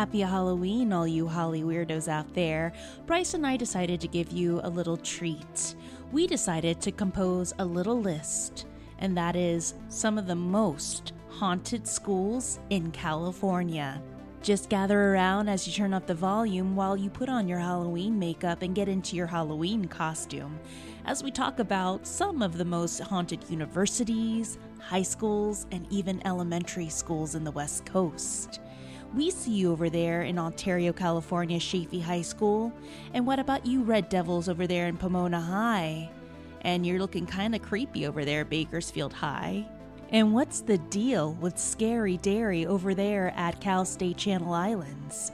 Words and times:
Happy 0.00 0.20
Halloween, 0.20 0.94
all 0.94 1.06
you 1.06 1.28
Holly 1.28 1.60
weirdos 1.60 2.08
out 2.08 2.32
there. 2.32 2.72
Bryce 3.04 3.34
and 3.34 3.46
I 3.46 3.58
decided 3.58 4.00
to 4.00 4.08
give 4.08 4.32
you 4.32 4.58
a 4.64 4.70
little 4.70 4.96
treat. 4.96 5.74
We 6.10 6.26
decided 6.26 6.80
to 6.80 6.90
compose 6.90 7.52
a 7.58 7.66
little 7.66 8.00
list, 8.00 8.64
and 9.00 9.14
that 9.18 9.36
is 9.36 9.74
some 9.90 10.16
of 10.16 10.26
the 10.26 10.34
most 10.34 11.12
haunted 11.28 11.86
schools 11.86 12.60
in 12.70 12.92
California. 12.92 14.00
Just 14.40 14.70
gather 14.70 14.98
around 15.12 15.50
as 15.50 15.66
you 15.66 15.72
turn 15.74 15.92
up 15.92 16.06
the 16.06 16.14
volume 16.14 16.74
while 16.74 16.96
you 16.96 17.10
put 17.10 17.28
on 17.28 17.46
your 17.46 17.58
Halloween 17.58 18.18
makeup 18.18 18.62
and 18.62 18.74
get 18.74 18.88
into 18.88 19.16
your 19.16 19.26
Halloween 19.26 19.84
costume 19.84 20.58
as 21.04 21.22
we 21.22 21.30
talk 21.30 21.58
about 21.58 22.06
some 22.06 22.40
of 22.40 22.56
the 22.56 22.64
most 22.64 23.00
haunted 23.00 23.44
universities, 23.50 24.56
high 24.80 25.02
schools, 25.02 25.66
and 25.72 25.86
even 25.90 26.26
elementary 26.26 26.88
schools 26.88 27.34
in 27.34 27.44
the 27.44 27.50
West 27.50 27.84
Coast. 27.84 28.60
We 29.14 29.30
see 29.30 29.50
you 29.52 29.72
over 29.72 29.90
there 29.90 30.22
in 30.22 30.38
Ontario, 30.38 30.92
California, 30.92 31.58
Chaffey 31.58 32.00
High 32.00 32.22
School. 32.22 32.72
And 33.12 33.26
what 33.26 33.40
about 33.40 33.66
you, 33.66 33.82
Red 33.82 34.08
Devils, 34.08 34.48
over 34.48 34.68
there 34.68 34.86
in 34.86 34.96
Pomona 34.96 35.40
High? 35.40 36.10
And 36.60 36.86
you're 36.86 37.00
looking 37.00 37.26
kind 37.26 37.54
of 37.54 37.62
creepy 37.62 38.06
over 38.06 38.24
there, 38.24 38.44
Bakersfield 38.44 39.12
High. 39.12 39.66
And 40.10 40.32
what's 40.32 40.60
the 40.60 40.78
deal 40.78 41.34
with 41.34 41.58
Scary 41.58 42.18
Dairy 42.18 42.66
over 42.66 42.94
there 42.94 43.32
at 43.36 43.60
Cal 43.60 43.84
State 43.84 44.16
Channel 44.16 44.52
Islands? 44.52 45.32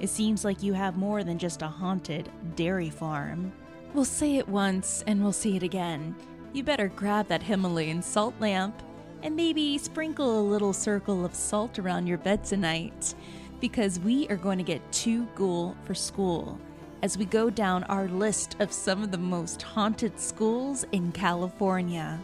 It 0.00 0.08
seems 0.08 0.44
like 0.44 0.62
you 0.62 0.72
have 0.72 0.96
more 0.96 1.22
than 1.22 1.38
just 1.38 1.60
a 1.60 1.66
haunted 1.66 2.30
dairy 2.54 2.90
farm. 2.90 3.52
We'll 3.92 4.04
say 4.04 4.36
it 4.36 4.48
once 4.48 5.02
and 5.06 5.22
we'll 5.22 5.32
say 5.32 5.56
it 5.56 5.62
again. 5.62 6.14
You 6.52 6.62
better 6.62 6.88
grab 6.88 7.28
that 7.28 7.42
Himalayan 7.42 8.00
salt 8.00 8.34
lamp 8.40 8.82
and 9.22 9.34
maybe 9.34 9.78
sprinkle 9.78 10.40
a 10.40 10.42
little 10.42 10.72
circle 10.72 11.24
of 11.24 11.34
salt 11.34 11.78
around 11.78 12.06
your 12.06 12.18
bed 12.18 12.44
tonight 12.44 13.14
because 13.60 13.98
we 14.00 14.28
are 14.28 14.36
going 14.36 14.58
to 14.58 14.64
get 14.64 14.92
too 14.92 15.26
ghoul 15.34 15.76
for 15.84 15.94
school 15.94 16.58
as 17.02 17.16
we 17.16 17.24
go 17.24 17.48
down 17.50 17.84
our 17.84 18.08
list 18.08 18.56
of 18.60 18.72
some 18.72 19.02
of 19.02 19.10
the 19.10 19.18
most 19.18 19.62
haunted 19.62 20.18
schools 20.18 20.84
in 20.92 21.12
California. 21.12 22.18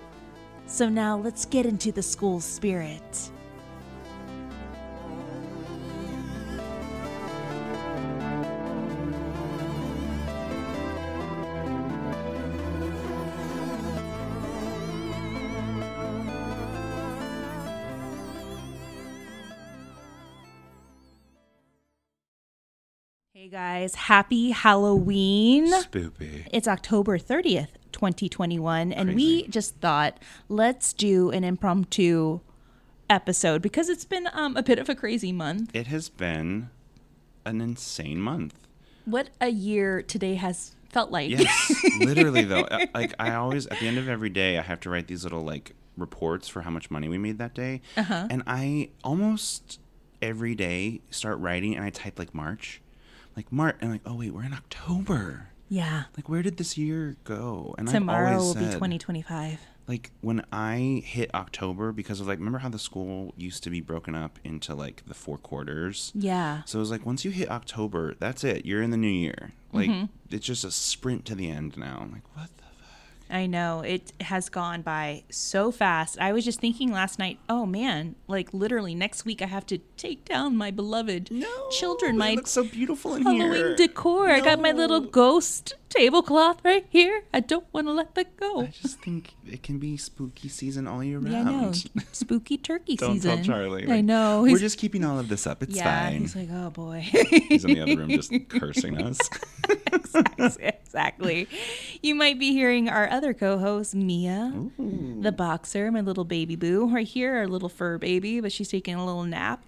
So 0.67 0.89
now 0.89 1.19
let's 1.19 1.45
get 1.45 1.67
into 1.67 1.92
the 1.92 2.03
school 2.03 2.41
spirit. 2.41 3.31
Hey 23.45 23.50
guys, 23.50 23.95
happy 23.95 24.53
Halloween. 24.53 25.70
Spoopy. 25.70 26.48
It's 26.50 26.67
October 26.67 27.19
30th, 27.19 27.69
2021, 27.92 28.91
and 28.91 29.14
we 29.14 29.47
just 29.48 29.77
thought 29.81 30.19
let's 30.48 30.95
do 30.95 31.28
an 31.28 31.45
impromptu 31.45 32.41
episode 33.11 33.61
because 33.61 33.91
it's 33.91 34.06
been 34.06 34.31
um, 34.33 34.56
a 34.56 34.62
bit 34.62 34.78
of 34.78 34.89
a 34.89 34.95
crazy 34.95 35.31
month. 35.31 35.77
It 35.77 35.89
has 35.89 36.09
been 36.09 36.70
an 37.45 37.61
insane 37.61 38.19
month. 38.19 38.55
What 39.05 39.28
a 39.42 39.51
year 39.51 40.01
today 40.01 40.36
has 40.36 40.75
felt 40.89 41.11
like. 41.11 41.29
Yes, 41.29 41.84
literally 42.01 42.45
though. 42.45 42.62
Uh, 42.62 42.86
Like 42.95 43.12
I 43.19 43.34
always 43.34 43.67
at 43.67 43.79
the 43.79 43.86
end 43.86 43.98
of 43.98 44.08
every 44.08 44.31
day 44.31 44.56
I 44.56 44.62
have 44.62 44.81
to 44.81 44.89
write 44.89 45.06
these 45.06 45.23
little 45.23 45.45
like 45.45 45.75
reports 45.98 46.48
for 46.48 46.62
how 46.62 46.70
much 46.70 46.91
money 46.91 47.11
we 47.11 47.19
made 47.19 47.36
that 47.36 47.53
day. 47.53 47.83
Uh-huh. 47.95 48.27
And 48.31 48.42
I 48.47 48.89
almost 49.05 49.80
every 50.23 50.55
day 50.55 51.02
start 51.11 51.39
writing 51.40 51.77
and 51.77 51.85
I 51.85 51.90
type 51.90 52.19
like 52.19 52.35
March. 52.35 52.80
Like 53.36 53.50
March 53.52 53.77
and 53.80 53.90
like, 53.92 54.02
oh 54.06 54.14
wait, 54.14 54.33
we're 54.33 54.45
in 54.45 54.52
October. 54.55 55.48
Yeah. 55.68 56.05
Like 56.17 56.28
where 56.28 56.42
did 56.42 56.56
this 56.56 56.77
year 56.78 57.17
go? 57.24 57.74
And 57.78 57.89
Tomorrow 57.89 58.36
will 58.36 58.40
always 58.42 58.55
be 58.55 58.64
2025. 58.72 59.61
like 59.89 60.11
when 60.20 60.45
I 60.52 61.02
hit 61.05 61.34
October 61.34 61.90
because 61.92 62.20
of 62.20 62.27
like 62.27 62.39
remember 62.39 62.58
how 62.58 62.68
the 62.68 62.78
school 62.78 63.34
used 63.36 63.62
to 63.64 63.70
be 63.70 63.80
broken 63.80 64.14
up 64.14 64.39
into 64.45 64.74
like 64.74 65.02
the 65.06 65.14
four 65.14 65.39
quarters? 65.39 66.12
Yeah. 66.14 66.62
So 66.67 66.78
it 66.78 66.80
was 66.80 66.90
like 66.90 67.05
once 67.06 67.24
you 67.24 67.30
hit 67.30 67.50
October, 67.50 68.14
that's 68.18 68.45
it. 68.45 68.64
You're 68.67 68.83
in 68.83 68.90
the 68.90 68.96
new 68.96 69.08
year. 69.08 69.52
Like 69.72 69.90
Mm-hmm. 69.90 70.05
it's 70.30 70.46
just 70.46 70.64
a 70.64 70.70
sprint 70.70 71.24
to 71.27 71.34
the 71.34 71.51
end 71.51 71.77
now. 71.77 71.98
I'm 72.02 72.12
like, 72.12 72.36
what 72.36 72.51
the? 72.58 72.64
I 73.30 73.46
know 73.46 73.80
it 73.80 74.12
has 74.20 74.48
gone 74.48 74.83
by 74.83 75.24
so 75.30 75.73
fast. 75.73 76.18
I 76.20 76.33
was 76.33 76.45
just 76.45 76.61
thinking 76.61 76.92
last 76.92 77.18
night, 77.18 77.39
oh 77.48 77.67
man, 77.67 78.14
like 78.29 78.52
literally 78.52 78.95
next 78.95 79.24
week 79.24 79.42
I 79.42 79.46
have 79.46 79.67
to 79.67 79.79
take 79.96 80.24
down 80.24 80.57
my 80.57 80.70
beloved 80.70 81.30
children, 81.70 82.18
my 82.18 82.34
look 82.34 82.46
so 82.46 82.64
beautiful 82.64 83.14
in 83.14 83.23
Halloween 83.23 83.52
here. 83.52 83.77
decor. 83.77 84.29
I 84.30 84.40
got 84.40 84.61
my 84.61 84.73
little 84.73 85.01
ghost 85.01 85.74
tablecloth 85.89 86.64
right 86.64 86.86
here. 86.90 87.23
I 87.33 87.40
don't 87.40 87.67
want 87.73 87.86
to 87.86 87.92
let 87.92 88.14
that 88.17 88.36
go. 88.36 88.63
I 88.63 88.67
just 88.67 89.01
think 89.01 89.34
it 89.46 89.63
can 89.63 89.79
be 89.79 89.96
spooky 89.96 90.48
season 90.48 90.86
all 90.86 91.02
year 91.02 91.18
round. 91.18 91.33
Yeah, 91.33 91.40
I 91.40 91.45
know. 91.45 91.73
Spooky 92.13 92.58
turkey 92.58 92.96
Don't 92.96 93.14
season. 93.14 93.36
tell 93.36 93.45
Charlie. 93.45 93.90
I 93.90 94.01
know. 94.01 94.42
We're 94.42 94.58
just 94.58 94.79
keeping 94.79 95.05
all 95.05 95.18
of 95.18 95.29
this 95.29 95.46
up. 95.46 95.63
It's 95.63 95.77
yeah, 95.77 96.08
fine. 96.08 96.20
he's 96.20 96.36
like, 96.36 96.48
oh 96.52 96.70
boy. 96.70 97.01
He's 97.48 97.64
in 97.64 97.74
the 97.74 97.80
other 97.80 97.96
room 97.96 98.11
just 98.11 98.33
cursing 98.48 99.01
us. 99.02 99.18
exactly. 100.58 101.48
You 102.02 102.14
might 102.14 102.39
be 102.39 102.52
hearing 102.52 102.89
our 102.89 103.08
other 103.14 103.33
co-host, 103.33 103.95
Mia, 103.95 104.52
the 104.79 105.33
boxer, 105.33 105.91
my 105.91 106.01
little 106.01 106.25
baby 106.25 106.57
boo. 106.57 106.91
Right 106.95 107.07
here, 107.07 107.36
our 107.39 107.47
little 107.47 107.69
fur 107.69 107.98
baby, 107.98 108.41
but 108.41 108.52
she's 108.52 108.69
taking 108.69 108.95
a 108.95 109.05
little 109.05 109.25
nap. 109.25 109.64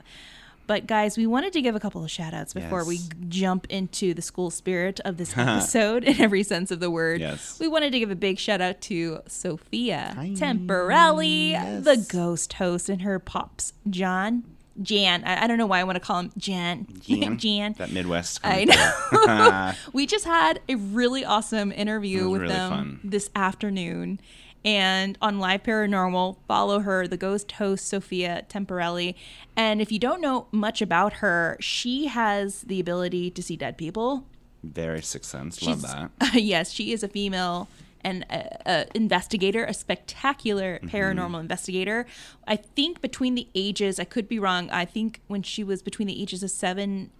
But 0.67 0.87
guys, 0.89 1.17
we 1.17 1.27
wanted 1.27 1.53
to 1.53 1.62
give 1.62 1.77
a 1.77 1.81
couple 1.81 2.03
of 2.03 2.11
shout 2.11 2.34
outs 2.34 2.53
before 2.53 2.84
we 2.84 2.99
jump 3.29 3.67
into 3.71 4.15
the 4.15 4.23
school 4.23 4.51
spirit 4.51 4.99
of 5.05 5.17
this 5.17 5.33
episode 5.39 6.03
in 6.03 6.21
every 6.21 6.43
sense 6.43 6.71
of 6.73 6.81
the 6.81 6.91
word. 6.91 7.21
Yes. 7.21 7.59
We 7.61 7.69
wanted 7.69 7.93
to 7.93 8.01
give 8.01 8.11
a 8.11 8.17
big 8.17 8.39
shout 8.39 8.61
out 8.61 8.81
to 8.83 9.21
Sophia 9.29 10.13
Hi. 10.17 10.31
Temporelli, 10.31 11.84
the 11.84 12.05
ghost 12.11 12.55
host, 12.55 12.89
and 12.89 13.03
her 13.03 13.19
pops, 13.21 13.75
John. 13.89 14.43
Jan. 14.83 15.25
I, 15.25 15.45
I 15.45 15.47
don't 15.47 15.59
know 15.59 15.67
why 15.67 15.81
I 15.81 15.85
want 15.85 15.97
to 15.97 16.01
call 16.01 16.21
him 16.21 16.33
Jan. 16.37 16.87
Jan. 17.01 17.39
Jan. 17.39 17.75
That 17.79 17.91
Midwest. 17.93 18.41
I 18.45 18.65
know. 18.65 19.73
we 19.93 20.07
just 20.07 20.25
had 20.25 20.61
a 20.69 20.75
really 20.77 21.25
awesome 21.25 21.73
interview 21.73 22.29
with 22.29 22.43
really 22.43 22.55
them 22.55 22.71
fun. 22.71 23.01
this 23.05 23.31
afternoon. 23.35 24.21
And 24.65 25.17
on 25.23 25.39
Live 25.39 25.63
Paranormal, 25.63 26.39
follow 26.49 26.81
her, 26.81 27.07
the 27.07 27.17
ghost 27.17 27.53
host, 27.53 27.87
Sophia 27.87 28.45
Temporelli. 28.49 29.15
And 29.57 29.81
if 29.81 29.93
you 29.93 30.01
don't 30.01 30.21
know 30.21 30.49
much 30.51 30.83
about 30.83 31.15
her, 31.15 31.57
she 31.61 32.07
has 32.09 32.63
the 32.63 32.81
ability 32.81 33.31
to 33.31 33.43
see 33.43 33.57
dead 33.57 33.79
people. 33.79 34.25
Very 34.65 35.03
Sixth 35.03 35.31
Sense. 35.31 35.63
Love 35.63 35.83
She's- 35.83 35.93
that. 35.93 36.35
yes, 36.43 36.73
she 36.73 36.93
is 36.93 37.05
a 37.05 37.09
female 37.09 37.69
and 38.09 38.25
a, 38.31 38.41
a 38.75 38.87
investigator, 38.94 39.62
a 39.65 39.75
spectacular 39.75 40.71
Mm-hmm. 40.78 40.97
paranormal 40.97 41.41
investigator. 41.41 41.99
I 42.47 42.56
think 42.56 43.00
between 43.00 43.34
the 43.34 43.47
ages, 43.55 43.99
I 43.99 44.05
could 44.05 44.27
be 44.28 44.39
wrong. 44.39 44.71
I 44.71 44.84
think 44.84 45.21
when 45.33 45.43
she 45.43 45.62
was 45.71 45.83
between 45.83 46.09
the 46.09 46.21
ages 46.22 46.43
of 46.43 46.50
seven 46.50 47.11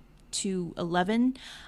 to 0.43 0.75
eleven, 0.77 1.21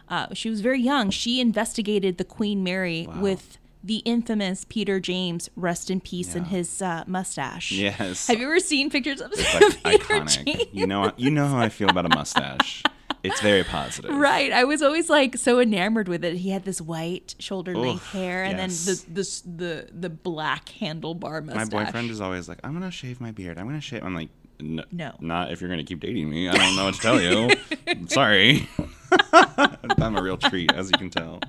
uh, 0.08 0.26
she 0.34 0.48
was 0.50 0.60
very 0.60 0.80
young. 0.92 1.10
She 1.10 1.40
investigated 1.40 2.12
the 2.18 2.24
Queen 2.24 2.62
Mary 2.62 3.06
Wow. 3.08 3.20
with 3.20 3.58
the 3.82 3.98
infamous 4.04 4.66
Peter 4.68 4.98
James, 5.00 5.48
rest 5.56 5.90
in 5.90 6.00
peace, 6.00 6.34
and 6.34 6.46
his 6.48 6.82
uh, 6.82 7.04
mustache. 7.06 7.70
Yes. 7.72 8.26
Have 8.26 8.38
you 8.40 8.46
ever 8.46 8.60
seen 8.60 8.90
pictures 8.90 9.20
of 9.20 9.30
It's 9.32 9.54
like 9.84 10.00
Peter 10.02 10.20
iconic. 10.20 10.44
James? 10.44 10.64
You 10.72 10.86
know, 10.86 11.12
you 11.16 11.30
know 11.30 11.46
how 11.46 11.58
I 11.58 11.68
feel 11.68 11.88
about 11.88 12.04
a 12.04 12.14
mustache. 12.14 12.82
It's 13.22 13.40
very 13.40 13.64
positive. 13.64 14.14
Right. 14.14 14.52
I 14.52 14.64
was 14.64 14.82
always 14.82 15.10
like 15.10 15.36
so 15.36 15.60
enamored 15.60 16.08
with 16.08 16.24
it. 16.24 16.36
He 16.36 16.50
had 16.50 16.64
this 16.64 16.80
white 16.80 17.34
shoulder 17.38 17.76
length 17.76 18.12
hair 18.12 18.44
and 18.44 18.58
yes. 18.58 18.84
then 18.84 19.14
the, 19.14 19.22
the 19.22 19.42
the 19.56 19.92
the 19.92 20.10
black 20.10 20.66
handlebar 20.80 21.44
mustache. 21.44 21.72
My 21.72 21.84
boyfriend 21.84 22.10
is 22.10 22.20
always 22.20 22.48
like, 22.48 22.60
"I'm 22.64 22.72
gonna 22.72 22.90
shave 22.90 23.20
my 23.20 23.30
beard. 23.30 23.58
I'm 23.58 23.66
gonna 23.66 23.80
shave." 23.80 24.04
I'm 24.04 24.14
like, 24.14 24.28
"No, 24.60 24.84
No. 24.92 25.14
not 25.20 25.52
if 25.52 25.60
you're 25.60 25.70
gonna 25.70 25.84
keep 25.84 26.00
dating 26.00 26.30
me. 26.30 26.48
I 26.48 26.56
don't 26.56 26.76
know 26.76 26.84
what 26.84 26.94
to 26.94 27.00
tell 27.00 27.20
you. 27.20 27.50
Sorry." 28.08 28.68
I'm 29.32 30.16
a 30.16 30.22
real 30.22 30.36
treat, 30.36 30.72
as 30.72 30.90
you 30.90 30.98
can 30.98 31.10
tell. 31.10 31.40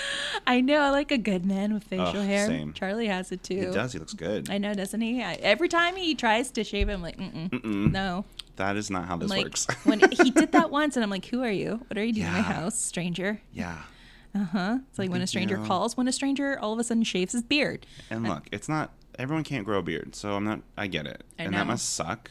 I 0.46 0.60
know. 0.60 0.80
I 0.80 0.90
like 0.90 1.10
a 1.10 1.18
good 1.18 1.44
man 1.44 1.74
with 1.74 1.84
facial 1.84 2.08
Ugh, 2.20 2.26
hair. 2.26 2.46
same. 2.46 2.72
Charlie 2.72 3.06
has 3.08 3.32
it 3.32 3.42
too. 3.42 3.56
He 3.56 3.66
does. 3.66 3.92
He 3.92 3.98
looks 3.98 4.14
good. 4.14 4.50
I 4.50 4.58
know, 4.58 4.74
doesn't 4.74 5.00
he? 5.00 5.22
I, 5.22 5.34
every 5.34 5.68
time 5.68 5.96
he 5.96 6.14
tries 6.14 6.50
to 6.52 6.64
shave 6.64 6.88
I'm 6.88 7.02
like, 7.02 7.16
Mm-mm, 7.18 7.90
no. 7.92 8.24
That 8.56 8.76
is 8.76 8.90
not 8.90 9.06
how 9.06 9.16
this 9.18 9.28
like 9.30 9.44
works. 9.44 9.66
when 9.84 10.00
he 10.10 10.30
did 10.30 10.52
that 10.52 10.70
once, 10.70 10.96
and 10.96 11.02
I'm 11.04 11.10
like, 11.10 11.26
who 11.26 11.42
are 11.42 11.50
you? 11.50 11.84
What 11.88 11.98
are 11.98 12.04
you 12.04 12.12
doing 12.14 12.26
in 12.26 12.32
my 12.32 12.40
house, 12.40 12.78
stranger? 12.78 13.40
yeah. 13.52 13.82
Uh 14.34 14.44
huh. 14.44 14.78
It's 14.90 14.98
like 14.98 15.10
when 15.10 15.22
a 15.22 15.26
stranger 15.26 15.56
you. 15.56 15.64
calls, 15.64 15.96
when 15.96 16.08
a 16.08 16.12
stranger 16.12 16.58
all 16.60 16.74
of 16.74 16.78
a 16.78 16.84
sudden 16.84 17.04
shaves 17.04 17.32
his 17.32 17.42
beard. 17.42 17.86
And 18.10 18.22
look, 18.28 18.46
it's 18.52 18.68
not 18.68 18.92
everyone 19.18 19.44
can't 19.44 19.64
grow 19.64 19.78
a 19.78 19.82
beard, 19.82 20.14
so 20.14 20.34
I'm 20.36 20.44
not. 20.44 20.60
I 20.76 20.88
get 20.88 21.06
it, 21.06 21.24
I 21.38 21.44
and 21.44 21.52
know. 21.52 21.58
that 21.58 21.66
must 21.66 21.94
suck. 21.94 22.30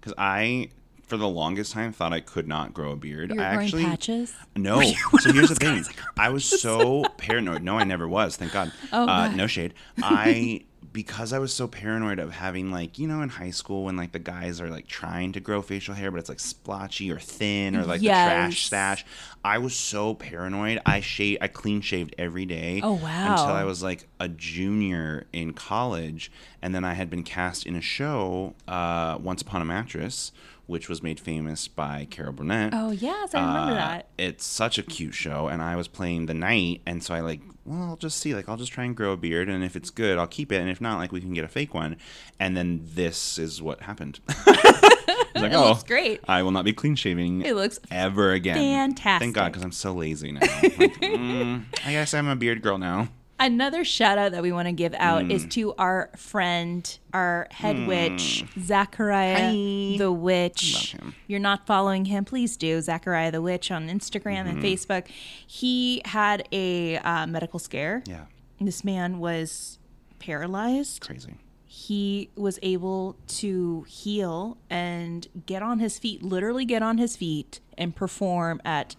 Because 0.00 0.14
I, 0.18 0.68
for 1.12 1.18
the 1.18 1.28
longest 1.28 1.72
time, 1.72 1.92
thought 1.92 2.14
I 2.14 2.20
could 2.20 2.48
not 2.48 2.72
grow 2.72 2.92
a 2.92 2.96
beard. 2.96 3.32
You're 3.34 3.42
I 3.42 3.48
actually 3.48 3.84
patches. 3.84 4.34
No. 4.56 4.80
So 5.20 5.30
here's 5.30 5.50
the 5.50 5.56
thing. 5.56 5.84
I 6.16 6.30
was 6.30 6.42
so 6.42 7.04
paranoid. 7.18 7.62
No, 7.62 7.76
I 7.76 7.84
never 7.84 8.08
was. 8.08 8.36
Thank 8.36 8.52
God. 8.52 8.72
Oh, 8.94 9.02
uh, 9.02 9.28
God. 9.28 9.36
no 9.36 9.46
shade. 9.46 9.74
I 10.02 10.62
because 10.94 11.34
I 11.34 11.38
was 11.38 11.52
so 11.52 11.68
paranoid 11.68 12.18
of 12.18 12.32
having 12.32 12.70
like 12.70 12.98
you 12.98 13.06
know 13.06 13.20
in 13.20 13.28
high 13.28 13.50
school 13.50 13.84
when 13.84 13.96
like 13.96 14.12
the 14.12 14.18
guys 14.18 14.58
are 14.58 14.70
like 14.70 14.86
trying 14.86 15.32
to 15.32 15.40
grow 15.40 15.62
facial 15.62 15.94
hair 15.94 16.10
but 16.10 16.18
it's 16.18 16.28
like 16.28 16.40
splotchy 16.40 17.10
or 17.10 17.18
thin 17.18 17.76
or 17.76 17.84
like 17.84 18.00
the 18.00 18.08
trash 18.08 18.64
stash. 18.64 19.04
I 19.44 19.58
was 19.58 19.74
so 19.74 20.14
paranoid. 20.14 20.80
I 20.86 21.00
shave 21.00 21.38
I 21.42 21.48
clean 21.48 21.82
shaved 21.82 22.14
every 22.16 22.46
day. 22.46 22.80
Oh, 22.82 22.94
wow. 22.94 23.32
Until 23.32 23.54
I 23.54 23.64
was 23.64 23.82
like 23.82 24.08
a 24.18 24.28
junior 24.28 25.26
in 25.32 25.52
college, 25.52 26.32
and 26.62 26.74
then 26.74 26.84
I 26.84 26.94
had 26.94 27.10
been 27.10 27.22
cast 27.22 27.66
in 27.66 27.76
a 27.76 27.82
show, 27.82 28.54
uh, 28.66 29.18
Once 29.20 29.42
Upon 29.42 29.60
a 29.60 29.64
Mattress, 29.66 30.32
which 30.72 30.88
was 30.88 31.02
made 31.02 31.20
famous 31.20 31.68
by 31.68 32.06
Carol 32.10 32.32
Burnett. 32.32 32.72
Oh 32.74 32.90
yes, 32.90 33.34
I 33.34 33.40
remember 33.46 33.72
Uh, 33.72 33.74
that. 33.76 34.08
It's 34.18 34.44
such 34.44 34.78
a 34.78 34.82
cute 34.82 35.14
show, 35.14 35.46
and 35.46 35.62
I 35.62 35.76
was 35.76 35.86
playing 35.86 36.26
the 36.26 36.34
knight, 36.34 36.80
and 36.86 37.02
so 37.04 37.14
I 37.14 37.20
like, 37.20 37.40
well, 37.64 37.82
I'll 37.90 37.96
just 37.96 38.18
see, 38.18 38.34
like, 38.34 38.48
I'll 38.48 38.56
just 38.56 38.72
try 38.72 38.82
and 38.84 38.96
grow 38.96 39.12
a 39.12 39.16
beard, 39.16 39.48
and 39.48 39.62
if 39.62 39.76
it's 39.76 39.90
good, 39.90 40.18
I'll 40.18 40.26
keep 40.26 40.50
it, 40.50 40.56
and 40.56 40.68
if 40.68 40.80
not, 40.80 40.98
like, 40.98 41.12
we 41.12 41.20
can 41.20 41.32
get 41.32 41.44
a 41.44 41.48
fake 41.48 41.74
one. 41.74 41.96
And 42.40 42.56
then 42.56 42.80
this 42.82 43.38
is 43.38 43.62
what 43.62 43.82
happened. 43.82 44.18
I 44.28 45.30
was 45.34 45.42
like, 45.42 45.52
It 45.52 45.54
oh, 45.54 45.68
looks 45.68 45.82
great. 45.84 46.20
I 46.26 46.42
will 46.42 46.50
not 46.50 46.64
be 46.64 46.72
clean 46.72 46.94
shaving 46.96 47.42
It 47.42 47.54
looks 47.54 47.78
ever 47.90 48.32
again. 48.32 48.56
fantastic. 48.56 49.20
Thank 49.26 49.34
God, 49.36 49.52
because 49.52 49.62
I'm 49.64 49.72
so 49.72 49.92
lazy 49.92 50.32
now. 50.32 50.40
Like, 50.40 50.50
mm, 51.00 51.64
I 51.84 51.92
guess 51.92 52.14
I'm 52.14 52.26
a 52.28 52.36
beard 52.36 52.62
girl 52.62 52.78
now. 52.78 53.08
Another 53.44 53.84
shout 53.84 54.18
out 54.18 54.32
that 54.32 54.42
we 54.42 54.52
want 54.52 54.68
to 54.68 54.72
give 54.72 54.94
out 54.98 55.24
Mm. 55.24 55.32
is 55.32 55.46
to 55.46 55.74
our 55.74 56.10
friend, 56.16 56.98
our 57.12 57.48
head 57.50 57.88
witch, 57.88 58.44
Zachariah 58.58 59.36
Hi. 59.50 59.96
the 59.98 60.12
Witch. 60.12 60.94
You're 61.26 61.40
not 61.40 61.66
following 61.66 62.04
him, 62.04 62.24
please 62.24 62.56
do. 62.56 62.80
Zachariah 62.80 63.32
the 63.32 63.42
Witch 63.42 63.70
on 63.72 63.88
Instagram 63.88 64.44
Mm-hmm. 64.46 64.48
and 64.48 64.62
Facebook. 64.62 65.08
He 65.44 66.02
had 66.04 66.46
a 66.52 66.98
uh, 66.98 67.26
medical 67.26 67.58
scare. 67.58 68.02
Yeah, 68.06 68.26
This 68.60 68.84
man 68.84 69.18
was 69.18 69.78
paralyzed. 70.20 71.00
crazy. 71.00 71.34
He 71.66 72.28
was 72.36 72.58
able 72.62 73.16
to 73.40 73.84
heal 73.88 74.58
and 74.70 75.26
get 75.46 75.62
on 75.62 75.78
his 75.80 75.98
feet, 75.98 76.22
literally 76.22 76.64
get 76.66 76.82
on 76.82 76.98
his 76.98 77.16
feet 77.16 77.60
and 77.78 77.96
perform 77.96 78.60
at 78.64 78.94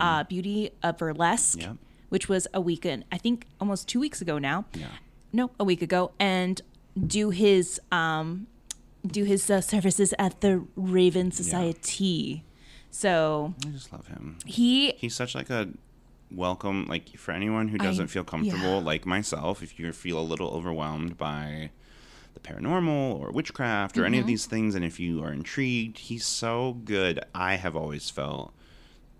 uh, 0.00 0.24
Beauty 0.24 0.70
of 0.82 0.98
Burlesque, 0.98 1.60
Yep. 1.62 1.76
Which 2.08 2.28
was 2.28 2.46
a 2.54 2.60
weekend, 2.60 3.04
I 3.12 3.18
think 3.18 3.46
almost 3.60 3.88
two 3.88 4.00
weeks 4.00 4.20
ago 4.20 4.38
now. 4.38 4.64
Yeah. 4.74 4.86
No, 5.32 5.50
a 5.58 5.64
week 5.64 5.82
ago, 5.82 6.12
and 6.18 6.60
do 7.06 7.30
his 7.30 7.80
um, 7.92 8.46
do 9.06 9.24
his 9.24 9.50
uh, 9.50 9.60
services 9.60 10.14
at 10.18 10.40
the 10.40 10.64
Raven 10.76 11.30
Society. 11.32 12.42
So 12.90 13.54
I 13.66 13.68
just 13.70 13.92
love 13.92 14.06
him. 14.06 14.38
he 14.46 14.92
He's 14.92 15.14
such 15.14 15.34
like 15.34 15.50
a 15.50 15.68
welcome, 16.30 16.86
like 16.88 17.16
for 17.18 17.32
anyone 17.32 17.68
who 17.68 17.78
doesn't 17.78 18.06
feel 18.08 18.24
comfortable, 18.24 18.78
yeah. 18.78 18.84
like 18.84 19.04
myself, 19.04 19.62
if 19.62 19.78
you 19.78 19.92
feel 19.92 20.18
a 20.18 20.22
little 20.22 20.48
overwhelmed 20.50 21.18
by 21.18 21.70
the 22.34 22.40
paranormal 22.40 23.20
or 23.20 23.30
witchcraft 23.30 23.98
or 23.98 24.04
any 24.06 24.16
Mm-hmm. 24.16 24.20
of 24.22 24.26
these 24.26 24.46
things, 24.46 24.74
and 24.74 24.84
if 24.84 24.98
you 24.98 25.22
are 25.22 25.32
intrigued, 25.32 25.98
he's 25.98 26.24
so 26.24 26.78
good. 26.84 27.20
I 27.34 27.56
have 27.56 27.76
always 27.76 28.08
felt 28.10 28.54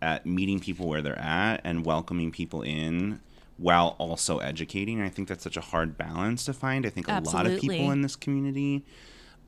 at 0.03 0.27
meeting 0.27 0.61
people 0.61 0.89
where 0.89 1.03
they're 1.03 1.19
at 1.19 1.61
and 1.65 1.85
welcoming 1.85 2.31
people 2.31 2.63
in 2.63 3.21
while 3.59 3.97
also 3.99 4.39
educating. 4.39 5.01
I 5.01 5.09
think 5.09 5.29
that's 5.29 5.45
such 5.45 5.57
a 5.57 5.61
hard 5.61 5.97
balance 5.97 6.45
to 6.45 6.53
find. 6.53 6.87
I 6.87 6.91
think 6.91 7.09
a 7.09 7.21
lot 7.21 7.47
of 7.47 7.61
people 7.61 7.91
in 7.91 8.03
this 8.03 8.17
community 8.17 8.85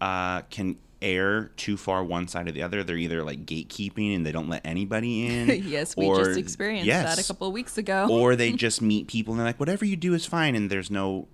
uh, 0.00 0.42
can 0.42 0.76
err 1.00 1.50
too 1.56 1.76
far 1.76 2.02
one 2.02 2.26
side 2.28 2.48
or 2.48 2.52
the 2.52 2.62
other. 2.62 2.82
They're 2.82 2.96
either 2.96 3.22
like 3.22 3.46
gatekeeping 3.46 4.14
and 4.14 4.24
they 4.24 4.32
don't 4.32 4.48
let 4.48 4.62
anybody 4.64 5.26
in. 5.26 5.48
yes, 5.66 5.96
we 5.96 6.06
or- 6.06 6.24
just 6.24 6.38
experienced 6.38 6.88
that 6.88 7.18
a 7.18 7.26
couple 7.26 7.46
of 7.46 7.52
weeks 7.52 7.78
ago. 7.78 8.08
or 8.10 8.36
they 8.36 8.52
just 8.54 8.82
meet 8.82 9.08
people 9.08 9.34
and 9.34 9.40
they're 9.40 9.46
like, 9.46 9.60
whatever 9.60 9.84
you 9.84 9.96
do 9.96 10.14
is 10.14 10.26
fine, 10.26 10.54
and 10.54 10.70
there's 10.70 10.90
no 10.90 11.28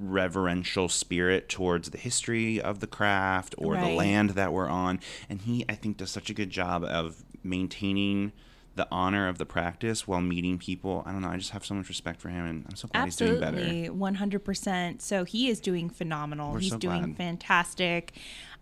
reverential 0.00 0.88
spirit 0.88 1.48
towards 1.48 1.90
the 1.90 1.98
history 1.98 2.60
of 2.60 2.80
the 2.80 2.86
craft 2.86 3.54
or 3.58 3.76
the 3.76 3.88
land 3.88 4.30
that 4.30 4.52
we're 4.52 4.68
on. 4.68 4.98
And 5.28 5.42
he, 5.42 5.64
I 5.68 5.74
think, 5.74 5.98
does 5.98 6.10
such 6.10 6.30
a 6.30 6.34
good 6.34 6.48
job 6.48 6.84
of 6.84 7.22
maintaining 7.42 8.32
the 8.76 8.86
honor 8.90 9.28
of 9.28 9.36
the 9.38 9.44
practice 9.44 10.06
while 10.06 10.20
meeting 10.20 10.56
people. 10.56 11.02
I 11.04 11.12
don't 11.12 11.22
know. 11.22 11.28
I 11.28 11.36
just 11.36 11.50
have 11.50 11.64
so 11.66 11.74
much 11.74 11.88
respect 11.88 12.20
for 12.20 12.28
him, 12.28 12.46
and 12.46 12.64
I'm 12.68 12.76
so 12.76 12.88
glad 12.88 13.04
he's 13.06 13.16
doing 13.16 13.40
better. 13.40 13.56
Absolutely, 13.58 13.90
one 13.90 14.14
hundred 14.14 14.44
percent. 14.44 15.02
So 15.02 15.24
he 15.24 15.48
is 15.48 15.60
doing 15.60 15.90
phenomenal. 15.90 16.52
We're 16.52 16.60
He's 16.60 16.70
so 16.70 16.78
doing 16.78 17.02
glad. 17.02 17.16
fantastic. 17.16 18.12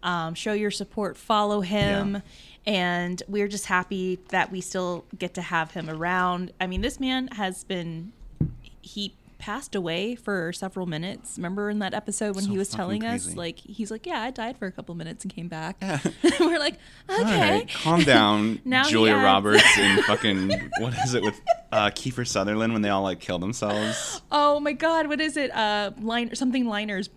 Um, 0.02 0.34
show 0.34 0.52
your 0.52 0.70
support, 0.70 1.16
follow 1.16 1.60
him, 1.60 2.14
Yeah. 2.14 2.20
and 2.72 3.22
we're 3.28 3.48
just 3.48 3.66
happy 3.66 4.18
that 4.28 4.50
we 4.52 4.60
still 4.60 5.04
get 5.18 5.34
to 5.34 5.42
have 5.42 5.72
him 5.72 5.90
around. 5.90 6.52
I 6.60 6.66
mean, 6.68 6.80
this 6.82 6.98
man 7.00 7.28
has 7.32 7.64
been 7.64 8.12
he 8.80 9.12
passed 9.38 9.74
away 9.74 10.14
for 10.14 10.52
several 10.52 10.86
minutes. 10.86 11.36
Remember 11.36 11.70
in 11.70 11.78
that 11.78 11.94
episode 11.94 12.34
when 12.34 12.44
So 12.44 12.50
he 12.50 12.58
was 12.58 12.68
telling 12.68 13.04
us, 13.04 13.34
like 13.36 13.58
he's 13.58 13.90
like, 13.90 14.06
"Yeah, 14.06 14.20
I 14.20 14.30
died 14.30 14.58
for 14.58 14.66
a 14.66 14.72
couple 14.72 14.94
minutes 14.94 15.24
and 15.24 15.32
came 15.32 15.48
back." 15.48 15.76
we're 16.40 16.58
like, 16.58 16.74
"Okay." 17.08 17.50
Right, 17.50 17.68
calm 17.68 18.02
down, 18.02 18.60
Now 18.64 18.84
Julia 18.84 19.14
Roberts 19.14 19.64
and 19.78 20.04
fucking 20.04 20.70
what 20.80 20.94
is 21.04 21.14
it 21.14 21.22
with 21.22 21.40
uh, 21.72 21.90
Kiefer 21.90 22.26
Sutherland 22.26 22.72
when 22.72 22.82
they 22.82 22.88
all 22.90 23.02
like 23.02 23.20
kill 23.20 23.38
themselves? 23.38 24.20
Oh 24.30 24.60
my 24.60 24.72
god, 24.72 25.06
what 25.06 25.20
is 25.20 25.36
it? 25.36 25.50
Uh 25.54 25.92
line 26.00 26.34
something 26.34 26.66
liners. 26.66 27.08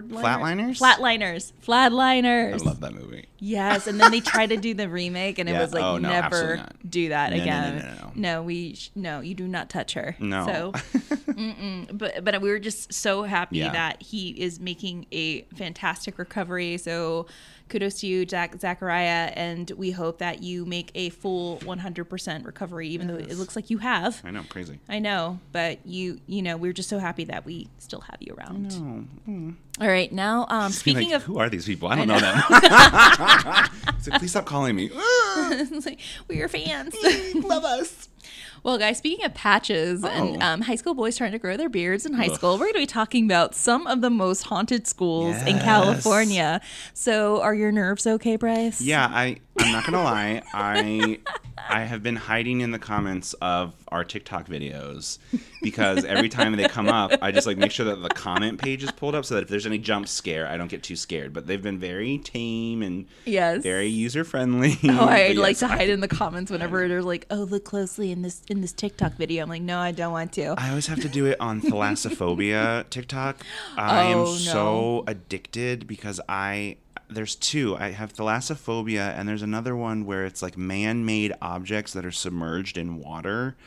Board 0.00 0.10
liner? 0.10 0.72
Flatliners? 0.72 1.52
Flatliners. 1.66 2.54
I 2.54 2.56
love 2.64 2.80
that 2.80 2.94
movie. 2.94 3.26
Yes, 3.38 3.86
and 3.86 4.00
then 4.00 4.10
they 4.10 4.20
tried 4.20 4.48
to 4.50 4.56
do 4.56 4.72
the 4.72 4.88
remake 4.88 5.38
and 5.38 5.48
it 5.48 5.52
Yeah. 5.52 5.60
was 5.62 5.74
like 5.74 5.82
Oh, 5.82 5.98
no, 5.98 6.08
never 6.08 6.66
do 6.88 7.10
that 7.10 7.30
No, 7.30 7.36
no, 7.36 7.38
no, 7.38 7.42
again. 7.42 7.76
no, 7.78 7.82
no, 7.84 8.12
no. 8.14 8.42
we 8.42 8.74
sh- 8.74 8.90
no, 8.94 9.20
you 9.20 9.34
do 9.34 9.46
not 9.48 9.68
touch 9.68 9.92
her. 9.94 10.16
No. 10.18 10.46
So 10.46 10.72
but 11.92 12.24
but 12.24 12.40
we 12.40 12.50
were 12.50 12.58
just 12.58 12.92
so 12.92 13.24
happy 13.24 13.58
Yeah. 13.58 13.72
that 13.72 14.02
he 14.02 14.30
is 14.30 14.60
making 14.60 15.06
a 15.12 15.42
fantastic 15.56 16.18
recovery. 16.18 16.78
So 16.78 17.26
kudos 17.68 18.00
to 18.00 18.06
you, 18.06 18.24
Jack 18.24 18.60
Zachariah, 18.60 19.32
and 19.34 19.70
we 19.72 19.90
hope 19.90 20.18
that 20.18 20.42
you 20.42 20.64
make 20.66 20.90
a 20.94 21.10
full 21.10 21.58
100% 21.58 22.44
recovery, 22.44 22.88
even 22.88 23.06
though 23.06 23.16
it 23.16 23.36
looks 23.36 23.56
like 23.56 23.70
you 23.70 23.78
have. 23.78 24.20
I 24.24 24.30
know, 24.30 24.42
crazy. 24.48 24.78
I 24.88 24.98
know, 24.98 25.40
but 25.52 25.84
you 25.86 26.20
you 26.26 26.42
know 26.42 26.56
we're 26.56 26.72
just 26.72 26.88
so 26.88 26.98
happy 26.98 27.24
that 27.24 27.44
we 27.44 27.68
still 27.78 28.00
have 28.00 28.18
you 28.20 28.34
around. 28.34 28.78
No. 29.26 29.54
All 29.80 29.88
right, 29.88 30.12
now 30.12 30.46
um, 30.48 30.70
speaking 30.70 31.08
like, 31.08 31.16
of, 31.16 31.22
who 31.22 31.38
are 31.38 31.48
these 31.48 31.66
people? 31.66 31.88
I 31.88 31.96
don't 31.96 32.08
know, 32.08 32.20
them. 32.20 32.40
so 34.00 34.10
please 34.18 34.30
stop 34.30 34.44
calling 34.44 34.76
me. 34.76 34.90
like, 35.84 35.98
we're 36.28 36.38
your 36.38 36.48
fans. 36.48 36.94
Love 37.34 37.64
us. 37.64 38.08
Well, 38.62 38.78
guys, 38.78 38.98
speaking 38.98 39.24
of 39.24 39.34
patches 39.34 40.04
and 40.04 40.36
Oh. 40.42 40.46
um, 40.46 40.60
high 40.62 40.76
school 40.76 40.94
boys 40.94 41.16
trying 41.16 41.32
to 41.32 41.38
grow 41.38 41.56
their 41.56 41.68
beards 41.68 42.06
in 42.06 42.12
high 42.14 42.26
Ugh. 42.28 42.34
school, 42.34 42.52
we're 42.54 42.66
going 42.66 42.74
to 42.74 42.78
be 42.80 42.86
talking 42.86 43.24
about 43.24 43.54
some 43.54 43.86
of 43.86 44.00
the 44.00 44.10
most 44.10 44.42
haunted 44.44 44.86
schools 44.86 45.36
in 45.42 45.58
California. 45.58 46.60
So, 46.94 47.40
are 47.42 47.54
your 47.54 47.72
nerves 47.72 48.06
okay, 48.06 48.36
Bryce? 48.36 48.80
Yeah, 48.80 49.06
I 49.10 49.36
I'm 49.58 49.72
not 49.72 49.84
gonna 49.84 50.02
lie. 50.02 50.42
I 50.54 51.18
I 51.56 51.80
have 51.82 52.02
been 52.02 52.16
hiding 52.16 52.60
in 52.60 52.70
the 52.70 52.78
comments 52.78 53.34
of 53.34 53.74
our 53.92 54.04
TikTok 54.04 54.48
videos 54.48 55.18
because 55.62 56.04
every 56.04 56.28
time 56.28 56.56
they 56.56 56.66
come 56.68 56.88
up, 56.88 57.12
I 57.22 57.30
just 57.30 57.46
like 57.46 57.56
make 57.58 57.70
sure 57.70 57.86
that 57.86 58.02
the 58.02 58.08
comment 58.08 58.60
page 58.60 58.82
is 58.82 58.90
pulled 58.90 59.14
up 59.14 59.24
so 59.24 59.34
that 59.34 59.42
if 59.44 59.48
there's 59.48 59.66
any 59.66 59.78
jump 59.78 60.08
scare, 60.08 60.46
I 60.48 60.56
don't 60.56 60.68
get 60.68 60.82
too 60.82 60.96
scared. 60.96 61.32
But 61.32 61.46
they've 61.46 61.62
been 61.62 61.78
very 61.78 62.18
tame 62.18 62.82
and 62.82 63.06
Yes. 63.24 63.62
very 63.62 63.86
user 63.88 64.24
friendly. 64.24 64.78
Oh, 64.84 65.06
I'd 65.08 65.36
like 65.48 65.58
to 65.58 65.68
hide 65.68 65.88
in 65.88 66.00
the 66.00 66.08
comments 66.08 66.50
whenever 66.50 66.88
they're 66.88 67.02
like, 67.02 67.26
"Oh, 67.30 67.44
look 67.44 67.64
closely 67.64 68.10
in 68.10 68.22
this 68.22 68.42
in 68.48 68.60
this 68.60 68.72
TikTok 68.72 69.14
video." 69.14 69.42
I'm 69.44 69.48
like, 69.48 69.62
"No, 69.62 69.78
I 69.78 69.92
don't 69.92 70.12
want 70.12 70.32
to." 70.34 70.54
I 70.58 70.70
always 70.70 70.86
have 70.88 71.00
to 71.00 71.08
do 71.08 71.26
it 71.26 71.40
on 71.40 71.60
thalassophobia 71.62 72.84
TikTok. 72.90 73.44
I 73.76 74.04
am 74.04 74.18
Oh, 74.18 74.24
no. 74.24 74.36
so 74.38 75.04
addicted 75.06 75.86
because 75.86 76.20
I 76.28 76.76
there's 77.14 77.34
two. 77.36 77.76
I 77.76 77.90
have 77.90 78.12
thalassophobia 78.12 79.16
and 79.16 79.28
there's 79.28 79.42
another 79.42 79.76
one 79.76 80.04
where 80.04 80.24
it's 80.24 80.42
like 80.42 80.56
man-made 80.58 81.32
objects 81.40 81.92
that 81.92 82.04
are 82.04 82.10
submerged 82.12 82.76
in 82.76 82.96
water. 82.98 83.56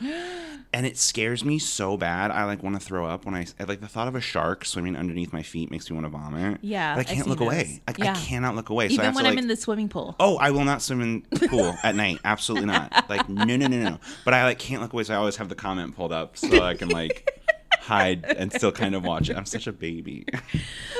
And 0.72 0.84
it 0.84 0.98
scares 0.98 1.42
me 1.42 1.58
so 1.58 1.96
bad. 1.96 2.30
I 2.30 2.44
like 2.44 2.62
want 2.62 2.78
to 2.78 2.84
throw 2.84 3.06
up 3.06 3.24
when 3.24 3.34
I 3.34 3.46
I- 3.58 3.64
like 3.64 3.80
the 3.80 3.88
thought 3.88 4.08
of 4.08 4.14
a 4.14 4.20
shark 4.20 4.64
swimming 4.66 4.94
underneath 4.94 5.32
my 5.32 5.42
feet 5.42 5.70
makes 5.70 5.88
me 5.88 5.94
want 5.94 6.04
to 6.04 6.10
vomit. 6.10 6.58
Yeah, 6.60 6.94
but 6.96 7.08
I 7.08 7.14
can't 7.14 7.26
look 7.28 7.38
those. 7.38 7.46
away. 7.46 7.82
I, 7.88 7.92
I 7.92 8.12
cannot 8.14 8.56
look 8.56 8.68
away. 8.68 8.88
so 8.88 8.94
I 8.94 8.94
Even 8.94 9.04
have 9.06 9.14
when 9.14 9.24
to, 9.24 9.30
I'm 9.30 9.36
like, 9.36 9.42
in 9.42 9.48
the 9.48 9.56
swimming 9.56 9.88
pool. 9.88 10.16
Oh, 10.20 10.36
I 10.36 10.50
will 10.50 10.64
not 10.64 10.82
swim 10.82 11.00
in 11.00 11.24
the 11.30 11.48
pool 11.48 11.74
at 11.82 11.94
night. 11.94 12.18
Absolutely 12.24 12.66
not. 12.66 13.08
Like 13.08 13.26
no, 13.26 13.44
no, 13.44 13.68
no, 13.68 13.68
no. 13.68 13.98
But 14.24 14.34
I 14.34 14.44
like 14.44 14.58
can't 14.58 14.82
look 14.82 14.92
away, 14.92 15.04
so 15.04 15.14
I 15.14 15.16
always 15.16 15.36
have 15.36 15.48
the 15.48 15.54
comment 15.54 15.96
pulled 15.96 16.12
up 16.12 16.36
so 16.36 16.60
I 16.62 16.74
can 16.74 16.88
like 16.88 17.45
hide 17.80 18.24
and 18.24 18.52
still 18.52 18.72
kind 18.72 18.94
of 18.94 19.04
watch 19.04 19.30
it. 19.30 19.36
I'm 19.36 19.46
such 19.46 19.66
a 19.66 19.72
baby. 19.72 20.24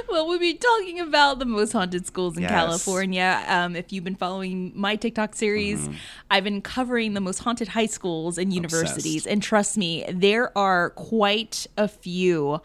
Well, 0.09 0.29
we'll 0.29 0.39
be 0.39 0.55
talking 0.55 1.01
about 1.01 1.41
the 1.41 1.45
most 1.45 1.73
haunted 1.73 2.07
schools 2.07 2.37
in 2.37 2.43
Yes. 2.45 2.53
California. 2.53 3.43
Um, 3.49 3.75
if 3.75 3.93
you've 3.93 4.05
been 4.05 4.15
following 4.15 4.73
my 4.75 4.95
TikTok 4.95 5.35
series, 5.35 5.89
I've 6.31 6.45
been 6.45 6.63
covering 6.63 7.15
the 7.15 7.21
most 7.21 7.41
haunted 7.41 7.69
high 7.69 7.87
schools 7.87 8.39
and 8.39 8.53
universities. 8.53 9.23
Obsessed. 9.23 9.27
And 9.27 9.43
trust 9.43 9.77
me, 9.77 10.05
there 10.09 10.57
are 10.57 10.91
quite 10.91 11.67
a 11.77 11.89
few. 11.89 12.61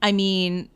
I 0.00 0.12
mean, 0.12 0.70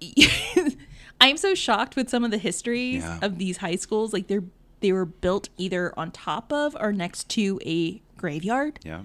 I'm 1.20 1.36
so 1.36 1.54
shocked 1.54 1.96
with 1.96 2.08
some 2.08 2.24
of 2.24 2.30
the 2.30 2.38
histories 2.38 3.02
Yeah. 3.02 3.18
of 3.22 3.38
these 3.38 3.58
high 3.58 3.76
schools. 3.76 4.12
Like 4.12 4.28
they're 4.28 4.44
they 4.80 4.92
were 4.92 5.06
built 5.06 5.48
either 5.58 5.92
on 5.98 6.10
top 6.12 6.52
of 6.52 6.76
or 6.80 6.92
next 6.92 7.28
to 7.30 7.60
a 7.66 8.00
graveyard, 8.16 8.78
Yeah. 8.84 9.02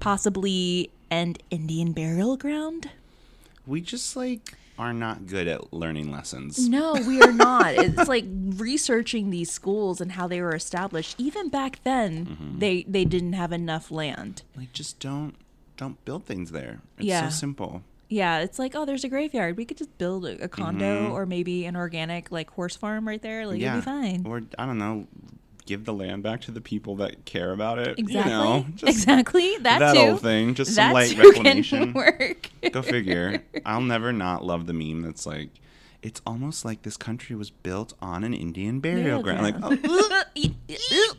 possibly 0.00 0.90
an 1.10 1.36
Indian 1.50 1.92
burial 1.92 2.36
ground. 2.36 2.90
we 3.66 3.80
just 3.80 4.16
like 4.16 4.54
are 4.78 4.92
not 4.92 5.26
good 5.26 5.48
at 5.48 5.72
learning 5.72 6.10
lessons. 6.12 6.68
No, 6.68 6.92
we 6.94 7.20
are 7.20 7.32
not. 7.32 7.74
it's 7.76 8.06
like 8.08 8.24
researching 8.56 9.30
these 9.30 9.50
schools 9.50 10.00
and 10.00 10.12
how 10.12 10.28
they 10.28 10.40
were 10.40 10.54
established. 10.54 11.16
Even 11.18 11.48
back 11.48 11.80
then, 11.84 12.26
Mm-hmm. 12.26 12.58
they 12.60 12.82
they 12.84 13.04
didn't 13.04 13.32
have 13.32 13.52
enough 13.52 13.90
land. 13.90 14.42
Like 14.56 14.72
just 14.72 15.00
don't 15.00 15.34
don't 15.76 16.02
build 16.04 16.24
things 16.24 16.50
there. 16.52 16.80
It's 16.98 17.06
Yeah. 17.06 17.28
so 17.28 17.34
simple. 17.34 17.82
Yeah, 18.10 18.38
it's 18.38 18.58
like, 18.58 18.74
oh, 18.74 18.86
there's 18.86 19.04
a 19.04 19.08
graveyard. 19.08 19.56
We 19.58 19.66
could 19.66 19.76
just 19.76 19.96
build 19.98 20.24
a, 20.24 20.44
a 20.44 20.48
condo 20.48 21.10
or 21.10 21.26
maybe 21.26 21.66
an 21.66 21.76
organic 21.76 22.30
like 22.32 22.48
horse 22.50 22.74
farm 22.74 23.06
right 23.06 23.20
there. 23.20 23.46
Like 23.46 23.56
Mm-hmm. 23.56 23.62
yeah. 23.62 23.72
it'd 23.72 23.84
be 23.84 23.90
fine. 23.90 24.26
Or 24.26 24.42
I 24.58 24.64
don't 24.64 24.78
know, 24.78 25.06
give 25.68 25.84
the 25.84 25.92
land 25.92 26.22
back 26.22 26.40
to 26.40 26.50
the 26.50 26.62
people 26.62 26.96
that 26.96 27.26
care 27.26 27.52
about 27.52 27.78
it. 27.78 27.98
exactly. 27.98 28.32
You 28.32 28.38
know, 28.38 28.66
exactly. 28.82 29.56
That, 29.58 29.78
that 29.80 29.92
too. 29.94 30.00
old 30.00 30.22
thing. 30.22 30.54
Just 30.54 30.74
some 30.74 30.88
That 30.88 30.94
light 30.94 31.16
reclamation. 31.16 31.78
can 31.78 31.92
work. 31.92 32.48
Go 32.72 32.80
figure. 32.80 33.42
I'll 33.66 33.82
never 33.82 34.10
not 34.10 34.44
love 34.44 34.66
the 34.66 34.72
meme 34.72 35.02
that's 35.02 35.26
like, 35.26 35.50
it's 36.02 36.22
almost 36.26 36.64
like 36.64 36.82
this 36.82 36.96
country 36.96 37.36
was 37.36 37.50
built 37.50 37.92
on 38.00 38.24
an 38.24 38.32
Indian 38.32 38.80
burial 38.80 39.22
ground. 39.22 39.42
Like, 39.42 39.56
oh, 39.62 40.24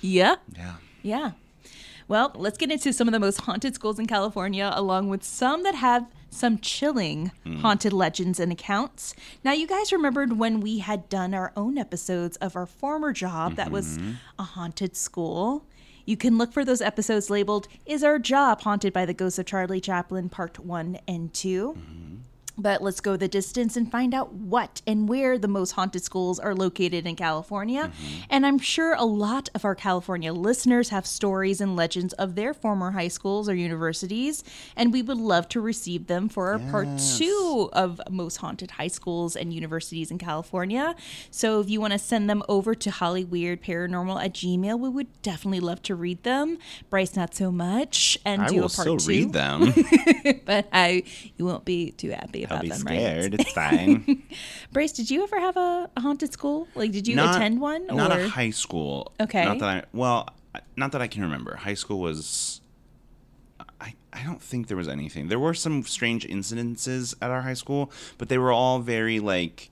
yeah. 0.00 0.36
yeah. 0.56 0.74
Yeah. 1.02 1.30
Well, 2.08 2.32
let's 2.34 2.58
get 2.58 2.70
into 2.70 2.92
some 2.92 3.06
of 3.06 3.12
the 3.12 3.20
most 3.20 3.42
haunted 3.42 3.74
schools 3.76 3.98
in 3.98 4.06
California, 4.06 4.70
along 4.74 5.08
with 5.08 5.22
some 5.22 5.62
that 5.62 5.76
have 5.76 6.06
some 6.34 6.58
chilling 6.58 7.32
hmm. 7.44 7.56
haunted 7.56 7.92
legends 7.92 8.40
and 8.40 8.52
accounts. 8.52 9.14
Now, 9.42 9.52
you 9.52 9.66
guys 9.66 9.92
remembered 9.92 10.38
when 10.38 10.60
we 10.60 10.78
had 10.78 11.08
done 11.08 11.34
our 11.34 11.52
own 11.56 11.78
episodes 11.78 12.36
of 12.38 12.56
our 12.56 12.66
former 12.66 13.12
job 13.12 13.56
that 13.56 13.70
was 13.70 13.98
mm-hmm. 13.98 14.12
a 14.38 14.42
haunted 14.42 14.96
school? 14.96 15.66
You 16.06 16.16
can 16.16 16.36
look 16.36 16.52
for 16.52 16.64
those 16.64 16.82
episodes 16.82 17.30
labeled 17.30 17.66
Is 17.86 18.04
Our 18.04 18.18
Job 18.18 18.60
Haunted 18.60 18.92
by 18.92 19.06
the 19.06 19.14
Ghost 19.14 19.38
of 19.38 19.46
Charlie 19.46 19.80
Chaplin, 19.80 20.28
Part 20.28 20.58
1 20.58 20.98
and 21.08 21.32
2. 21.32 21.74
Mm-hmm. 21.78 22.14
But 22.56 22.82
let's 22.82 23.00
go 23.00 23.16
the 23.16 23.26
distance 23.26 23.76
and 23.76 23.90
find 23.90 24.14
out 24.14 24.32
what 24.32 24.80
and 24.86 25.08
where 25.08 25.38
the 25.38 25.48
most 25.48 25.72
haunted 25.72 26.04
schools 26.04 26.38
are 26.38 26.54
located 26.54 27.06
in 27.06 27.16
California. 27.16 27.84
Mm-hmm. 27.84 28.22
And 28.30 28.46
I'm 28.46 28.58
sure 28.58 28.94
a 28.94 29.04
lot 29.04 29.48
of 29.54 29.64
our 29.64 29.74
California 29.74 30.32
listeners 30.32 30.90
have 30.90 31.04
stories 31.04 31.60
and 31.60 31.74
legends 31.74 32.12
of 32.14 32.36
their 32.36 32.54
former 32.54 32.92
high 32.92 33.08
schools 33.08 33.48
or 33.48 33.54
universities. 33.56 34.44
And 34.76 34.92
we 34.92 35.02
would 35.02 35.18
love 35.18 35.48
to 35.50 35.60
receive 35.60 36.06
them 36.06 36.28
for 36.28 36.52
our 36.52 36.58
part 36.70 36.88
two 37.16 37.70
of 37.72 38.00
most 38.08 38.36
haunted 38.36 38.72
high 38.72 38.88
schools 38.88 39.34
and 39.34 39.52
universities 39.52 40.12
in 40.12 40.18
California. 40.18 40.94
So 41.32 41.60
if 41.60 41.68
you 41.68 41.80
want 41.80 41.92
to 41.92 41.98
send 41.98 42.30
them 42.30 42.42
over 42.48 42.74
to 42.76 42.90
hollyweirdparanormal 42.90 44.24
at 44.24 44.32
gmail, 44.32 44.78
we 44.78 44.88
would 44.88 45.22
definitely 45.22 45.60
love 45.60 45.82
to 45.82 45.96
read 45.96 46.22
them. 46.22 46.58
Bryce, 46.88 47.16
not 47.16 47.34
so 47.34 47.50
much. 47.50 48.16
And 48.24 48.42
I 48.42 48.48
do 48.48 48.56
will 48.56 48.66
a 48.66 48.68
part 48.68 48.72
still 48.72 48.96
two 48.98 49.08
read 49.08 49.32
them. 49.32 49.74
but 50.44 50.68
I 50.72 51.02
you 51.36 51.44
won't 51.44 51.64
be 51.64 51.90
too 51.90 52.10
happy 52.10 52.43
I'll 52.52 52.60
be 52.60 52.68
them, 52.68 52.78
scared. 52.78 53.32
right? 53.32 53.40
It's 53.40 53.52
fine. 53.52 54.22
Brace, 54.72 54.92
did 54.92 55.10
you 55.10 55.22
ever 55.22 55.38
have 55.40 55.56
a, 55.56 55.90
a 55.96 56.00
haunted 56.00 56.32
school? 56.32 56.68
Like, 56.74 56.92
did 56.92 57.06
you 57.08 57.16
Not- 57.16 57.36
attend 57.36 57.60
one? 57.60 57.86
Not 57.86 58.12
a 58.18 58.28
high 58.28 58.50
school. 58.50 59.12
Okay. 59.20 59.44
Not 59.44 59.58
that 59.60 59.68
I 59.68 59.82
well, 59.92 60.28
not 60.76 60.92
that 60.92 61.02
I 61.02 61.06
can 61.08 61.22
remember. 61.22 61.56
High 61.56 61.74
school 61.74 62.00
was. 62.00 62.60
I, 63.80 63.94
I 64.12 64.22
don't 64.24 64.42
think 64.42 64.68
there 64.68 64.76
was 64.76 64.88
anything. 64.88 65.28
There 65.28 65.38
were 65.38 65.54
some 65.54 65.82
strange 65.84 66.26
incidences 66.26 67.14
at 67.20 67.30
our 67.30 67.42
high 67.42 67.54
school, 67.54 67.90
but 68.18 68.28
they 68.28 68.38
were 68.38 68.52
all 68.52 68.78
very 68.80 69.20
like, 69.20 69.70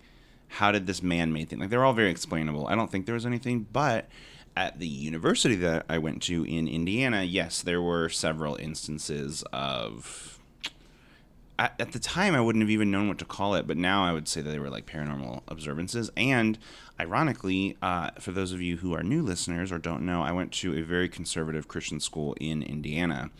how 0.48 0.72
did 0.72 0.86
this 0.86 1.02
man 1.02 1.32
made 1.32 1.48
thing? 1.48 1.58
Like 1.60 1.70
they 1.70 1.76
were 1.76 1.84
all 1.84 1.92
very 1.92 2.10
explainable. 2.10 2.66
I 2.66 2.74
don't 2.74 2.90
think 2.90 3.06
there 3.06 3.14
was 3.14 3.26
anything, 3.26 3.66
but 3.72 4.08
at 4.56 4.78
the 4.78 4.86
university 4.86 5.54
that 5.56 5.86
I 5.88 5.98
went 5.98 6.22
to 6.24 6.44
in 6.44 6.68
Indiana, 6.68 7.22
yes, 7.22 7.62
there 7.62 7.80
were 7.80 8.08
several 8.10 8.56
instances 8.56 9.42
of 9.52 10.38
at, 11.58 11.74
at 11.78 11.92
the 11.92 11.98
time 11.98 12.34
I 12.34 12.40
wouldn't 12.40 12.62
have 12.62 12.70
even 12.70 12.90
known 12.90 13.08
what 13.08 13.18
to 13.18 13.24
call 13.24 13.54
it, 13.54 13.66
but 13.66 13.76
now 13.76 14.04
I 14.04 14.12
would 14.12 14.28
say 14.28 14.40
that 14.40 14.50
they 14.50 14.58
were 14.58 14.70
like 14.70 14.86
paranormal 14.86 15.42
observances. 15.48 16.10
And 16.16 16.58
ironically, 16.98 17.76
uh, 17.82 18.10
for 18.20 18.32
those 18.32 18.52
of 18.52 18.60
you 18.60 18.78
who 18.78 18.94
are 18.94 19.02
new 19.02 19.22
listeners 19.22 19.70
or 19.70 19.78
don't 19.78 20.04
know, 20.04 20.22
I 20.22 20.32
went 20.32 20.52
to 20.54 20.76
a 20.76 20.82
very 20.82 21.08
conservative 21.08 21.68
Christian 21.68 22.00
school 22.00 22.34
in 22.40 22.62
Indiana. 22.62 23.30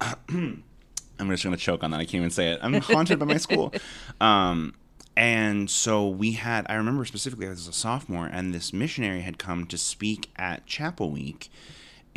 I'm 0.00 1.30
just 1.30 1.44
going 1.44 1.56
to 1.56 1.62
choke 1.62 1.82
on 1.82 1.90
that. 1.92 2.00
I 2.00 2.04
can't 2.04 2.16
even 2.16 2.30
say 2.30 2.50
it. 2.50 2.60
I'm 2.62 2.74
haunted 2.80 3.18
by 3.18 3.26
my 3.26 3.38
school. 3.38 3.72
Um, 4.20 4.74
and 5.16 5.70
so 5.70 6.06
we 6.08 6.32
had, 6.32 6.66
I 6.68 6.74
remember 6.74 7.04
specifically 7.06 7.46
as 7.46 7.66
a 7.66 7.72
sophomore, 7.72 8.26
and 8.26 8.52
this 8.52 8.72
missionary 8.72 9.22
had 9.22 9.38
come 9.38 9.66
to 9.66 9.78
speak 9.78 10.30
at 10.36 10.66
Chapel 10.66 11.10
Week. 11.10 11.50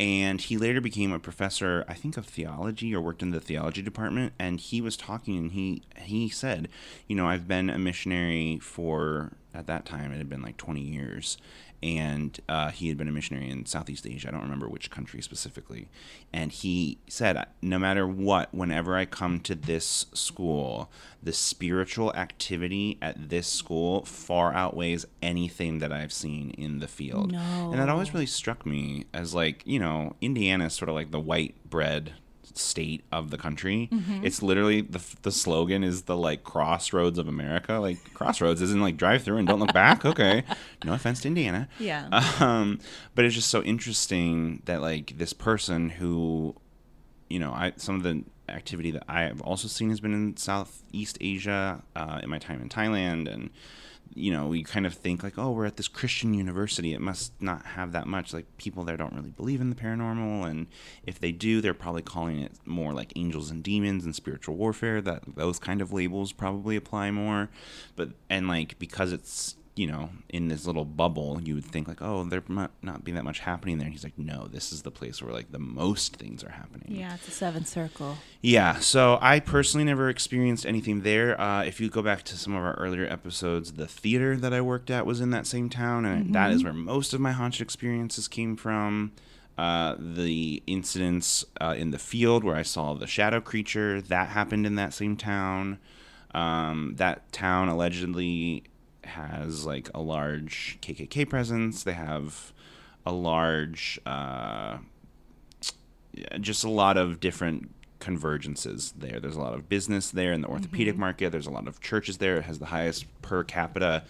And 0.00 0.40
he 0.40 0.56
later 0.56 0.80
became 0.80 1.12
a 1.12 1.18
professor, 1.18 1.84
I 1.86 1.92
think, 1.92 2.16
of 2.16 2.24
theology 2.24 2.94
or 2.94 3.02
worked 3.02 3.20
in 3.20 3.32
the 3.32 3.40
theology 3.40 3.82
department. 3.82 4.32
And 4.38 4.58
he 4.58 4.80
was 4.80 4.96
talking 4.96 5.36
and 5.36 5.52
he, 5.52 5.82
he 5.94 6.30
said, 6.30 6.68
You 7.06 7.16
know, 7.16 7.28
I've 7.28 7.46
been 7.46 7.68
a 7.68 7.78
missionary 7.78 8.58
for, 8.62 9.32
at 9.52 9.66
that 9.66 9.84
time, 9.84 10.10
it 10.10 10.16
had 10.16 10.30
been 10.30 10.40
like 10.40 10.56
20 10.56 10.80
years 10.80 11.36
and 11.82 12.38
uh, 12.48 12.70
he 12.70 12.88
had 12.88 12.98
been 12.98 13.08
a 13.08 13.12
missionary 13.12 13.48
in 13.48 13.64
Southeast 13.64 14.06
Asia. 14.06 14.28
I 14.28 14.30
don't 14.32 14.42
remember 14.42 14.68
which 14.68 14.90
country 14.90 15.22
specifically. 15.22 15.88
And 16.32 16.52
he 16.52 16.98
said, 17.08 17.46
no 17.62 17.78
matter 17.78 18.06
what, 18.06 18.54
whenever 18.54 18.96
I 18.96 19.06
come 19.06 19.40
to 19.40 19.54
this 19.54 20.06
school, 20.12 20.90
the 21.22 21.32
spiritual 21.32 22.12
activity 22.14 22.98
at 23.00 23.30
this 23.30 23.46
school 23.46 24.04
far 24.04 24.52
outweighs 24.52 25.06
anything 25.22 25.78
that 25.78 25.92
I've 25.92 26.12
seen 26.12 26.50
in 26.50 26.80
the 26.80 26.88
field. 26.88 27.32
No. 27.32 27.70
And 27.70 27.80
that 27.80 27.88
always 27.88 28.12
really 28.12 28.26
struck 28.26 28.66
me 28.66 29.06
as 29.14 29.34
like, 29.34 29.62
you 29.66 29.78
know, 29.78 30.16
Indiana 30.20 30.66
is 30.66 30.74
sort 30.74 30.88
of 30.88 30.94
like 30.94 31.10
the 31.10 31.20
white 31.20 31.54
bread 31.68 32.14
state 32.54 33.04
of 33.12 33.30
the 33.30 33.38
country. 33.38 33.88
It's 34.22 34.42
literally 34.42 34.80
the 34.80 35.00
the 35.22 35.32
slogan 35.32 35.82
is 35.84 36.02
the 36.02 36.16
like 36.16 36.44
crossroads 36.44 37.18
of 37.18 37.28
America. 37.28 37.74
Like 37.74 38.12
crossroads 38.14 38.60
isn't 38.62 38.80
like 38.80 38.96
drive 38.96 39.22
through 39.22 39.38
and 39.38 39.46
don't 39.48 39.60
look 39.60 39.72
back. 39.72 40.04
Okay, 40.10 40.42
no 40.84 40.92
offense 40.92 41.20
to 41.22 41.28
Indiana. 41.28 41.68
Yeah. 41.78 42.08
Um, 42.40 42.80
but 43.14 43.24
it's 43.24 43.34
just 43.34 43.48
so 43.48 43.62
interesting 43.62 44.62
that 44.64 44.80
like 44.80 45.18
this 45.18 45.32
person 45.32 45.88
who, 45.90 46.56
you 47.28 47.38
know, 47.38 47.52
I 47.52 47.72
some 47.76 47.94
of 47.96 48.02
the 48.02 48.24
activity 48.48 48.90
that 48.90 49.04
I 49.08 49.22
have 49.22 49.40
also 49.42 49.68
seen 49.68 49.90
has 49.90 50.00
been 50.00 50.12
in 50.14 50.36
Southeast 50.36 51.16
Asia 51.20 51.82
uh, 51.94 52.20
in 52.22 52.28
my 52.30 52.38
time 52.38 52.60
in 52.60 52.68
Thailand 52.68 53.32
and 53.32 53.50
you 54.14 54.32
know, 54.32 54.46
we 54.46 54.62
kind 54.62 54.86
of 54.86 54.94
think 54.94 55.22
like, 55.22 55.38
oh, 55.38 55.52
we're 55.52 55.66
at 55.66 55.76
this 55.76 55.88
Christian 55.88 56.34
university. 56.34 56.92
It 56.92 57.00
must 57.00 57.40
not 57.40 57.64
have 57.64 57.92
that 57.92 58.06
much. 58.06 58.34
Like 58.34 58.46
people 58.58 58.82
there 58.84 58.96
don't 58.96 59.14
really 59.14 59.30
believe 59.30 59.60
in 59.60 59.70
the 59.70 59.76
paranormal, 59.76 60.48
and 60.48 60.66
if 61.04 61.20
they 61.20 61.32
do, 61.32 61.60
they're 61.60 61.74
probably 61.74 62.02
calling 62.02 62.40
it 62.40 62.52
more 62.64 62.92
like 62.92 63.12
angels 63.16 63.50
and 63.50 63.62
demons 63.62 64.04
and 64.04 64.14
spiritual 64.14 64.56
warfare. 64.56 65.00
That 65.00 65.36
those 65.36 65.58
kind 65.58 65.80
of 65.80 65.92
labels 65.92 66.32
probably 66.32 66.76
apply 66.76 67.10
more. 67.10 67.50
But 67.96 68.10
and 68.28 68.48
like 68.48 68.78
because 68.78 69.12
it's 69.12 69.56
you 69.76 69.86
know 69.86 70.10
in 70.28 70.48
this 70.48 70.66
little 70.66 70.84
bubble, 70.84 71.40
you 71.42 71.54
would 71.54 71.64
think 71.64 71.88
like, 71.88 72.02
oh, 72.02 72.24
there 72.24 72.42
might 72.48 72.70
not 72.82 73.04
be 73.04 73.12
that 73.12 73.24
much 73.24 73.40
happening 73.40 73.78
there. 73.78 73.86
And 73.86 73.94
he's 73.94 74.04
like, 74.04 74.18
no, 74.18 74.46
this 74.46 74.72
is 74.72 74.82
the 74.82 74.90
place 74.90 75.22
where 75.22 75.32
like 75.32 75.52
the 75.52 75.58
most 75.58 76.16
things 76.16 76.42
are 76.44 76.50
happening. 76.50 76.86
yeah, 76.88 77.14
it's 77.14 77.28
a 77.28 77.30
seventh 77.30 77.68
circle. 77.68 78.16
Yeah, 78.42 78.78
so 78.80 79.18
I 79.20 79.40
personally 79.40 79.84
never 79.84 80.08
experienced 80.08 80.66
anything 80.66 81.02
there. 81.02 81.40
Uh, 81.40 81.62
if 81.64 81.80
you 81.80 81.88
go 81.88 82.02
back 82.02 82.22
to 82.24 82.36
some 82.36 82.54
of 82.54 82.62
our 82.62 82.74
earlier 82.74 83.06
episodes, 83.06 83.72
the 83.72 83.86
theater 83.86 84.36
that 84.36 84.52
I 84.52 84.60
worked 84.60 84.90
at 84.90 85.06
was 85.06 85.20
in 85.20 85.30
that 85.30 85.46
same 85.46 85.68
town, 85.68 86.04
and 86.04 86.34
that 86.34 86.50
is 86.52 86.64
where 86.64 86.72
most 86.72 87.12
of 87.14 87.20
my 87.20 87.32
haunted 87.32 87.60
experiences 87.60 88.28
came 88.28 88.56
from. 88.56 89.12
Uh, 89.58 89.94
the 89.98 90.62
incidents 90.66 91.44
uh, 91.60 91.74
in 91.76 91.90
the 91.90 91.98
field 91.98 92.42
where 92.42 92.56
I 92.56 92.62
saw 92.62 92.94
the 92.94 93.06
shadow 93.06 93.42
creature 93.42 94.00
that 94.00 94.28
happened 94.28 94.64
in 94.64 94.76
that 94.76 94.94
same 94.94 95.18
town. 95.18 95.78
Um, 96.32 96.94
that 96.96 97.30
town 97.30 97.68
allegedly 97.68 98.62
has 99.10 99.66
like 99.66 99.90
a 99.94 100.00
large 100.00 100.78
KKK 100.82 101.28
presence. 101.28 101.84
They 101.84 101.92
have 101.92 102.52
a 103.06 103.12
large 103.12 104.00
uh, 104.06 104.78
just 106.40 106.64
a 106.64 106.70
lot 106.70 106.96
of 106.96 107.20
different 107.20 107.70
convergences 108.00 108.92
there. 108.96 109.20
There's 109.20 109.36
a 109.36 109.40
lot 109.40 109.54
of 109.54 109.68
business 109.68 110.10
there 110.10 110.32
in 110.32 110.40
the 110.40 110.48
orthopedic 110.48 110.96
market. 110.96 111.30
There's 111.30 111.46
a 111.46 111.50
lot 111.50 111.68
of 111.68 111.80
churches 111.80 112.18
there. 112.18 112.38
It 112.38 112.44
has 112.44 112.58
the 112.58 112.66
highest 112.66 113.04
per 113.22 113.44
capita 113.44 114.04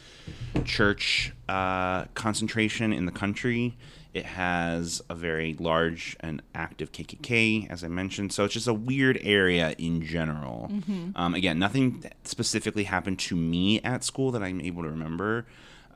church 0.64 1.32
uh, 1.48 2.04
concentration 2.14 2.92
in 2.92 3.06
the 3.06 3.12
country. 3.12 3.76
It 4.12 4.24
has 4.26 5.00
a 5.08 5.14
very 5.14 5.54
large 5.58 6.16
and 6.20 6.42
active 6.54 6.90
KKK, 6.92 7.70
as 7.70 7.84
I 7.84 7.88
mentioned. 7.88 8.32
So 8.32 8.44
it's 8.44 8.54
just 8.54 8.66
a 8.66 8.74
weird 8.74 9.18
area 9.22 9.74
in 9.78 10.02
general. 10.04 10.68
Um, 11.14 11.34
again, 11.34 11.58
nothing 11.58 12.04
specifically 12.24 12.84
happened 12.84 13.18
to 13.20 13.36
me 13.36 13.80
at 13.82 14.02
school 14.02 14.30
that 14.32 14.42
I'm 14.42 14.60
able 14.60 14.82
to 14.82 14.88
remember. 14.88 15.46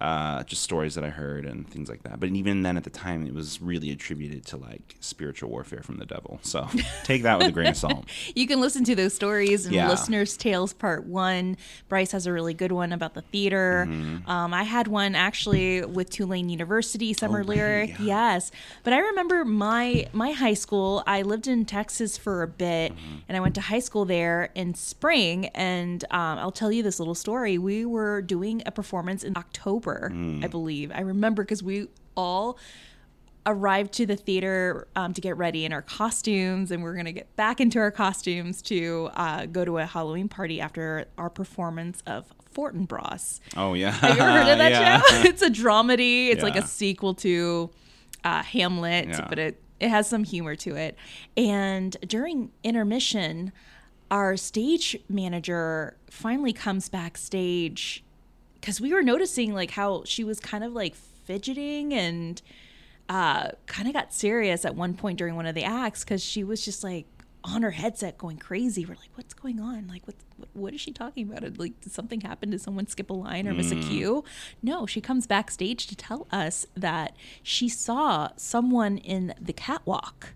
Uh, 0.00 0.42
just 0.44 0.62
stories 0.62 0.94
that 0.96 1.04
I 1.04 1.10
heard 1.10 1.44
and 1.46 1.68
things 1.68 1.88
like 1.88 2.02
that. 2.02 2.20
But 2.20 2.30
even 2.30 2.62
then, 2.62 2.76
at 2.76 2.84
the 2.84 2.90
time, 2.90 3.26
it 3.26 3.32
was 3.34 3.60
really 3.62 3.90
attributed 3.90 4.44
to 4.46 4.56
like 4.56 4.96
spiritual 5.00 5.50
warfare 5.50 5.82
from 5.82 5.98
the 5.98 6.06
devil. 6.06 6.40
So 6.42 6.68
take 7.04 7.22
that 7.22 7.38
with 7.38 7.48
a 7.48 7.52
grain 7.52 7.68
of 7.68 7.76
salt. 7.76 8.04
You 8.34 8.46
can 8.46 8.60
listen 8.60 8.84
to 8.84 8.94
those 8.94 9.14
stories 9.14 9.66
in 9.66 9.72
Yeah. 9.72 9.88
Listener's 9.88 10.36
Tales 10.36 10.72
Part 10.72 11.04
1. 11.06 11.56
Bryce 11.88 12.12
has 12.12 12.26
a 12.26 12.32
really 12.32 12.54
good 12.54 12.72
one 12.72 12.92
about 12.92 13.14
the 13.14 13.22
theater. 13.22 13.86
Mm-hmm. 13.88 14.28
Um, 14.28 14.52
I 14.54 14.64
had 14.64 14.88
one 14.88 15.14
actually 15.14 15.84
with 15.84 16.10
Tulane 16.10 16.48
University 16.48 17.12
Summer 17.12 17.38
Oh, 17.38 17.38
right, 17.40 17.48
Lyric. 17.48 17.90
yeah. 18.00 18.04
Yes. 18.34 18.50
But 18.82 18.92
I 18.92 18.98
remember 18.98 19.44
my 19.44 20.06
my 20.12 20.32
high 20.32 20.54
school, 20.54 21.02
I 21.06 21.22
lived 21.22 21.46
in 21.48 21.64
Texas 21.64 22.16
for 22.18 22.42
a 22.42 22.48
bit 22.48 22.92
Mm-hmm. 22.94 23.16
and 23.28 23.36
I 23.36 23.40
went 23.40 23.54
to 23.56 23.60
high 23.60 23.78
school 23.78 24.04
there 24.04 24.50
in 24.54 24.74
spring 24.74 25.46
and 25.54 26.02
um, 26.10 26.38
I'll 26.38 26.50
tell 26.52 26.70
you 26.72 26.82
this 26.82 26.98
little 26.98 27.14
story. 27.14 27.56
We 27.58 27.84
were 27.84 28.20
doing 28.22 28.62
a 28.66 28.70
performance 28.72 29.22
in 29.24 29.36
October, 29.36 29.83
Mm. 30.12 30.44
I 30.44 30.48
believe. 30.48 30.90
I 30.94 31.00
remember 31.00 31.42
because 31.44 31.62
we 31.62 31.88
all 32.16 32.58
arrived 33.46 33.92
to 33.92 34.06
the 34.06 34.16
theater 34.16 34.88
um, 34.96 35.12
to 35.12 35.20
get 35.20 35.36
ready 35.36 35.64
in 35.66 35.72
our 35.72 35.82
costumes 35.82 36.70
and 36.70 36.82
we're 36.82 36.94
going 36.94 37.04
to 37.04 37.12
get 37.12 37.34
back 37.36 37.60
into 37.60 37.78
our 37.78 37.90
costumes 37.90 38.62
to 38.62 39.10
uh, 39.14 39.44
go 39.46 39.66
to 39.66 39.76
a 39.76 39.84
halloween 39.84 40.30
party 40.30 40.62
after 40.62 41.04
our 41.18 41.28
performance 41.28 42.02
of 42.06 42.24
fortinbras 42.54 43.40
Oh 43.54 43.74
yeah. 43.74 43.90
have 43.90 44.16
you 44.16 44.22
ever 44.22 44.30
heard 44.32 44.48
of 44.52 44.58
that 44.58 44.70
Yeah. 44.72 45.00
show 45.00 45.06
it's 45.28 45.42
a 45.42 45.50
dramedy 45.50 46.28
it's 46.30 46.42
like 46.42 46.56
a 46.56 46.66
sequel 46.66 47.12
to 47.16 47.68
uh, 48.24 48.42
hamlet 48.42 49.08
Yeah. 49.08 49.26
but 49.28 49.38
it, 49.38 49.60
it 49.78 49.90
has 49.90 50.08
some 50.08 50.24
humor 50.24 50.56
to 50.56 50.74
it 50.76 50.96
and 51.36 51.94
during 52.06 52.50
intermission 52.62 53.52
our 54.10 54.36
stage 54.38 54.96
manager 55.10 55.96
finally 56.08 56.52
comes 56.54 56.88
backstage 56.88 58.03
because 58.64 58.80
we 58.80 58.94
were 58.94 59.02
noticing 59.02 59.52
like 59.52 59.72
how 59.72 60.02
she 60.06 60.24
was 60.24 60.40
kind 60.40 60.64
of 60.64 60.72
like 60.72 60.94
fidgeting 60.94 61.92
and 61.92 62.40
uh 63.10 63.48
kind 63.66 63.86
of 63.86 63.92
got 63.92 64.10
serious 64.10 64.64
at 64.64 64.74
one 64.74 64.94
point 64.94 65.18
during 65.18 65.36
one 65.36 65.44
of 65.44 65.54
the 65.54 65.62
acts 65.62 66.02
because 66.02 66.24
she 66.24 66.42
was 66.42 66.64
just 66.64 66.82
like 66.82 67.04
on 67.44 67.60
her 67.60 67.72
headset 67.72 68.16
going 68.16 68.38
crazy. 68.38 68.86
We're 68.86 68.94
like 68.94 69.10
what's 69.16 69.34
going 69.34 69.60
on? 69.60 69.86
Like 69.86 70.06
what's 70.06 70.24
what, 70.38 70.48
what 70.54 70.72
is 70.72 70.80
she 70.80 70.92
talking 70.92 71.30
about? 71.30 71.58
Like 71.58 71.78
did 71.82 71.92
something 71.92 72.22
happen? 72.22 72.48
Did 72.48 72.62
someone 72.62 72.86
skip 72.86 73.10
a 73.10 73.12
line 73.12 73.46
or 73.46 73.52
miss 73.52 73.70
a 73.70 73.76
cue? 73.76 74.24
No 74.62 74.86
she 74.86 75.02
comes 75.02 75.26
backstage 75.26 75.86
to 75.88 75.94
tell 75.94 76.26
us 76.32 76.66
that 76.74 77.14
she 77.42 77.68
saw 77.68 78.30
someone 78.36 78.96
in 78.96 79.34
the 79.38 79.52
catwalk. 79.52 80.32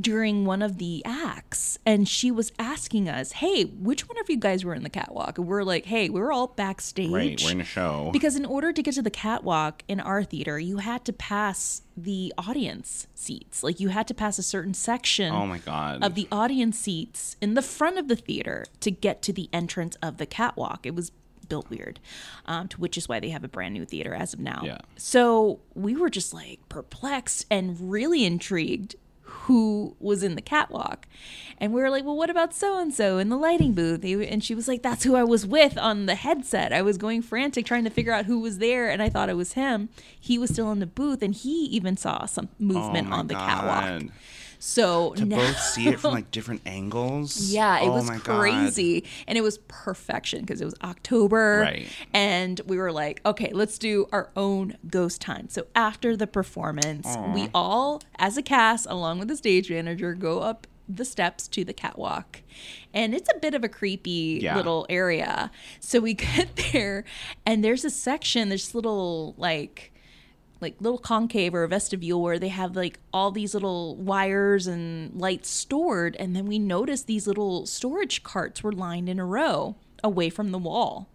During 0.00 0.44
one 0.44 0.62
of 0.62 0.78
the 0.78 1.02
acts 1.04 1.78
and 1.84 2.08
she 2.08 2.30
was 2.30 2.52
asking 2.58 3.08
us 3.08 3.32
hey 3.32 3.64
which 3.64 4.08
one 4.08 4.18
of 4.18 4.30
you 4.30 4.36
guys 4.38 4.64
were 4.64 4.74
in 4.74 4.82
the 4.82 4.88
catwalk 4.90 5.36
and 5.38 5.46
we're 5.46 5.62
like 5.62 5.84
hey 5.86 6.08
we 6.08 6.18
were 6.20 6.32
all 6.32 6.46
backstage 6.48 7.10
Right, 7.10 7.40
we're 7.44 7.50
in 7.50 7.60
a 7.60 7.64
show. 7.64 8.10
because 8.12 8.36
in 8.36 8.46
order 8.46 8.72
to 8.72 8.82
get 8.82 8.94
to 8.94 9.02
the 9.02 9.10
catwalk 9.10 9.82
in 9.88 10.00
our 10.00 10.24
theater 10.24 10.58
you 10.58 10.78
had 10.78 11.04
to 11.04 11.12
pass 11.12 11.82
the 11.96 12.32
audience 12.38 13.06
seats 13.14 13.62
like 13.62 13.78
you 13.80 13.88
had 13.88 14.06
to 14.08 14.14
pass 14.14 14.38
a 14.38 14.42
certain 14.42 14.74
section 14.74 15.32
oh 15.34 15.46
my 15.46 15.58
god. 15.58 16.02
of 16.02 16.14
the 16.14 16.28
audience 16.32 16.78
seats 16.78 17.36
in 17.42 17.54
the 17.54 17.62
front 17.62 17.98
of 17.98 18.08
the 18.08 18.16
theater 18.16 18.64
to 18.80 18.90
get 18.90 19.20
to 19.22 19.32
the 19.32 19.48
entrance 19.52 19.96
of 20.02 20.16
the 20.18 20.26
catwalk. 20.26 20.86
It 20.86 20.94
was 20.94 21.10
built 21.48 21.70
weird, 21.70 22.00
um, 22.46 22.66
to 22.68 22.80
which 22.80 22.98
is 22.98 23.08
why 23.08 23.20
they 23.20 23.30
have 23.30 23.44
a 23.44 23.48
brand 23.48 23.72
new 23.74 23.84
theater 23.84 24.14
as 24.14 24.34
of 24.34 24.40
now. 24.40 24.62
Yeah. 24.64 24.78
So 24.96 25.60
we 25.74 25.94
were 25.94 26.10
just 26.10 26.34
like 26.34 26.58
perplexed 26.68 27.46
and 27.50 27.90
really 27.90 28.24
intrigued 28.24 28.96
who 29.46 29.96
was 29.98 30.22
in 30.22 30.34
the 30.34 30.42
catwalk. 30.42 31.06
And 31.58 31.72
we 31.72 31.80
were 31.80 31.90
like, 31.90 32.04
well, 32.04 32.16
what 32.16 32.30
about 32.30 32.54
so 32.54 32.78
and 32.78 32.92
so 32.92 33.18
in 33.18 33.28
the 33.28 33.36
lighting 33.36 33.72
booth? 33.72 34.04
And 34.04 34.42
she 34.44 34.54
was 34.54 34.68
like, 34.68 34.82
that's 34.82 35.04
who 35.04 35.14
I 35.16 35.24
was 35.24 35.46
with 35.46 35.78
on 35.78 36.06
the 36.06 36.14
headset. 36.14 36.72
I 36.72 36.82
was 36.82 36.98
going 36.98 37.22
frantic 37.22 37.64
trying 37.64 37.84
to 37.84 37.90
figure 37.90 38.12
out 38.12 38.26
who 38.26 38.40
was 38.40 38.58
there, 38.58 38.90
and 38.90 39.02
I 39.02 39.08
thought 39.08 39.28
it 39.28 39.36
was 39.36 39.54
him. 39.54 39.88
He 40.18 40.38
was 40.38 40.50
still 40.50 40.70
in 40.72 40.80
the 40.80 40.86
booth, 40.86 41.22
and 41.22 41.34
he 41.34 41.64
even 41.66 41.96
saw 41.96 42.26
some 42.26 42.48
oh 42.50 42.54
movement 42.58 43.08
my 43.08 43.18
on 43.18 43.26
the 43.28 43.34
catwalk. 43.34 44.02
So 44.68 45.14
To 45.14 45.24
now, 45.24 45.36
both 45.36 45.60
see 45.60 45.86
it 45.88 46.00
from 46.00 46.12
like 46.12 46.32
different 46.32 46.62
angles. 46.66 47.52
yeah, 47.52 47.78
it 47.78 47.86
Oh 47.88 47.92
was 47.92 48.04
my 48.08 48.18
God. 48.18 48.40
crazy. 48.40 49.04
And 49.28 49.38
it 49.38 49.42
was 49.42 49.58
perfection 49.68 50.40
because 50.40 50.60
it 50.60 50.64
was 50.64 50.74
October. 50.82 51.60
Right. 51.62 51.88
And 52.12 52.60
we 52.66 52.76
were 52.76 52.90
like, 52.90 53.20
okay, 53.24 53.52
let's 53.52 53.78
do 53.78 54.08
our 54.10 54.30
own 54.34 54.76
ghost 54.90 55.22
hunt. 55.22 55.52
So 55.52 55.66
after 55.76 56.16
the 56.16 56.26
performance, 56.26 57.06
we 57.32 57.48
all, 57.54 58.02
as 58.18 58.36
a 58.36 58.42
cast, 58.42 58.86
along 58.90 59.20
with 59.20 59.28
the 59.28 59.36
stage 59.36 59.70
manager, 59.70 60.14
go 60.14 60.40
up 60.40 60.66
the 60.88 61.04
steps 61.04 61.46
to 61.48 61.64
the 61.64 61.72
catwalk. 61.72 62.42
And 62.92 63.14
it's 63.14 63.28
a 63.34 63.38
bit 63.38 63.54
of 63.54 63.62
a 63.62 63.68
creepy 63.68 64.40
Yeah. 64.42 64.56
little 64.56 64.84
area. 64.88 65.52
So 65.78 66.00
we 66.00 66.14
get 66.36 66.56
there, 66.72 67.04
and 67.46 67.62
there's 67.64 67.84
a 67.84 67.90
section, 67.90 68.48
this 68.48 68.74
little, 68.74 69.34
like, 69.38 69.92
like 70.60 70.74
little 70.80 70.98
concave 70.98 71.54
or 71.54 71.64
a 71.64 71.68
vestibule 71.68 72.22
where 72.22 72.38
they 72.38 72.48
have 72.48 72.74
like 72.76 72.98
all 73.12 73.30
these 73.30 73.52
little 73.54 73.94
wires 73.96 74.66
and 74.66 75.14
lights 75.20 75.48
stored 75.50 76.16
and 76.16 76.34
then 76.34 76.46
we 76.46 76.58
noticed 76.58 77.06
these 77.06 77.26
little 77.26 77.66
storage 77.66 78.22
carts 78.22 78.62
were 78.62 78.72
lined 78.72 79.08
in 79.08 79.18
a 79.18 79.24
row 79.24 79.76
away 80.02 80.30
from 80.30 80.50
the 80.52 80.58
wall 80.58 81.08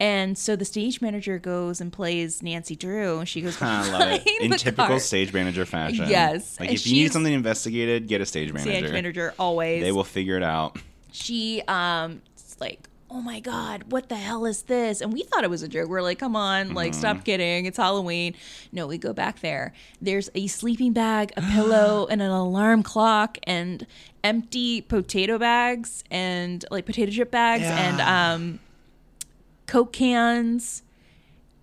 and 0.00 0.38
so 0.38 0.54
the 0.54 0.64
stage 0.64 1.00
manager 1.00 1.38
goes 1.38 1.80
and 1.80 1.92
plays 1.92 2.42
Nancy 2.42 2.76
Drew 2.76 3.18
and 3.18 3.28
she 3.28 3.40
goes 3.40 3.56
I 3.62 3.90
love 3.90 4.20
it. 4.24 4.42
In 4.42 4.52
typical 4.52 4.86
cart. 4.86 5.02
stage 5.02 5.32
manager 5.32 5.66
fashion. 5.66 6.08
Yes, 6.08 6.58
Like 6.60 6.68
and 6.68 6.78
if 6.78 6.86
you 6.86 6.92
need 7.02 7.12
something 7.12 7.32
investigated, 7.32 8.06
get 8.06 8.20
a 8.20 8.26
stage 8.26 8.52
manager. 8.52 8.78
stage 8.78 8.92
manager 8.92 9.34
always 9.38 9.82
They 9.82 9.90
will 9.92 10.04
figure 10.04 10.36
it 10.36 10.42
out. 10.44 10.78
she 11.10 11.62
um 11.66 12.22
like 12.60 12.88
oh 13.10 13.20
my 13.22 13.40
god 13.40 13.84
what 13.90 14.08
the 14.08 14.16
hell 14.16 14.44
is 14.44 14.62
this? 14.62 15.00
And 15.00 15.12
we 15.12 15.22
thought 15.22 15.42
it 15.44 15.50
was 15.50 15.62
a 15.62 15.68
joke. 15.68 15.88
We're 15.88 16.02
like 16.02 16.18
come 16.18 16.36
on 16.36 16.74
like 16.74 16.92
Mm-hmm. 16.92 16.98
stop 17.00 17.24
kidding. 17.24 17.66
It's 17.66 17.76
halloween. 17.78 18.34
No 18.72 18.86
we 18.86 18.98
go 18.98 19.12
back 19.12 19.40
there. 19.40 19.72
There's 20.00 20.30
a 20.34 20.46
sleeping 20.46 20.92
bag 20.92 21.32
a 21.36 21.42
pillow 21.42 22.06
and 22.10 22.20
an 22.20 22.30
alarm 22.30 22.82
clock 22.82 23.38
and 23.44 23.86
empty 24.22 24.80
potato 24.82 25.38
bags 25.38 26.04
and 26.10 26.64
like 26.70 26.84
potato 26.86 27.10
chip 27.12 27.30
bags 27.30 27.64
and 27.64 28.00
um 28.00 28.58
coke 29.66 29.92
cans. 29.92 30.82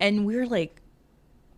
And 0.00 0.26
we're 0.26 0.46
like 0.46 0.80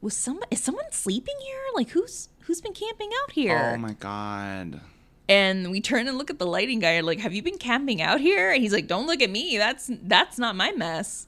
was 0.01 0.17
some 0.17 0.41
is 0.51 0.61
someone 0.61 0.91
sleeping 0.93 1.35
here? 1.43 1.61
Like 1.75 1.91
who's 1.91 2.29
who's 2.43 2.61
been 2.61 2.73
camping 2.75 3.11
out 3.23 3.33
here? 3.33 3.73
Oh 3.75 3.79
my 3.79 3.95
god. 3.95 4.81
And 5.29 5.71
we 5.71 5.81
turn 5.81 6.09
and 6.09 6.17
look 6.19 6.31
at 6.31 6.39
the 6.39 6.47
lighting 6.47 6.79
guy 6.81 7.01
like 7.01 7.21
have 7.21 7.33
you 7.35 7.43
been 7.43 7.59
camping 7.59 8.01
out 8.03 8.21
here? 8.21 8.51
And 8.51 8.63
he's 8.63 8.73
like 8.73 8.87
don't 8.87 9.07
look 9.07 9.23
at 9.23 9.31
me. 9.31 9.59
That's 9.59 9.91
that's 10.03 10.39
not 10.39 10.57
my 10.57 10.73
mess. 10.73 11.27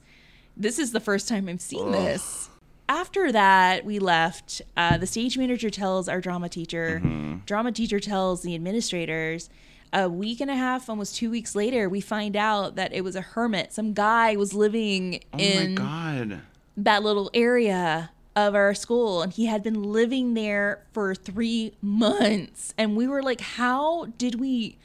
This 0.57 0.79
is 0.79 0.91
the 0.91 0.99
first 0.99 1.27
time 1.27 1.47
i've 1.47 1.61
seen 1.61 1.91
this. 1.91 2.49
After 2.89 3.31
that 3.31 3.85
we 3.85 3.99
left. 3.99 4.61
Uh, 4.75 4.97
the 4.97 5.07
stage 5.07 5.37
manager 5.37 5.69
tells 5.69 6.09
our 6.09 6.19
drama 6.21 6.49
teacher 6.49 7.01
drama 7.45 7.71
teacher 7.71 7.99
tells 7.99 8.41
the 8.41 8.53
administrators 8.55 9.49
a 9.93 10.07
week 10.09 10.39
and 10.41 10.49
a 10.49 10.55
half 10.55 10.89
almost 10.89 11.15
two 11.17 11.29
weeks 11.29 11.53
later 11.55 11.89
we 11.89 11.99
find 12.01 12.35
out 12.35 12.75
that 12.75 12.93
it 12.93 13.01
was 13.01 13.15
a 13.15 13.21
hermit. 13.21 13.73
Some 13.73 13.93
guy 13.93 14.35
was 14.35 14.53
living 14.53 15.21
Oh 15.33 15.37
in 15.37 15.75
my 15.75 15.81
god. 15.81 16.41
that 16.77 17.03
little 17.03 17.29
area 17.33 18.11
of 18.35 18.55
our 18.55 18.73
school 18.73 19.21
and 19.21 19.33
he 19.33 19.45
had 19.47 19.61
been 19.61 19.83
living 19.83 20.33
there 20.35 20.83
for 20.93 21.13
three 21.13 21.73
months. 21.81 22.73
And 22.77 22.95
we 22.95 23.07
were 23.07 23.21
like 23.23 23.41
how 23.41 24.05
did 24.17 24.39
we 24.39 24.77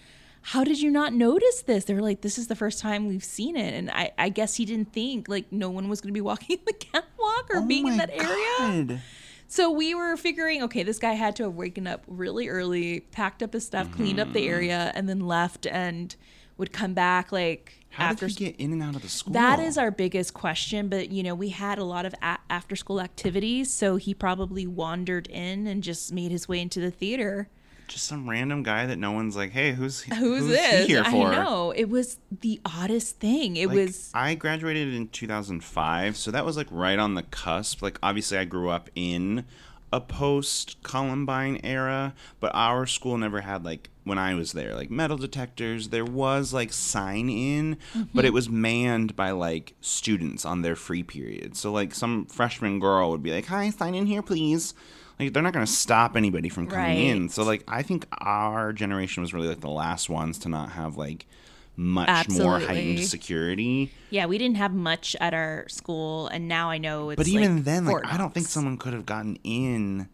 how 0.43 0.63
did 0.63 0.81
you 0.81 0.91
not 0.91 1.13
notice 1.13 1.63
this? 1.63 1.85
They 1.85 1.95
were 1.95 2.03
like 2.03 2.21
this 2.23 2.39
is 2.39 2.47
the 2.49 2.57
first 2.57 2.81
time 2.81 3.07
we've 3.09 3.25
seen 3.25 3.57
it. 3.57 3.73
And 3.75 3.91
i, 3.91 4.13
I 4.19 4.29
guess 4.29 4.57
he 4.57 4.65
didn't 4.65 4.93
think 4.93 5.29
like 5.29 5.51
no 5.53 5.71
one 5.71 5.89
was 5.89 6.01
going 6.01 6.11
to 6.13 6.15
be 6.15 6.21
walking 6.33 6.59
the 6.67 6.73
catwalk 6.73 7.47
or 7.51 7.59
Oh 7.59 7.67
being 7.67 7.87
in 7.87 7.97
that 7.99 8.11
area. 8.11 9.01
So 9.49 9.71
we 9.71 9.95
were 9.95 10.17
figuring, 10.17 10.65
okay, 10.65 10.83
this 10.83 10.99
guy 10.99 11.13
had 11.13 11.37
to 11.37 11.45
have 11.45 11.55
waken 11.55 11.87
up 11.87 12.03
really 12.09 12.49
early, 12.49 13.01
packed 13.01 13.45
up 13.45 13.53
his 13.53 13.65
stuff, 13.65 13.93
cleaned 13.93 14.19
up 14.19 14.27
Mm-hmm. 14.29 14.35
the 14.35 14.49
area, 14.49 14.93
and 14.97 15.09
then 15.09 15.21
left 15.21 15.69
and 15.69 16.17
would 16.59 16.73
come 16.73 16.95
back 16.95 17.31
like 17.31 17.86
How 17.97 18.07
after 18.11 18.27
did 18.29 18.39
he 18.39 18.45
get 18.47 18.57
in 18.57 18.73
and 18.73 18.83
out 18.83 18.95
of 18.97 19.03
the 19.03 19.09
school? 19.09 19.33
that 19.35 19.59
is 19.61 19.77
our 19.79 19.91
biggest 19.91 20.35
question, 20.35 20.89
but 20.89 21.11
you 21.11 21.23
know, 21.23 21.35
we 21.35 21.49
had 21.51 21.79
a 21.79 21.85
lot 21.85 22.07
of 22.07 22.15
a- 22.23 22.39
after 22.51 22.77
school 22.77 23.01
activities, 23.01 23.73
so 23.73 23.97
he 23.97 24.15
probably 24.15 24.67
wandered 24.67 25.27
in 25.29 25.67
and 25.67 25.83
just 25.83 26.13
made 26.13 26.31
his 26.31 26.49
way 26.49 26.61
into 26.61 26.81
the 26.81 26.91
theater. 26.91 27.49
just 27.89 28.07
some 28.07 28.29
random 28.29 28.63
guy 28.65 28.85
that 28.87 28.99
no 28.99 29.13
one's 29.13 29.37
like, 29.37 29.53
hey, 29.53 29.73
who's 29.73 30.01
Who's, 30.03 30.43
he 30.47 30.49
this? 30.49 30.87
here 30.89 31.05
for? 31.05 31.29
I 31.29 31.37
know. 31.45 31.71
It 31.71 31.89
was 31.89 32.19
the 32.41 32.61
oddest 32.65 33.21
thing. 33.21 33.57
It 33.57 33.69
Like, 33.69 33.77
was 33.77 34.11
I 34.13 34.35
graduated 34.35 34.93
in 34.93 35.07
2005, 35.09 36.17
so 36.17 36.31
that 36.33 36.45
was 36.45 36.57
like 36.57 36.67
right 36.71 36.99
on 36.99 37.15
the 37.15 37.23
cusp. 37.23 37.83
Like 37.83 37.99
obviously 38.03 38.39
I 38.39 38.45
grew 38.45 38.71
up 38.71 38.91
in 38.97 39.45
a 39.93 40.01
post 40.01 40.83
Columbine 40.83 41.61
era, 41.63 42.15
but 42.41 42.53
our 42.55 42.87
school 42.87 43.17
never 43.19 43.43
had 43.43 43.65
like 43.65 43.91
when 44.05 44.19
I 44.19 44.35
was 44.35 44.53
there, 44.53 44.75
like 44.75 44.91
metal 44.91 45.17
detectors. 45.17 45.89
There 45.89 46.05
was 46.05 46.53
like 46.53 46.73
sign 46.73 47.29
in, 47.29 47.77
but 48.15 48.25
it 48.25 48.29
mm-hmm. 48.29 48.35
was 48.35 48.49
manned 48.49 49.17
by 49.17 49.31
like 49.31 49.75
students 49.81 50.45
on 50.45 50.63
their 50.63 50.77
free 50.77 51.03
period. 51.03 51.57
So 51.57 51.73
like 51.73 51.95
some 51.95 52.27
freshman 52.27 52.79
girl 52.81 53.11
would 53.11 53.23
be 53.23 53.33
like, 53.33 53.47
"Hi, 53.47 53.71
sign 53.71 53.95
in 53.95 54.07
here, 54.07 54.23
please." 54.23 54.75
Like 55.19 55.33
they're 55.33 55.43
not 55.43 55.55
going 55.55 55.65
to 55.65 55.73
stop 55.73 56.15
anybody 56.15 56.49
from 56.51 56.67
coming 56.67 56.99
in. 56.99 57.29
So 57.31 57.43
like 57.43 57.65
I 57.67 57.83
think 57.83 58.07
our 58.19 58.73
generation 58.73 59.23
was 59.23 59.33
really 59.33 59.49
like 59.49 59.61
the 59.61 59.69
last 59.69 60.11
ones 60.11 60.39
to 60.41 60.49
not 60.49 60.73
have 60.73 60.97
like 60.97 61.27
much 61.77 62.29
more 62.31 62.59
heightened 62.59 63.05
security. 63.05 63.93
Yeah, 64.11 64.27
we 64.27 64.39
didn't 64.39 64.57
have 64.57 64.73
much 64.75 65.15
at 65.21 65.35
our 65.35 65.67
school, 65.69 66.29
and 66.29 66.49
now 66.49 66.71
I 66.71 66.79
know 66.79 67.11
it's. 67.11 67.17
But 67.19 67.29
even 67.29 67.57
like 67.57 67.65
then, 67.65 67.85
like 67.85 68.05
I 68.07 68.17
don't 68.17 68.33
think 68.33 68.47
someone 68.47 68.77
could 68.79 68.93
have 68.93 69.07
gotten 69.07 69.39
in 69.45 70.09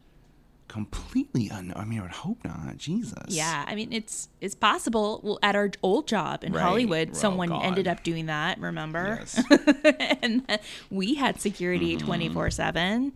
completely 0.69 1.51
unknown. 1.53 1.77
I 1.77 1.85
mean, 1.85 1.99
I 1.99 2.03
would 2.03 2.11
hope 2.13 2.43
not. 2.45 2.79
Jesus. 2.79 3.13
Yeah, 3.29 3.65
I 3.69 3.75
mean 3.75 3.93
it's 3.93 4.29
it's 4.41 4.55
possible. 4.55 5.21
Well, 5.23 5.39
at 5.43 5.55
our 5.55 5.71
old 5.83 6.09
job 6.09 6.45
in 6.45 6.53
Right. 6.53 6.63
Hollywood, 6.63 7.11
Oh, 7.13 7.15
someone 7.15 7.51
God. 7.51 7.65
ended 7.65 7.87
up 7.87 8.03
doing 8.03 8.27
that. 8.27 8.59
Remember? 8.59 9.19
Yes. 9.21 9.43
and 10.23 10.59
we 10.91 11.15
had 11.15 11.41
security 11.41 11.97
Mm-hmm. 11.97 12.07
24 12.07 12.51
7. 12.51 13.13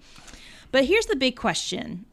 But 0.70 0.84
here's 0.84 1.06
the 1.06 1.16
big 1.16 1.36
question 1.36 2.04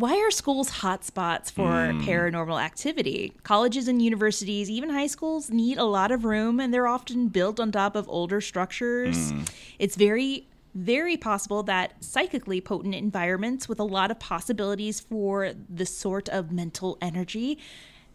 Why 0.00 0.16
are 0.16 0.30
schools 0.30 0.70
hotspots 0.70 1.52
for 1.52 1.92
Hmm. 1.92 2.00
paranormal 2.00 2.58
activity? 2.58 3.34
Colleges 3.42 3.86
and 3.86 4.00
universities, 4.00 4.70
even 4.70 4.88
high 4.88 5.08
schools, 5.08 5.50
need 5.50 5.76
a 5.76 5.84
lot 5.84 6.10
of 6.10 6.24
room 6.24 6.58
and 6.58 6.72
they're 6.72 6.86
often 6.86 7.28
built 7.28 7.60
on 7.60 7.70
top 7.70 7.94
of 7.94 8.08
older 8.08 8.40
structures. 8.40 9.30
Hmm. 9.30 9.42
It's 9.78 9.96
very 9.96 10.46
very 10.72 11.16
possible 11.16 11.64
that 11.64 11.92
psychically 12.02 12.60
potent 12.60 12.94
environments 12.94 13.68
with 13.68 13.80
a 13.80 13.84
lot 13.84 14.08
of 14.12 14.20
possibilities 14.20 15.00
for 15.00 15.52
the 15.68 15.84
sort 15.84 16.28
of 16.28 16.52
mental 16.52 16.96
energy 17.02 17.58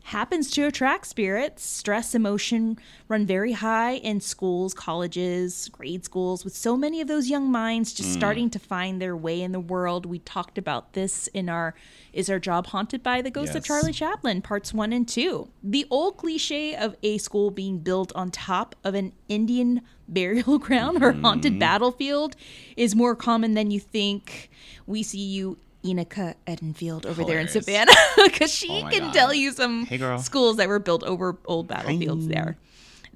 happens 0.06 0.52
to 0.52 0.68
attract 0.68 1.08
spirits. 1.08 1.66
Stress, 1.66 2.14
emotion 2.14 2.78
run 3.08 3.26
very 3.26 3.54
high 3.54 3.94
in 3.94 4.22
schools, 4.22 4.72
colleges, 4.72 5.68
grade 5.70 6.06
schools, 6.06 6.44
with 6.44 6.56
so 6.56 6.78
many 6.78 7.02
of 7.02 7.08
those 7.08 7.28
young 7.28 7.52
minds 7.52 7.92
just 7.92 8.10
mm. 8.10 8.14
starting 8.14 8.50
to 8.52 8.60
find 8.60 9.02
their 9.02 9.18
way 9.18 9.42
in 9.42 9.52
the 9.52 9.60
world. 9.60 10.06
We 10.06 10.20
talked 10.20 10.60
about 10.60 10.94
this 10.94 11.26
in 11.28 11.50
our 11.50 11.74
Is 12.14 12.30
Our 12.30 12.38
Job 12.38 12.68
Haunted 12.68 13.02
by 13.02 13.24
the 13.24 13.32
Ghost 13.32 13.56
of 13.56 13.64
Charlie 13.64 13.94
Chaplin, 13.94 14.44
parts 14.44 14.76
one 14.76 14.94
and 14.94 15.08
two. 15.08 15.50
The 15.64 15.88
old 15.90 16.18
cliche 16.18 16.76
of 16.76 16.96
a 17.02 17.18
school 17.18 17.50
being 17.50 17.80
built 17.80 18.12
on 18.16 18.30
top 18.30 18.76
of 18.84 18.94
an 18.94 19.12
Indian 19.28 19.82
burial 20.08 20.60
ground 20.60 21.04
or 21.04 21.14
haunted 21.14 21.54
mm-hmm. 21.54 21.60
battlefield 21.60 22.36
is 22.78 22.96
more 22.96 23.16
common 23.16 23.56
than 23.56 23.72
you 23.72 23.80
think. 23.80 24.52
We 24.86 25.02
see 25.02 25.26
you. 25.26 25.58
Inika 25.86 26.34
Edenfield 26.48 27.06
over 27.06 27.24
there 27.24 27.40
in 27.40 27.48
Savannah 27.48 27.92
because 28.24 28.52
she 28.52 28.70
Oh 28.84 28.90
can 28.90 29.02
God. 29.04 29.14
tell 29.14 29.34
you 29.34 29.52
some 29.52 29.86
Hey, 29.86 30.18
schools 30.18 30.58
that 30.58 30.68
were 30.68 30.80
built 30.80 31.04
over 31.04 31.38
old 31.46 31.68
battlefields 31.68 32.28
there. 32.28 32.58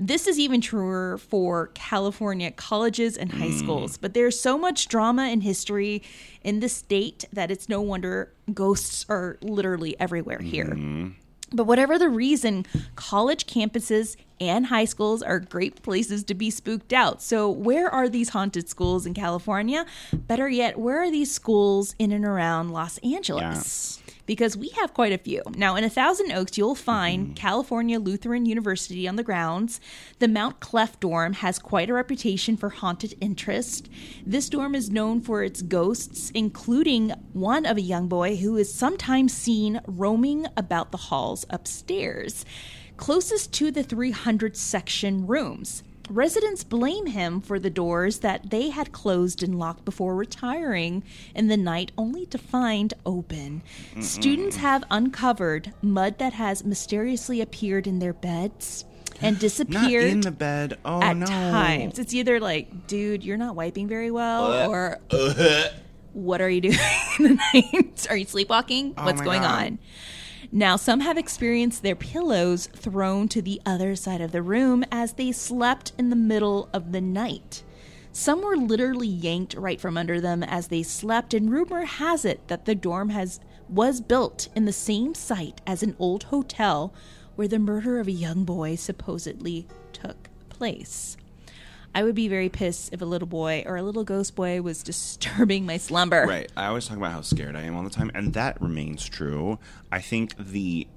This 0.02 0.28
is 0.28 0.40
even 0.40 0.62
truer 0.62 1.18
for 1.18 1.72
California 1.74 2.52
colleges 2.52 3.18
and 3.18 3.34
high 3.34 3.52
schools, 3.52 3.98
but 3.98 4.14
there's 4.14 4.40
so 4.40 4.58
much 4.58 4.88
drama 4.88 5.24
and 5.24 5.44
history 5.44 6.02
in 6.42 6.62
the 6.62 6.70
state 6.70 7.26
that 7.34 7.52
it's 7.52 7.68
no 7.68 7.82
wonder 7.82 8.32
ghosts 8.54 9.06
are 9.10 9.38
literally 9.42 10.00
everywhere 10.00 10.40
here. 10.40 10.78
But 11.52 11.66
whatever 11.66 11.98
the 11.98 12.10
reason, 12.10 12.66
college 12.96 13.48
campuses 13.48 14.16
and 14.40 14.68
high 14.68 14.86
schools 14.86 15.22
are 15.22 15.40
great 15.40 15.82
places 15.82 16.24
to 16.26 16.34
be 16.34 16.50
spooked 16.50 16.94
out. 16.94 17.22
So, 17.22 17.50
where 17.50 17.90
are 17.90 18.08
these 18.08 18.30
haunted 18.30 18.70
schools 18.70 19.06
in 19.06 19.14
California? 19.14 19.86
Better 20.14 20.48
yet, 20.48 20.78
where 20.78 21.02
are 21.02 21.12
these 21.12 21.32
schools 21.32 21.96
in 22.00 22.12
and 22.12 22.24
around 22.26 22.70
Los 22.72 22.98
Angeles? 23.00 24.02
Because 24.30 24.56
we 24.56 24.70
have 24.78 24.94
quite 24.94 25.12
a 25.12 25.18
few. 25.18 25.42
Now, 25.56 25.76
in 25.76 25.84
a 25.84 25.90
Thousand 25.90 26.32
Oaks, 26.34 26.56
you'll 26.56 26.76
find 26.76 27.24
mm-hmm. 27.24 27.34
California 27.34 28.00
Lutheran 28.00 28.46
University 28.46 29.08
on 29.08 29.16
the 29.16 29.24
grounds. 29.24 29.82
The 30.20 30.28
Mount 30.28 30.60
Clef 30.60 31.00
dorm 31.00 31.34
has 31.34 31.58
quite 31.58 31.90
a 31.90 31.96
reputation 31.96 32.56
for 32.56 32.70
haunted 32.70 33.16
interest. 33.20 33.90
This 34.24 34.48
dorm 34.48 34.76
is 34.76 34.92
known 34.92 35.20
for 35.20 35.44
its 35.44 35.64
ghosts, 35.64 36.30
including 36.36 37.10
one 37.34 37.66
of 37.66 37.78
a 37.78 37.82
young 37.82 38.08
boy 38.08 38.36
who 38.36 38.56
is 38.56 38.72
sometimes 38.72 39.34
seen 39.34 39.82
roaming 39.88 40.46
about 40.56 40.92
the 40.92 40.98
halls 41.10 41.44
upstairs, 41.50 42.46
closest 42.98 43.52
to 43.54 43.72
the 43.72 43.82
300 43.82 44.56
section 44.56 45.26
rooms. 45.26 45.82
Residents 46.10 46.64
blame 46.64 47.06
him 47.08 47.40
for 47.40 47.60
the 47.60 47.70
doors 47.70 48.20
that 48.20 48.50
they 48.50 48.70
had 48.70 48.92
closed 48.92 49.44
and 49.44 49.60
locked 49.60 49.86
before 49.86 50.16
retiring 50.16 51.04
in 51.36 51.48
the 51.48 51.58
night, 51.58 51.92
only 51.98 52.26
to 52.28 52.38
find 52.38 52.94
open. 53.06 53.62
Students 54.02 54.58
have 54.58 54.84
uncovered 54.90 55.74
mud 55.82 56.18
that 56.20 56.34
has 56.34 56.64
mysteriously 56.66 57.42
appeared 57.42 57.86
in 57.88 58.00
their 58.00 58.14
beds 58.14 58.86
and 59.22 59.38
disappeared 59.38 60.04
Not 60.06 60.12
in 60.12 60.22
the 60.22 60.32
bed. 60.32 60.78
Oh 60.84 61.02
at 61.02 61.16
no. 61.18 61.26
times. 61.28 62.00
It's 62.00 62.14
either 62.14 62.40
like, 62.40 62.88
dude, 62.88 63.24
you're 63.24 63.38
not 63.38 63.56
wiping 63.56 63.88
very 63.88 64.10
well, 64.12 64.52
Uh, 64.52 64.68
or 64.68 64.98
what 66.14 66.42
are 66.42 66.50
you 66.50 66.62
doing 66.62 66.78
in 67.20 67.24
the 67.24 67.40
night? 67.54 68.08
Are 68.10 68.18
you 68.18 68.26
sleepwalking? 68.26 68.94
Oh 68.98 69.06
What's 69.06 69.22
going 69.22 69.42
God. 69.42 69.64
on? 69.66 69.80
Now, 70.52 70.78
some 70.78 71.02
have 71.02 71.18
experienced 71.18 71.84
their 71.84 71.96
pillows 71.96 72.68
thrown 72.68 73.28
to 73.30 73.42
the 73.42 73.62
other 73.68 73.96
side 73.96 74.20
of 74.20 74.32
the 74.32 74.42
room 74.42 74.84
as 74.92 75.14
they 75.14 75.32
slept 75.32 75.92
in 75.98 76.10
the 76.10 76.16
middle 76.16 76.70
of 76.74 76.92
the 76.92 77.02
night. 77.02 77.64
Some 78.12 78.42
were 78.42 78.58
literally 78.58 79.08
yanked 79.08 79.54
right 79.54 79.80
from 79.80 79.96
under 79.96 80.20
them 80.20 80.42
as 80.42 80.68
they 80.68 80.82
slept, 80.82 81.36
and 81.36 81.52
rumor 81.52 81.86
has 81.86 82.26
it 82.26 82.48
that 82.48 82.66
the 82.66 82.74
dorm 82.74 83.10
has 83.10 83.40
was 83.70 84.02
built 84.02 84.48
in 84.56 84.66
the 84.66 84.74
same 84.74 85.14
site 85.14 85.62
as 85.68 85.84
an 85.84 85.96
old 86.00 86.24
hotel 86.24 86.92
where 87.36 87.48
the 87.48 87.60
murder 87.60 88.00
of 88.00 88.08
a 88.08 88.12
young 88.12 88.44
boy 88.44 88.76
supposedly 88.76 89.68
took 89.94 90.30
place. 90.50 91.16
I 91.96 92.04
would 92.04 92.16
be 92.16 92.28
very 92.28 92.50
pissed 92.50 92.94
if 92.94 93.02
a 93.02 93.06
little 93.06 93.28
boy 93.28 93.64
or 93.66 93.78
a 93.78 93.82
little 93.82 94.04
ghost 94.04 94.36
boy 94.36 94.62
was 94.62 94.84
disturbing 94.84 95.66
my 95.66 95.78
slumber. 95.78 96.26
Right. 96.28 96.52
I 96.56 96.68
always 96.68 96.88
talk 96.88 96.98
about 96.98 97.12
how 97.12 97.22
scared 97.22 97.56
I 97.56 97.62
am 97.64 97.76
all 97.76 97.84
the 97.84 97.90
time, 97.90 98.12
and 98.14 98.34
that 98.34 98.62
remains 98.62 99.08
true. 99.08 99.60
I 99.92 100.02
think 100.02 100.36
the 100.38 100.88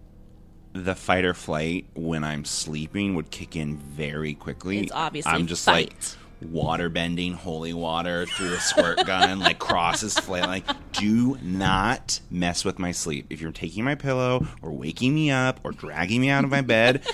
the 0.75 0.95
fight 0.95 1.25
or 1.25 1.35
flight 1.35 1.87
when 1.95 2.25
I'm 2.25 2.47
sleeping 2.47 3.15
would 3.15 3.31
kick 3.31 3.57
in 3.57 3.77
very 3.77 4.35
quickly. 4.35 4.81
It's 4.81 4.93
obviously 4.93 5.33
I'm 5.33 5.47
just 5.47 5.67
fight. 5.67 5.89
like 5.89 6.03
water 6.51 6.89
bending 6.89 7.35
holy 7.35 7.73
water 7.73 8.27
through 8.27 8.53
a 8.55 8.61
squirt 8.61 9.05
gun, 9.07 9.39
like 9.41 9.59
crosses 9.59 10.19
flail. 10.19 10.47
Like, 10.47 10.65
do 10.93 11.39
not 11.43 12.21
mess 12.31 12.65
with 12.65 12.79
my 12.79 12.93
sleep. 12.93 13.27
If 13.31 13.41
you're 13.41 13.53
taking 13.53 13.85
my 13.85 13.95
pillow 13.95 14.47
or 14.63 14.73
waking 14.73 15.15
me 15.15 15.31
up 15.31 15.61
or 15.65 15.73
dragging 15.73 16.21
me 16.21 16.31
out 16.31 16.45
of 16.45 16.51
my 16.51 16.61
bed, 16.61 17.07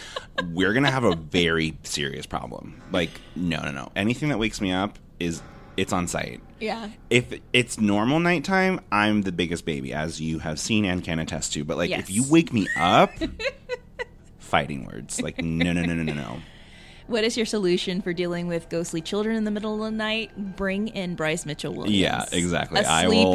we're 0.52 0.72
gonna 0.72 0.90
have 0.90 1.04
a 1.04 1.14
very 1.16 1.76
serious 1.82 2.26
problem. 2.26 2.80
Like, 2.92 3.10
no, 3.36 3.60
no, 3.62 3.70
no. 3.70 3.90
Anything 3.96 4.28
that 4.30 4.38
wakes 4.38 4.60
me 4.60 4.72
up 4.72 4.98
is 5.20 5.42
it's 5.76 5.92
on 5.92 6.08
site 6.08 6.40
Yeah. 6.58 6.88
if 7.08 7.32
it's 7.52 7.78
normal 7.80 8.18
nighttime, 8.18 8.80
I'm 8.90 9.22
the 9.22 9.30
biggest 9.30 9.64
baby, 9.64 9.92
as 9.92 10.20
you 10.20 10.40
have 10.40 10.58
seen 10.58 10.84
and 10.84 11.04
can 11.04 11.18
attest 11.20 11.52
to. 11.52 11.64
But 11.64 11.76
like, 11.76 11.90
if 11.90 12.10
you 12.10 12.24
wake 12.28 12.52
me 12.52 12.66
up, 12.76 13.12
fighting 14.38 14.84
words. 14.86 15.20
Like, 15.20 15.38
no, 15.42 15.72
no, 15.72 15.82
no, 15.82 15.94
no, 15.94 16.02
no, 16.02 16.14
no. 16.14 16.38
What 17.09 17.25
is 17.25 17.37
your 17.38 17.47
solution 17.47 18.03
for 18.03 18.12
dealing 18.12 18.49
with 18.49 18.68
ghostly 18.68 19.01
children 19.01 19.35
in 19.37 19.44
the 19.44 19.51
middle 19.51 19.83
of 19.83 19.90
the 19.90 19.97
night? 19.97 20.31
Bring 20.57 20.88
in 20.88 21.14
Bryce 21.14 21.47
Mitchell 21.47 21.73
Williams. 21.73 21.97
Yeah, 21.97 22.27
exactly. 22.33 22.81
I 22.83 23.09
will. 23.09 23.35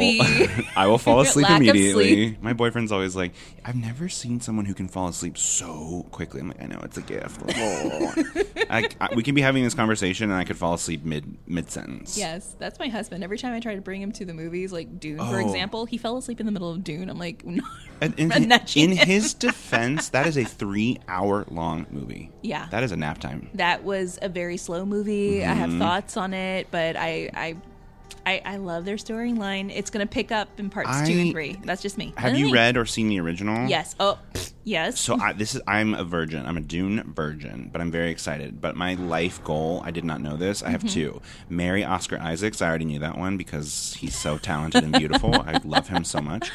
I 0.76 0.86
will 0.86 0.96
fall 0.98 1.20
asleep 1.22 1.50
immediately. 1.50 2.28
sleep. 2.28 2.42
My 2.42 2.52
boyfriend's 2.52 2.92
always 2.92 3.16
like, 3.16 3.32
"I've 3.64 3.74
never 3.74 4.08
seen 4.08 4.40
someone 4.40 4.64
who 4.64 4.74
can 4.74 4.86
fall 4.86 5.08
asleep 5.08 5.36
so 5.36 6.06
quickly." 6.12 6.40
I'm 6.40 6.48
like, 6.48 6.62
"I 6.62 6.66
know 6.66 6.78
it's 6.84 6.96
a 6.98 7.02
gift." 7.02 7.40
Oh. 7.56 8.14
I, 8.70 8.88
I- 9.00 9.14
we 9.16 9.24
can 9.24 9.34
be 9.34 9.40
having 9.42 9.64
this 9.64 9.74
conversation, 9.74 10.30
and 10.30 10.38
I 10.38 10.44
could 10.44 10.56
fall 10.56 10.74
asleep 10.74 11.04
mid 11.04 11.36
mid 11.48 11.68
sentence. 11.68 12.16
Yes, 12.16 12.54
that's 12.60 12.78
my 12.78 12.86
husband. 12.88 13.24
Every 13.24 13.38
time 13.38 13.54
I 13.54 13.60
try 13.60 13.74
to 13.74 13.80
bring 13.80 14.00
him 14.00 14.12
to 14.12 14.24
the 14.24 14.34
movies, 14.34 14.72
like 14.72 15.00
Dune, 15.00 15.18
for 15.18 15.40
Oh. 15.40 15.44
example, 15.44 15.84
he 15.84 15.98
fell 15.98 16.16
asleep 16.16 16.38
in 16.38 16.46
the 16.46 16.52
middle 16.52 16.70
of 16.70 16.84
Dune. 16.84 17.10
I'm 17.10 17.18
like, 17.18 17.44
no. 17.44 17.64
And 18.00 18.14
in, 18.18 18.30
in 18.76 18.90
his 18.96 19.34
defense, 19.34 20.10
that 20.10 20.26
is 20.26 20.36
a 20.36 20.44
three 20.44 20.98
hour 21.08 21.44
long 21.50 21.86
movie. 21.90 22.30
Yeah. 22.42 22.66
that 22.70 22.82
is 22.82 22.92
a 22.92 22.96
nap 22.96 23.18
time. 23.18 23.48
that 23.54 23.63
was 23.82 24.18
a 24.22 24.28
very 24.28 24.56
slow 24.56 24.84
movie. 24.84 25.44
I 25.44 25.48
Mm-hmm. 25.48 25.58
have 25.60 25.72
thoughts 25.78 26.16
on 26.16 26.34
it, 26.34 26.68
but 26.70 26.96
I, 26.96 27.30
I, 27.34 27.56
I, 28.26 28.42
I 28.44 28.56
love 28.56 28.84
their 28.84 28.96
storyline. 28.96 29.70
It's 29.74 29.90
going 29.90 30.06
to 30.06 30.10
pick 30.10 30.32
up 30.32 30.48
in 30.58 30.70
parts 30.70 31.06
two 31.08 31.18
and 31.18 31.32
three. 31.32 31.56
That's 31.64 31.82
just 31.82 31.98
me. 31.98 32.14
Have 32.16 32.36
you 32.38 32.52
read 32.52 32.76
or 32.76 32.86
seen 32.86 33.08
the 33.08 33.20
original? 33.20 33.68
Yes. 33.68 33.94
Oh, 34.00 34.18
yes. 34.64 34.98
So 34.98 35.18
I, 35.20 35.34
this 35.34 35.54
is 35.54 35.60
I'm 35.66 35.92
a 35.94 36.04
virgin. 36.04 36.46
I'm 36.46 36.56
a 36.56 36.60
Dune 36.62 37.02
virgin, 37.14 37.68
but 37.72 37.80
I'm 37.82 37.90
very 37.90 38.10
excited. 38.10 38.60
But 38.62 38.76
my 38.76 38.94
life 38.94 39.44
goal, 39.44 39.82
I 39.84 39.90
did 39.90 40.04
not 40.04 40.20
know 40.22 40.36
this. 40.36 40.62
I 40.62 40.70
have 40.70 40.80
Mm-hmm. 40.84 40.88
two. 40.94 41.20
Marry 41.50 41.84
Oscar 41.84 42.18
Isaacs. 42.18 42.62
I 42.62 42.68
already 42.68 42.86
knew 42.86 42.98
that 43.00 43.18
one 43.18 43.36
because 43.36 43.94
he's 43.98 44.16
so 44.16 44.38
talented 44.38 44.84
and 44.84 44.92
beautiful. 44.94 45.34
I 45.46 45.60
love 45.64 45.88
him 45.88 46.02
so 46.04 46.20
much. 46.22 46.50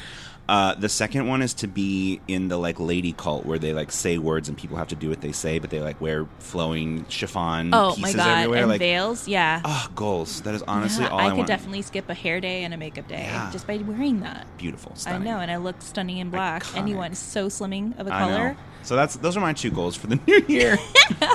Uh, 0.49 0.73
the 0.73 0.89
second 0.89 1.27
one 1.27 1.43
is 1.43 1.53
to 1.53 1.67
be 1.67 2.19
in 2.27 2.47
the 2.47 2.57
like 2.57 2.79
lady 2.79 3.13
cult 3.13 3.45
where 3.45 3.59
they 3.59 3.71
like 3.71 3.91
say 3.91 4.17
words 4.17 4.49
and 4.49 4.57
people 4.57 4.77
have 4.77 4.87
to 4.87 4.95
do 4.95 5.07
what 5.07 5.21
they 5.21 5.31
say, 5.31 5.59
but 5.59 5.69
they 5.69 5.79
like 5.79 6.01
wear 6.01 6.25
flowing 6.39 7.05
chiffon 7.07 7.71
oh 7.71 7.93
pieces 7.95 8.01
my 8.15 8.23
god, 8.23 8.27
everywhere. 8.39 8.59
and 8.61 8.69
like 8.69 8.79
veils. 8.79 9.27
Yeah. 9.27 9.61
ah, 9.63 9.91
goals. 9.93 10.41
That 10.41 10.55
is 10.55 10.63
honestly 10.63 11.03
Yeah, 11.03 11.11
all 11.11 11.19
I, 11.19 11.25
I, 11.25 11.29
could 11.29 11.37
want. 11.37 11.47
definitely 11.49 11.83
skip 11.83 12.09
a 12.09 12.15
hair 12.15 12.41
day 12.41 12.63
and 12.63 12.73
a 12.73 12.77
makeup 12.77 13.07
day 13.07 13.21
Yeah. 13.27 13.51
just 13.51 13.67
by 13.67 13.77
wearing 13.77 14.21
that. 14.21 14.47
Beautiful. 14.57 14.93
I 15.05 15.19
know, 15.19 15.37
and 15.39 15.51
I 15.51 15.57
look 15.57 15.81
stunning 15.83 16.17
in 16.17 16.31
black. 16.31 16.63
Iconic. 16.63 16.77
Anyone 16.77 17.13
so 17.13 17.47
slimming 17.47 17.99
of 17.99 18.07
a 18.07 18.09
color. 18.09 18.57
So 18.81 18.95
that's 18.95 19.17
those 19.17 19.37
are 19.37 19.41
my 19.41 19.53
two 19.53 19.69
goals 19.69 19.95
for 19.95 20.07
the 20.07 20.19
new 20.27 20.43
year. 20.47 20.79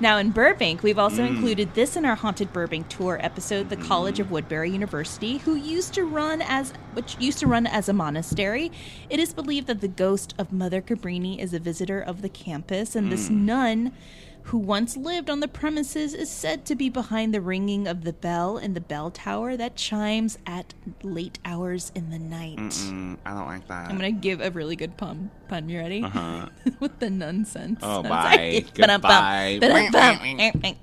Now 0.00 0.16
in 0.16 0.30
Burbank, 0.30 0.82
we've 0.82 0.98
also 0.98 1.22
Mm. 1.22 1.28
included 1.28 1.74
this 1.74 1.94
in 1.94 2.06
our 2.06 2.14
Haunted 2.14 2.54
Burbank 2.54 2.88
tour 2.88 3.18
episode, 3.20 3.68
the 3.68 3.76
College 3.76 4.18
of 4.18 4.30
Woodbury 4.30 4.70
University, 4.70 5.38
who 5.38 5.54
used 5.54 5.92
to 5.92 6.04
run 6.04 6.40
as 6.40 6.72
which 6.94 7.16
used 7.20 7.38
to 7.40 7.46
run 7.46 7.66
as 7.66 7.86
a 7.86 7.92
monastery. 7.92 8.72
It 9.10 9.20
is 9.20 9.34
believed 9.34 9.66
that 9.66 9.82
the 9.82 9.88
ghost 9.88 10.32
of 10.38 10.52
Mother 10.52 10.80
Cabrini 10.80 11.38
is 11.38 11.52
a 11.52 11.58
visitor 11.58 12.00
of 12.00 12.22
the 12.22 12.30
campus, 12.30 12.96
and 12.96 13.12
this 13.12 13.28
nun 13.28 13.92
who 14.50 14.58
once 14.58 14.96
lived 14.96 15.30
on 15.30 15.38
the 15.38 15.46
premises 15.46 16.12
is 16.12 16.28
said 16.28 16.64
to 16.64 16.74
be 16.74 16.88
behind 16.88 17.32
the 17.32 17.40
ringing 17.40 17.86
of 17.86 18.02
the 18.02 18.12
bell 18.12 18.58
in 18.58 18.74
the 18.74 18.80
bell 18.80 19.08
tower 19.08 19.56
that 19.56 19.76
chimes 19.76 20.36
at 20.44 20.74
late 21.04 21.38
hours 21.44 21.92
in 21.94 22.10
the 22.10 22.18
night. 22.18 22.56
Mm, 22.58 23.16
I 23.24 23.30
don't 23.32 23.46
like 23.46 23.68
that. 23.68 23.88
I'm 23.88 23.96
gonna 23.96 24.10
give 24.10 24.40
a 24.40 24.50
really 24.50 24.74
good 24.74 24.96
pun. 24.96 25.30
Pun, 25.46 25.68
you 25.68 25.78
ready? 25.78 26.02
Uh-huh. 26.02 26.46
With 26.80 26.98
the 26.98 27.10
nonsense. 27.10 27.78
Oh, 27.80 28.02
bye. 28.04 28.64
Goodbye. 28.74 29.58
Ba-dum-bum. 29.60 30.76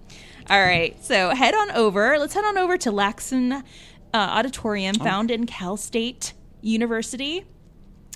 All 0.50 0.62
right, 0.62 1.04
so 1.04 1.32
head 1.32 1.54
on 1.54 1.72
over. 1.72 2.18
Let's 2.18 2.34
head 2.34 2.46
on 2.46 2.58
over 2.58 2.78
to 2.78 2.90
Laxson 2.90 3.52
uh, 3.52 3.62
Auditorium, 4.14 4.96
Oh. 5.02 5.04
found 5.04 5.30
in 5.30 5.46
Cal 5.46 5.76
State 5.76 6.32
University 6.62 7.44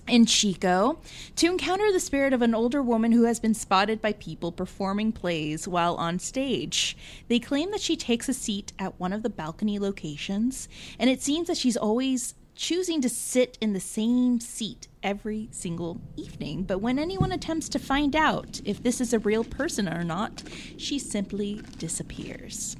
in 0.07 0.25
Chico, 0.25 0.99
to 1.35 1.47
encounter 1.47 1.91
the 1.91 1.99
spirit 1.99 2.33
of 2.33 2.41
an 2.41 2.53
older 2.55 2.81
woman 2.81 3.11
who 3.11 3.23
has 3.25 3.39
been 3.39 3.53
spotted 3.53 4.01
by 4.01 4.13
people 4.13 4.51
performing 4.51 5.11
plays 5.11 5.67
while 5.67 5.95
on 5.95 6.19
stage. 6.19 6.97
They 7.27 7.39
claim 7.39 7.71
that 7.71 7.81
she 7.81 7.95
takes 7.95 8.27
a 8.27 8.33
seat 8.33 8.73
at 8.79 8.99
one 8.99 9.13
of 9.13 9.23
the 9.23 9.29
balcony 9.29 9.79
locations, 9.79 10.67
and 10.99 11.09
it 11.09 11.21
seems 11.21 11.47
that 11.47 11.57
she's 11.57 11.77
always 11.77 12.35
choosing 12.55 13.01
to 13.01 13.09
sit 13.09 13.57
in 13.61 13.73
the 13.73 13.79
same 13.79 14.39
seat 14.39 14.87
every 15.01 15.47
single 15.51 15.99
evening. 16.17 16.63
But 16.63 16.79
when 16.79 16.99
anyone 16.99 17.31
attempts 17.31 17.69
to 17.69 17.79
find 17.79 18.15
out 18.15 18.59
if 18.65 18.83
this 18.83 19.01
is 19.01 19.13
a 19.13 19.19
real 19.19 19.43
person 19.43 19.87
or 19.87 20.03
not, 20.03 20.43
she 20.77 20.99
simply 20.99 21.61
disappears. 21.77 22.75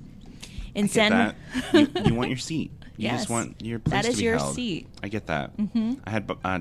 In 0.75 0.87
San? 0.87 1.35
You, 1.73 1.87
you 2.05 2.13
want 2.15 2.29
your 2.29 2.37
seat. 2.37 2.71
You 2.97 3.07
Yes. 3.07 3.21
just 3.21 3.29
want 3.31 3.61
your 3.65 3.79
place 3.79 4.03
That 4.03 4.09
is 4.11 4.21
your 4.21 4.37
held. 4.37 4.53
seat. 4.53 4.85
I 5.01 5.07
get 5.07 5.25
that. 5.27 5.57
Mm-hmm. 5.57 5.93
I 6.05 6.09
had 6.11 6.31
uh, 6.43 6.59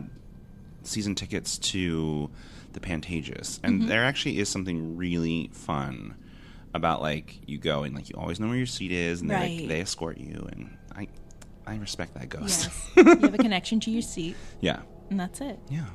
season 0.83 1.15
tickets 1.15 1.59
to 1.59 2.31
the 2.73 2.81
Pantages, 2.81 3.59
and 3.63 3.81
Mm-hmm. 3.81 3.89
there 3.89 4.05
actually 4.05 4.39
is 4.39 4.49
something 4.49 4.97
really 4.97 5.51
fun 5.53 6.15
about 6.73 7.03
like 7.03 7.41
you 7.49 7.59
go 7.59 7.83
and 7.83 7.95
like 7.95 8.09
you 8.09 8.15
always 8.17 8.39
know 8.39 8.49
where 8.49 8.57
your 8.57 8.67
seat 8.67 8.93
is, 8.93 9.21
and 9.21 9.31
they 9.31 9.59
like, 9.59 9.69
they 9.69 9.81
escort 9.81 10.19
you, 10.19 10.49
and 10.53 10.77
I 10.95 11.09
I 11.67 11.77
respect 11.77 12.15
that 12.15 12.29
ghost. 12.29 12.69
Yes. 12.69 12.91
you 12.97 13.05
have 13.21 13.35
a 13.35 13.39
connection 13.39 13.81
to 13.81 13.91
your 13.91 14.03
seat, 14.03 14.37
yeah, 14.61 14.81
and 15.11 15.19
that's 15.19 15.41
it. 15.41 15.59
yeah. 15.69 15.87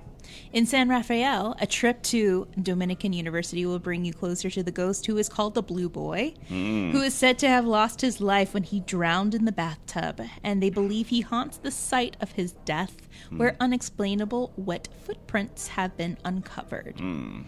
In 0.53 0.65
San 0.65 0.89
Rafael, 0.89 1.55
a 1.59 1.67
trip 1.67 2.01
to 2.03 2.47
Dominican 2.61 3.13
University 3.13 3.65
will 3.65 3.79
bring 3.79 4.05
you 4.05 4.13
closer 4.13 4.49
to 4.49 4.63
the 4.63 4.71
ghost 4.71 5.05
who 5.05 5.17
is 5.17 5.27
called 5.27 5.53
the 5.53 5.61
Blue 5.61 5.89
Boy, 5.89 6.33
hmm. 6.47 6.91
who 6.91 7.01
is 7.01 7.13
said 7.13 7.37
to 7.39 7.47
have 7.47 7.65
lost 7.65 8.01
his 8.01 8.21
life 8.21 8.53
when 8.53 8.63
he 8.63 8.79
drowned 8.79 9.35
in 9.35 9.45
the 9.45 9.51
bathtub, 9.51 10.21
and 10.43 10.61
they 10.61 10.69
believe 10.69 11.09
he 11.09 11.21
haunts 11.21 11.57
the 11.57 11.71
site 11.71 12.15
of 12.21 12.33
his 12.33 12.53
death 12.63 12.95
where 13.29 13.51
hmm. 13.51 13.61
unexplainable 13.61 14.53
wet 14.55 14.87
footprints 15.03 15.69
have 15.69 15.95
been 15.97 16.17
uncovered. 16.23 16.99
Hmm. 16.99 17.41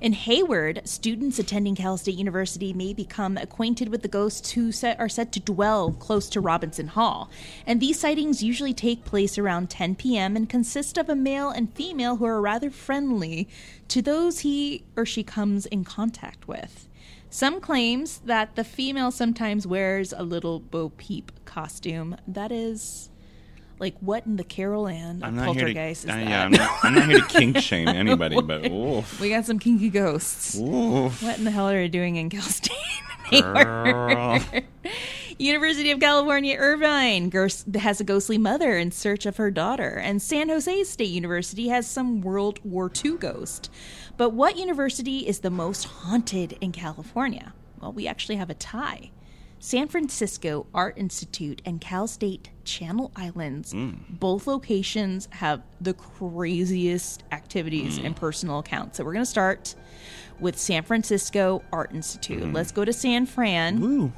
In 0.00 0.14
Hayward, 0.14 0.80
students 0.84 1.38
attending 1.38 1.74
Cal 1.74 1.98
State 1.98 2.16
University 2.16 2.72
may 2.72 2.94
become 2.94 3.36
acquainted 3.36 3.90
with 3.90 4.00
the 4.00 4.08
ghosts 4.08 4.52
who 4.52 4.72
set, 4.72 4.98
are 4.98 5.10
said 5.10 5.30
to 5.32 5.40
dwell 5.40 5.92
close 5.92 6.30
to 6.30 6.40
Robinson 6.40 6.86
Hall. 6.86 7.28
And 7.66 7.80
these 7.80 8.00
sightings 8.00 8.42
usually 8.42 8.72
take 8.72 9.04
place 9.04 9.36
around 9.36 9.68
10 9.68 9.96
p.m. 9.96 10.36
and 10.36 10.48
consist 10.48 10.96
of 10.96 11.10
a 11.10 11.14
male 11.14 11.50
and 11.50 11.74
female 11.74 12.16
who 12.16 12.24
are 12.24 12.40
rather 12.40 12.70
friendly 12.70 13.46
to 13.88 14.00
those 14.00 14.38
he 14.38 14.84
or 14.96 15.04
she 15.04 15.22
comes 15.22 15.66
in 15.66 15.84
contact 15.84 16.48
with. 16.48 16.88
Some 17.28 17.60
claims 17.60 18.20
that 18.24 18.56
the 18.56 18.64
female 18.64 19.10
sometimes 19.10 19.66
wears 19.66 20.14
a 20.14 20.22
little 20.22 20.60
Bo 20.60 20.88
Peep 20.96 21.30
costume. 21.44 22.16
That 22.26 22.50
is 22.50 23.09
like 23.80 23.96
what 24.00 24.26
in 24.26 24.36
the 24.36 24.44
Carol 24.44 24.86
Ann 24.86 25.16
of 25.16 25.24
I'm 25.24 25.36
not 25.36 25.56
here 25.56 25.72
to. 25.72 25.80
Is 25.80 26.04
uh, 26.04 26.08
that? 26.08 26.28
yeah, 26.28 26.44
I'm 26.44 26.52
not, 26.52 26.70
I'm 26.84 26.94
not 26.94 27.08
here 27.08 27.20
to 27.20 27.26
kink 27.26 27.56
shame 27.62 27.88
anybody, 27.88 28.40
but 28.40 28.66
oof, 28.70 29.18
we 29.20 29.30
got 29.30 29.46
some 29.46 29.58
kinky 29.58 29.88
ghosts. 29.88 30.56
oof. 30.56 31.22
What 31.22 31.38
in 31.38 31.44
the 31.44 31.50
hell 31.50 31.68
are 31.68 31.82
you 31.82 31.88
doing 31.88 32.16
in 32.16 32.28
Cal 32.28 32.42
State? 32.42 32.76
University 35.38 35.90
of 35.90 36.00
California, 36.00 36.56
Irvine 36.58 37.30
has 37.30 38.00
a 38.00 38.04
ghostly 38.04 38.36
mother 38.36 38.76
in 38.76 38.90
search 38.90 39.24
of 39.24 39.36
her 39.38 39.50
daughter, 39.50 39.96
and 39.98 40.20
San 40.20 40.48
Jose 40.48 40.84
State 40.84 41.08
University 41.08 41.68
has 41.68 41.86
some 41.86 42.20
World 42.20 42.58
War 42.64 42.90
II 43.04 43.16
ghost. 43.16 43.70
But 44.16 44.30
what 44.30 44.58
university 44.58 45.20
is 45.20 45.38
the 45.38 45.50
most 45.50 45.84
haunted 45.84 46.58
in 46.60 46.72
California? 46.72 47.54
Well, 47.80 47.92
we 47.92 48.06
actually 48.06 48.36
have 48.36 48.50
a 48.50 48.54
tie. 48.54 49.12
San 49.62 49.88
Francisco 49.88 50.66
Art 50.72 50.96
Institute 50.96 51.60
and 51.66 51.82
Cal 51.82 52.06
State 52.06 52.48
Channel 52.64 53.12
Islands, 53.14 53.74
mm. 53.74 53.94
both 54.08 54.46
locations 54.46 55.28
have 55.32 55.62
the 55.82 55.92
craziest 55.92 57.24
activities 57.30 57.98
mm. 57.98 58.06
and 58.06 58.16
personal 58.16 58.60
accounts. 58.60 58.96
So 58.96 59.04
we're 59.04 59.12
going 59.12 59.24
to 59.24 59.30
start 59.30 59.74
with 60.40 60.58
San 60.58 60.82
Francisco 60.82 61.62
Art 61.74 61.92
Institute. 61.94 62.42
Mm. 62.42 62.54
Let's 62.54 62.72
go 62.72 62.86
to 62.86 62.92
San 62.92 63.26
Fran. 63.26 63.80
Woo. 63.80 64.12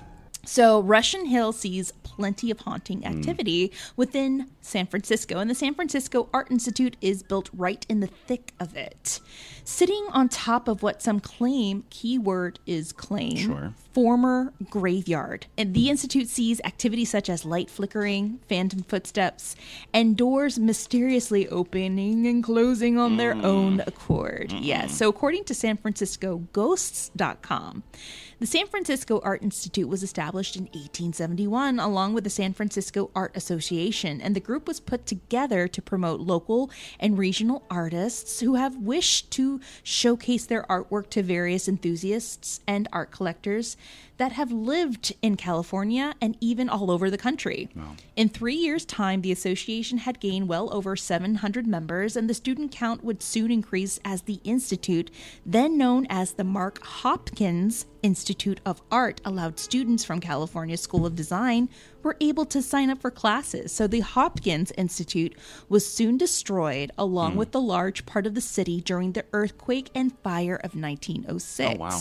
So, 0.45 0.81
Russian 0.81 1.27
Hill 1.27 1.53
sees 1.53 1.93
plenty 2.03 2.51
of 2.51 2.61
haunting 2.61 3.03
hmm. 3.03 3.07
activity 3.07 3.73
within 3.97 4.49
San 4.61 4.87
Francisco, 4.87 5.39
and 5.39 5.51
the 5.51 5.55
San 5.55 5.75
Francisco 5.75 6.29
Art 6.33 6.51
Institute 6.51 6.97
is 7.01 7.23
built 7.23 7.51
right 7.53 7.85
in 7.89 8.01
the 8.01 8.07
thick 8.07 8.53
of 8.61 8.77
it. 8.77 9.21
Sitting 9.65 10.07
on 10.11 10.29
top 10.29 10.69
of 10.69 10.83
what 10.83 11.03
some 11.03 11.21
claim, 11.21 11.85
keyword 11.91 12.59
is 12.67 12.93
claim, 12.93 13.37
Sure. 13.37 13.75
former 13.93 14.53
graveyard. 14.71 15.47
And 15.57 15.75
the 15.75 15.89
Institute 15.89 16.29
sees 16.29 16.61
activity 16.65 17.05
such 17.05 17.29
as 17.29 17.45
light 17.45 17.71
flickering, 17.71 18.41
phantom 18.49 18.83
footsteps, 18.83 19.55
and 19.93 20.17
doors 20.17 20.59
mysteriously 20.59 21.49
opening 21.49 22.27
and 22.27 22.43
closing 22.43 22.99
on 22.99 23.17
their 23.17 23.35
mm. 23.35 23.45
own 23.45 23.81
accord. 23.87 24.53
Yes. 24.53 24.97
So, 24.97 25.09
according 25.09 25.45
to 25.45 25.55
San 25.55 25.77
Francisco 25.77 26.43
Ghosts.com, 26.53 27.85
the 28.43 28.47
San 28.49 28.67
Francisco 28.67 29.21
Art 29.23 29.41
Institute 29.41 29.89
was 29.89 30.03
established 30.03 30.57
in 30.57 30.65
1871 30.65 31.79
along 31.79 32.13
with 32.13 32.25
the 32.25 32.31
San 32.31 32.53
Francisco 32.53 33.09
Art 33.15 33.31
Association, 33.37 34.21
and 34.21 34.35
the 34.35 34.41
group 34.41 34.67
was 34.67 34.81
put 34.81 35.07
together 35.07 35.69
to 35.69 35.81
promote 35.81 36.19
local 36.19 36.69
and 36.99 37.17
regional 37.17 37.63
artists 37.71 38.41
who 38.41 38.57
have 38.57 38.77
wished 38.79 39.31
to 39.31 39.61
showcase 39.85 40.45
their 40.45 40.65
artwork 40.65 41.09
to 41.11 41.23
various 41.23 41.69
enthusiasts 41.69 42.59
and 42.67 42.89
art 42.93 43.13
collectors 43.13 43.77
that 44.23 44.31
have 44.31 44.53
lived 44.53 45.13
in 45.21 45.35
California 45.37 46.15
and 46.21 46.37
even 46.41 46.69
all 46.69 46.93
over 46.93 47.11
the 47.11 47.19
country. 47.19 47.69
In 48.15 48.29
three 48.29 48.55
years' 48.55 48.85
time, 48.85 49.21
the 49.21 49.33
association 49.33 49.99
had 49.99 50.21
gained 50.21 50.47
well 50.47 50.73
over 50.73 50.95
700 50.95 51.67
members, 51.67 52.15
and 52.15 52.31
the 52.31 52.35
student 52.35 52.71
count 52.71 53.03
would 53.03 53.21
soon 53.21 53.51
increase 53.51 53.99
as 54.05 54.23
the 54.23 54.39
Institute, 54.45 55.11
then 55.45 55.77
known 55.77 56.07
as 56.09 56.35
the 56.35 56.45
Mark 56.45 56.81
Hopkins 56.85 57.87
Institute 58.05 58.61
of 58.65 58.81
Art, 58.93 59.21
allowed 59.25 59.59
students 59.59 60.05
from 60.05 60.21
California 60.21 60.77
School 60.77 61.05
of 61.05 61.17
Design 61.17 61.69
were 62.05 62.17
able 62.21 62.45
to 62.47 62.62
sign 62.62 62.91
up 62.91 63.01
for 63.01 63.11
classes. 63.11 63.73
So 63.73 63.87
the 63.87 64.01
Hopkins 64.01 64.73
Institute 64.77 65.35
was 65.69 65.87
soon 65.87 66.17
destroyed 66.17 66.91
along 66.99 67.33
hmm. 67.33 67.38
with 67.38 67.53
the 67.53 67.61
large 67.61 68.07
part 68.07 68.27
of 68.27 68.35
the 68.35 68.41
city 68.41 68.81
during 68.81 69.12
the 69.12 69.25
earthquake 69.33 69.91
and 69.95 70.17
fire 70.21 70.57
of 70.57 70.75
1906. 70.75 71.75
Oh, 71.75 71.79
wow. 71.79 72.01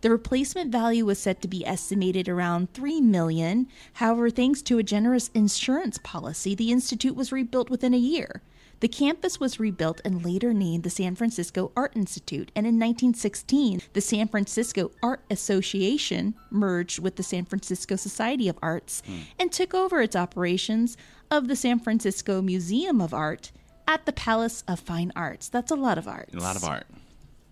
The 0.00 0.10
replacement 0.10 0.70
value 0.70 1.04
was 1.04 1.18
said 1.18 1.42
to 1.42 1.48
be 1.48 1.66
estimated 1.66 2.28
around 2.28 2.72
3 2.72 3.00
million. 3.00 3.68
However, 3.94 4.30
thanks 4.30 4.62
to 4.62 4.78
a 4.78 4.82
generous 4.82 5.28
insurance 5.34 5.98
policy, 6.02 6.54
the 6.54 6.72
institute 6.72 7.16
was 7.16 7.32
rebuilt 7.32 7.70
within 7.70 7.94
a 7.94 7.98
year. 7.98 8.42
The 8.82 8.88
campus 8.88 9.38
was 9.38 9.60
rebuilt 9.60 10.00
and 10.04 10.24
later 10.24 10.52
named 10.52 10.82
the 10.82 10.90
San 10.90 11.14
Francisco 11.14 11.70
Art 11.76 11.92
Institute, 11.94 12.50
and 12.56 12.66
in 12.66 12.80
1916, 12.80 13.80
the 13.92 14.00
San 14.00 14.26
Francisco 14.26 14.90
Art 15.00 15.20
Association 15.30 16.34
merged 16.50 16.98
with 16.98 17.14
the 17.14 17.22
San 17.22 17.44
Francisco 17.44 17.94
Society 17.94 18.48
of 18.48 18.58
Arts 18.60 19.00
hmm. 19.06 19.18
and 19.38 19.52
took 19.52 19.72
over 19.72 20.02
its 20.02 20.16
operations 20.16 20.96
of 21.30 21.46
the 21.46 21.54
San 21.54 21.78
Francisco 21.78 22.42
Museum 22.42 23.00
of 23.00 23.14
Art 23.14 23.52
at 23.86 24.04
the 24.04 24.12
Palace 24.12 24.64
of 24.66 24.80
Fine 24.80 25.12
Arts. 25.14 25.48
That's 25.48 25.70
a 25.70 25.76
lot 25.76 25.96
of 25.96 26.08
art. 26.08 26.30
A 26.34 26.40
lot 26.40 26.56
of 26.56 26.64
art. 26.64 26.88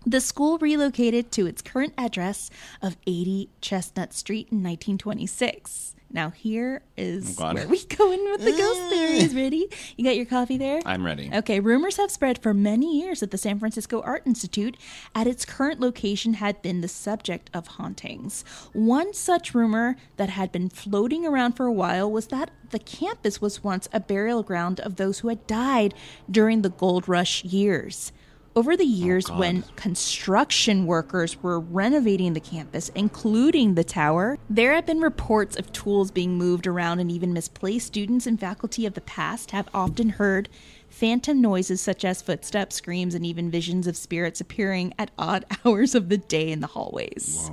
The 0.05 0.19
school 0.19 0.57
relocated 0.57 1.31
to 1.31 1.47
its 1.47 1.61
current 1.61 1.93
address 1.97 2.49
of 2.81 2.97
80 3.07 3.47
Chestnut 3.61 4.13
Street 4.13 4.49
in 4.51 4.57
1926. 4.57 5.95
Now, 6.13 6.29
here 6.31 6.81
is 6.97 7.39
Oh, 7.39 7.53
where 7.53 7.67
we 7.67 7.83
go 7.85 8.11
in 8.11 8.19
with 8.31 8.43
the 8.43 8.51
ghost 8.51 8.79
theories. 8.89 9.33
Ready? 9.33 9.67
You 9.95 10.03
got 10.03 10.17
your 10.17 10.25
coffee 10.25 10.57
there? 10.57 10.81
I'm 10.85 11.05
ready. 11.05 11.29
Okay, 11.33 11.59
rumors 11.59 11.97
have 11.97 12.11
spread 12.11 12.41
for 12.41 12.53
many 12.53 12.99
years 13.01 13.21
that 13.21 13.31
the 13.31 13.37
San 13.37 13.59
Francisco 13.59 14.01
Art 14.01 14.23
Institute, 14.25 14.75
at 15.15 15.25
its 15.27 15.45
current 15.45 15.79
location, 15.79 16.35
had 16.35 16.61
been 16.61 16.81
the 16.81 16.87
subject 16.87 17.49
of 17.53 17.67
hauntings. 17.67 18.43
One 18.73 19.13
such 19.13 19.53
rumor 19.55 19.95
that 20.17 20.29
had 20.29 20.51
been 20.51 20.69
floating 20.69 21.25
around 21.25 21.53
for 21.53 21.65
a 21.65 21.73
while 21.73 22.11
was 22.11 22.27
that 22.27 22.51
the 22.71 22.79
campus 22.79 23.39
was 23.41 23.63
once 23.63 23.87
a 23.93 23.99
burial 23.99 24.43
ground 24.43 24.79
of 24.81 24.97
those 24.97 25.19
who 25.19 25.29
had 25.29 25.47
died 25.47 25.93
during 26.29 26.61
the 26.61 26.69
gold 26.69 27.07
rush 27.07 27.43
years. 27.45 28.11
Over 28.53 28.75
the 28.75 28.83
oh, 28.83 28.87
years, 28.87 29.27
God. 29.27 29.39
when 29.39 29.63
construction 29.77 30.85
workers 30.85 31.41
were 31.41 31.57
renovating 31.57 32.33
the 32.33 32.41
campus, 32.41 32.89
including 32.95 33.75
the 33.75 33.83
tower, 33.85 34.39
there 34.49 34.73
have 34.73 34.85
been 34.85 34.99
reports 34.99 35.55
of 35.55 35.71
tools 35.71 36.11
being 36.11 36.37
moved 36.37 36.67
around 36.67 36.99
and 36.99 37.09
even 37.09 37.31
misplaced. 37.31 37.87
Students 37.87 38.27
and 38.27 38.37
faculty 38.37 38.85
of 38.85 38.93
the 38.93 39.01
past 39.01 39.51
have 39.51 39.69
often 39.73 40.09
heard 40.09 40.49
phantom 40.91 41.41
noises 41.41 41.81
such 41.81 42.05
as 42.05 42.21
footsteps, 42.21 42.75
screams, 42.75 43.15
and 43.15 43.25
even 43.25 43.49
visions 43.49 43.87
of 43.87 43.97
spirits 43.97 44.41
appearing 44.41 44.93
at 44.99 45.09
odd 45.17 45.45
hours 45.65 45.95
of 45.95 46.09
the 46.09 46.17
day 46.17 46.51
in 46.51 46.59
the 46.59 46.67
hallways. 46.67 47.49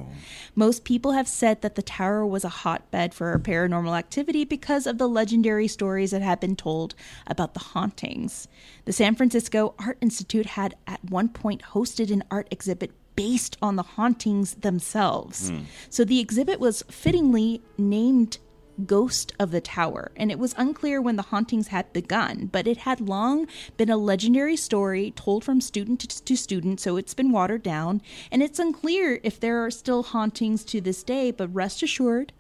Most 0.55 0.85
people 0.85 1.13
have 1.13 1.29
said 1.29 1.63
that 1.63 1.77
the 1.77 1.83
tower 1.83 2.27
was 2.27 2.45
a 2.45 2.49
hotbed 2.49 3.15
for 3.15 3.39
paranormal 3.39 3.97
activity 3.97 4.45
because 4.45 4.87
of 4.87 4.99
the 4.99 5.09
legendary 5.09 5.69
stories 5.69 6.11
that 6.11 6.23
have 6.23 6.41
been 6.41 6.57
told 6.57 6.95
about 7.27 7.55
the 7.55 7.61
hauntings. 7.61 8.49
The 8.85 8.93
San 8.93 9.15
Francisco 9.15 9.75
Art 9.79 9.99
Institute 10.01 10.47
had 10.47 10.75
at 10.87 11.05
one 11.05 11.29
point 11.29 11.63
hosted 11.63 12.13
an 12.13 12.25
art 12.31 12.49
exhibit 12.51 12.93
based 13.15 13.57
on 13.61 13.77
the 13.77 13.83
hauntings 13.83 14.55
themselves. 14.55 15.51
Hmm. 15.51 15.63
So 15.91 16.05
the 16.05 16.21
exhibit 16.21 16.61
was 16.61 16.85
fittingly 16.89 17.63
named 17.77 18.39
Ghost 18.87 19.33
of 19.39 19.51
the 19.51 19.61
Tower, 19.61 20.13
and 20.17 20.31
it 20.31 20.39
was 20.39 20.55
unclear 20.57 21.01
when 21.01 21.17
the 21.17 21.23
hauntings 21.23 21.69
had 21.69 21.93
begun, 21.93 22.49
but 22.53 22.67
it 22.67 22.79
had 22.79 23.01
long 23.01 23.47
been 23.77 23.91
a 23.91 23.97
legendary 23.97 24.57
story 24.57 25.13
told 25.17 25.45
from 25.45 25.61
student 25.61 26.01
to- 26.01 26.37
student, 26.37 26.81
so 26.81 26.97
it's 26.97 27.15
been 27.15 27.33
watered 27.33 27.63
down, 27.63 28.01
and 28.31 28.43
it's 28.43 28.59
unclear 28.59 29.21
if 29.23 29.41
there 29.41 29.65
are 29.65 29.71
still 29.71 30.03
hauntings 30.03 30.65
to 30.65 30.81
this 30.81 31.03
day, 31.03 31.31
but 31.31 31.53
rest 31.55 31.83
assured, 31.83 32.33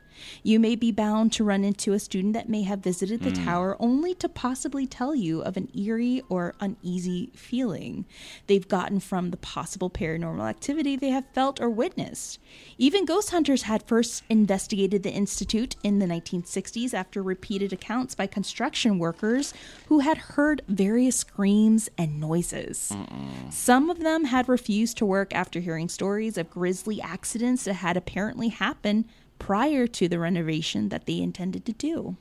you 0.43 0.59
may 0.61 0.75
be 0.75 0.91
bound 0.91 1.33
to 1.33 1.45
run 1.45 1.65
into 1.65 1.93
a 1.93 1.99
student 1.99 2.35
that 2.35 2.49
may 2.49 2.63
have 2.63 2.81
visited 2.81 3.23
the 3.23 3.31
hmm. 3.31 3.45
tower 3.45 3.77
only 3.81 4.15
to 4.15 4.29
possibly 4.29 4.87
tell 4.87 5.15
you 5.15 5.43
of 5.43 5.57
an 5.57 5.69
eerie 5.77 6.23
or 6.29 6.55
uneasy 6.61 7.31
feeling 7.35 8.05
they've 8.47 8.69
gotten 8.69 9.01
from 9.01 9.31
the 9.31 9.37
possible 9.37 9.91
paranormal 9.91 10.49
activity 10.49 10.97
they 10.97 11.11
have 11.11 11.25
felt 11.33 11.61
or 11.61 11.71
witnessed. 11.71 12.39
Even 12.77 13.05
ghost 13.05 13.31
hunters 13.31 13.63
had 13.63 13.83
first 13.83 14.23
investigated 14.29 15.03
the 15.03 15.13
institute 15.13 15.77
in 15.83 15.99
the 15.99 16.07
1960s 16.07 16.95
after 16.95 17.23
repeated 17.23 17.73
accounts 17.73 18.15
by 18.15 18.27
construction 18.27 18.99
workers 18.99 19.55
who 19.87 20.01
had 20.01 20.19
heard 20.19 20.63
various 20.69 21.17
screams 21.17 21.89
and 21.97 22.21
noises. 22.21 22.93
Some 23.51 23.91
of 23.91 24.01
them 24.01 24.25
had 24.25 24.49
refused 24.49 24.97
to 24.99 25.07
work 25.07 25.35
after 25.35 25.61
hearing 25.61 25.89
stories 25.89 26.39
of 26.39 26.51
grisly 26.51 27.01
accidents 27.01 27.65
that 27.65 27.75
had 27.75 27.97
apparently 27.97 28.49
happened 28.49 29.07
prior 29.39 29.87
to 29.87 30.09
the 30.09 30.19
renovation 30.19 30.89
that 30.91 31.07
they 31.07 31.19
intended 31.19 31.65
to 31.67 31.73
do. 31.73 32.17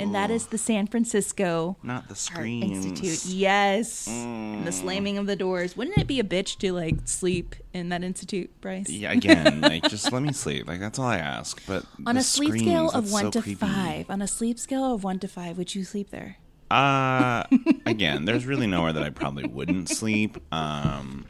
And 0.00 0.14
that 0.14 0.30
is 0.30 0.46
the 0.46 0.58
San 0.58 0.86
Francisco 0.86 1.76
Not 1.82 2.08
the 2.08 2.30
Art. 2.36 2.46
Institute. 2.46 3.24
Yes. 3.26 4.06
And 4.06 4.64
the 4.64 4.70
slamming 4.70 5.18
of 5.18 5.26
the 5.26 5.34
doors. 5.34 5.76
Wouldn't 5.76 5.98
it 5.98 6.06
be 6.06 6.20
a 6.20 6.22
bitch 6.24 6.56
to 6.58 6.72
like 6.72 6.94
sleep 7.06 7.56
in 7.72 7.88
that 7.88 8.04
institute, 8.04 8.48
Bryce? 8.60 8.88
Yeah, 8.88 9.10
again, 9.10 9.60
like 9.62 9.88
just 9.88 10.12
let 10.12 10.22
me 10.22 10.32
sleep. 10.32 10.68
Like 10.68 10.78
that's 10.78 11.00
all 11.00 11.06
I 11.06 11.16
ask. 11.18 11.60
But 11.66 11.84
On 12.06 12.16
a 12.16 12.22
sleep 12.22 12.50
screams, 12.50 12.64
scale 12.64 12.90
of 12.90 13.10
one 13.10 13.24
so 13.24 13.30
to 13.32 13.42
creepy. 13.42 13.56
five, 13.56 14.08
on 14.08 14.22
a 14.22 14.28
sleep 14.28 14.60
scale 14.60 14.94
of 14.94 15.02
one 15.02 15.18
to 15.18 15.26
five, 15.26 15.58
would 15.58 15.74
you 15.74 15.82
sleep 15.82 16.10
there? 16.10 16.36
Uh, 16.70 17.42
again, 17.86 18.24
there's 18.24 18.46
really 18.46 18.68
nowhere 18.68 18.92
that 18.92 19.02
I 19.02 19.10
probably 19.10 19.46
wouldn't 19.48 19.88
sleep. 19.88 20.38
Um, 20.54 21.26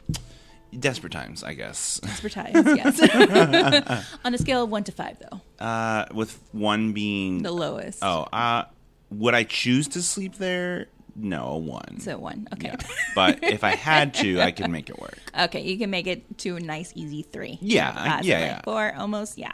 desperate 0.77 1.11
times, 1.13 1.43
I 1.43 1.53
guess. 1.53 1.99
Desperate 1.99 2.33
times, 2.33 2.53
yes. 2.75 4.05
on 4.25 4.33
a 4.33 4.37
scale 4.37 4.63
of 4.63 4.69
one 4.69 4.83
to 4.85 4.91
five, 4.91 5.17
though, 5.19 5.41
Uh, 5.65 6.05
with 6.13 6.39
one 6.51 6.93
being 6.93 7.41
the 7.43 7.51
lowest. 7.51 7.99
oh, 8.01 8.27
uh, 8.33 8.65
would 9.11 9.33
I 9.33 9.43
choose 9.43 9.87
to 9.89 10.01
sleep 10.01 10.35
there? 10.35 10.87
No, 11.15 11.47
a 11.47 11.57
one. 11.57 11.99
So 11.99 12.17
one. 12.17 12.47
Okay. 12.53 12.67
Yeah. 12.69 12.75
But 13.13 13.43
if 13.43 13.63
I 13.65 13.75
had 13.75 14.13
to, 14.15 14.39
I 14.39 14.51
could 14.51 14.69
make 14.69 14.89
it 14.89 14.99
work. 14.99 15.17
Okay, 15.39 15.61
you 15.61 15.77
can 15.77 15.89
make 15.89 16.07
it 16.07 16.37
to 16.39 16.55
a 16.55 16.59
nice, 16.59 16.91
easy 16.95 17.23
three. 17.23 17.57
Yeah, 17.61 17.91
Possibly. 17.91 18.29
yeah, 18.29 18.39
yeah. 18.39 18.61
Four, 18.63 18.93
almost, 18.95 19.37
yeah. 19.37 19.51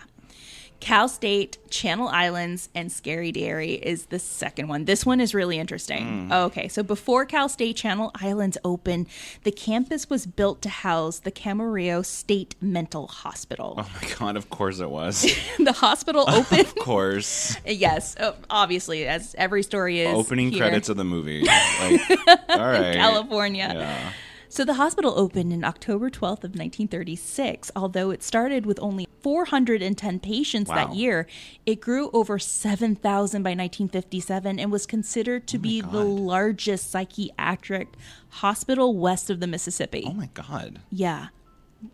Cal 0.86 1.10
State, 1.10 1.58
Channel 1.72 2.08
Islands, 2.10 2.70
and 2.76 2.92
Scary 2.92 3.32
Dairy 3.32 3.74
is 3.74 4.06
the 4.06 4.20
second 4.20 4.68
one. 4.68 4.86
This 4.86 5.04
one 5.04 5.20
is 5.20 5.34
really 5.34 5.58
interesting. 5.58 6.30
Mm. 6.30 6.46
Okay, 6.46 6.68
so 6.68 6.84
before 6.84 7.26
Cal 7.26 7.50
State 7.50 7.76
Channel 7.76 8.12
Islands 8.22 8.56
opened, 8.64 9.08
the 9.42 9.52
campus 9.52 10.12
was 10.12 10.28
built 10.28 10.62
to 10.62 10.70
house 10.70 11.18
the 11.18 11.32
Camarillo 11.32 12.06
State 12.06 12.54
Mental 12.62 13.08
Hospital. 13.08 13.74
Oh 13.80 13.90
my 14.00 14.10
god! 14.20 14.38
Of 14.38 14.52
course 14.52 14.80
it 14.80 14.92
was. 14.92 15.24
the 15.58 15.74
hospital 15.74 16.30
opened. 16.30 16.68
of 16.68 16.76
course. 16.80 17.58
yes, 17.66 18.16
obviously, 18.52 19.08
as 19.08 19.34
every 19.40 19.64
story 19.64 20.02
is. 20.02 20.16
Opening 20.16 20.52
here. 20.52 20.60
credits 20.60 20.88
of 20.90 20.98
the 20.98 21.04
movie. 21.04 21.46
Like, 21.46 22.02
all 22.48 22.60
right. 22.60 22.94
California. 22.94 23.72
Yeah. 23.76 24.12
So 24.56 24.64
the 24.64 24.76
hospital 24.76 25.14
opened 25.18 25.52
in 25.52 25.66
October 25.66 26.10
12th 26.10 26.46
of 26.46 26.56
1936. 26.56 27.74
Although 27.76 28.12
it 28.12 28.24
started 28.24 28.66
with 28.66 28.80
only 28.82 29.06
410 29.22 30.22
patients 30.22 30.70
Wow. 30.70 30.76
that 30.76 30.96
year, 30.96 31.28
it 31.66 31.82
grew 31.82 32.10
over 32.14 32.40
7,000 32.40 33.44
by 33.44 33.50
1957 33.50 34.58
and 34.58 34.72
was 34.72 34.86
considered 34.86 35.46
to 35.48 35.58
oh 35.58 35.60
be 35.60 35.82
the 35.82 36.06
largest 36.06 36.90
psychiatric 36.90 37.90
hospital 38.30 38.96
west 38.96 39.30
of 39.30 39.42
the 39.42 39.48
Mississippi. 39.48 40.06
Oh 40.08 40.14
my 40.14 40.30
god. 40.34 40.80
Yeah. 40.90 41.28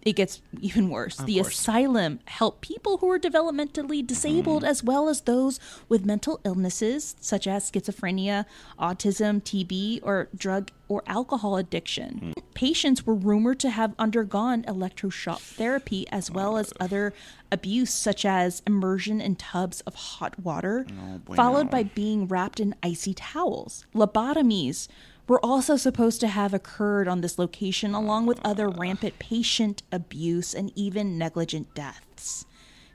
It 0.04 0.14
gets 0.14 0.42
even 0.62 0.90
worse. 0.90 1.18
the 1.18 1.36
course. 1.36 1.60
asylum 1.60 2.20
helped 2.26 2.62
people 2.62 2.98
who 2.98 3.08
were 3.08 3.20
developmentally 3.20 4.06
disabled 4.06 4.64
as 4.64 4.84
well 4.84 5.10
as 5.10 5.22
those 5.22 5.60
with 5.90 6.06
mental 6.06 6.40
illnesses 6.44 7.16
such 7.20 7.48
as 7.48 7.70
schizophrenia, 7.70 8.46
autism, 8.80 9.42
TB, 9.42 10.00
or 10.04 10.30
drug 10.36 10.72
or 10.88 11.04
alcohol 11.08 11.58
addiction. 11.58 12.34
Patients 12.54 13.06
were 13.06 13.16
rumored 13.16 13.60
to 13.62 13.70
have 13.70 13.96
undergone 13.98 14.64
electroshock 14.64 15.40
therapy 15.40 16.08
as 16.10 16.30
well 16.30 16.58
as 16.58 16.74
other 16.80 17.14
abuse 17.52 17.94
such 17.94 18.26
as 18.26 18.62
immersion 18.68 19.22
in 19.22 19.36
tubs 19.36 19.82
of 19.82 19.96
hot 19.96 20.40
water, 20.40 20.86
followed 21.34 21.70
by 21.70 21.84
being 21.84 22.28
wrapped 22.28 22.60
in 22.60 22.76
icy 22.84 23.14
towels. 23.14 23.86
Lobotomies 23.96 24.88
were 25.32 25.46
also 25.46 25.78
supposed 25.78 26.20
to 26.20 26.28
have 26.28 26.54
occurred 26.54 27.08
on 27.08 27.22
this 27.22 27.40
location, 27.40 27.94
along 27.94 28.26
with 28.26 28.38
other 28.44 28.68
rampant 28.68 29.18
patient 29.18 29.82
abuse 29.90 30.54
and 30.54 30.74
even 30.76 31.18
negligent 31.18 31.74
deaths. 31.74 32.44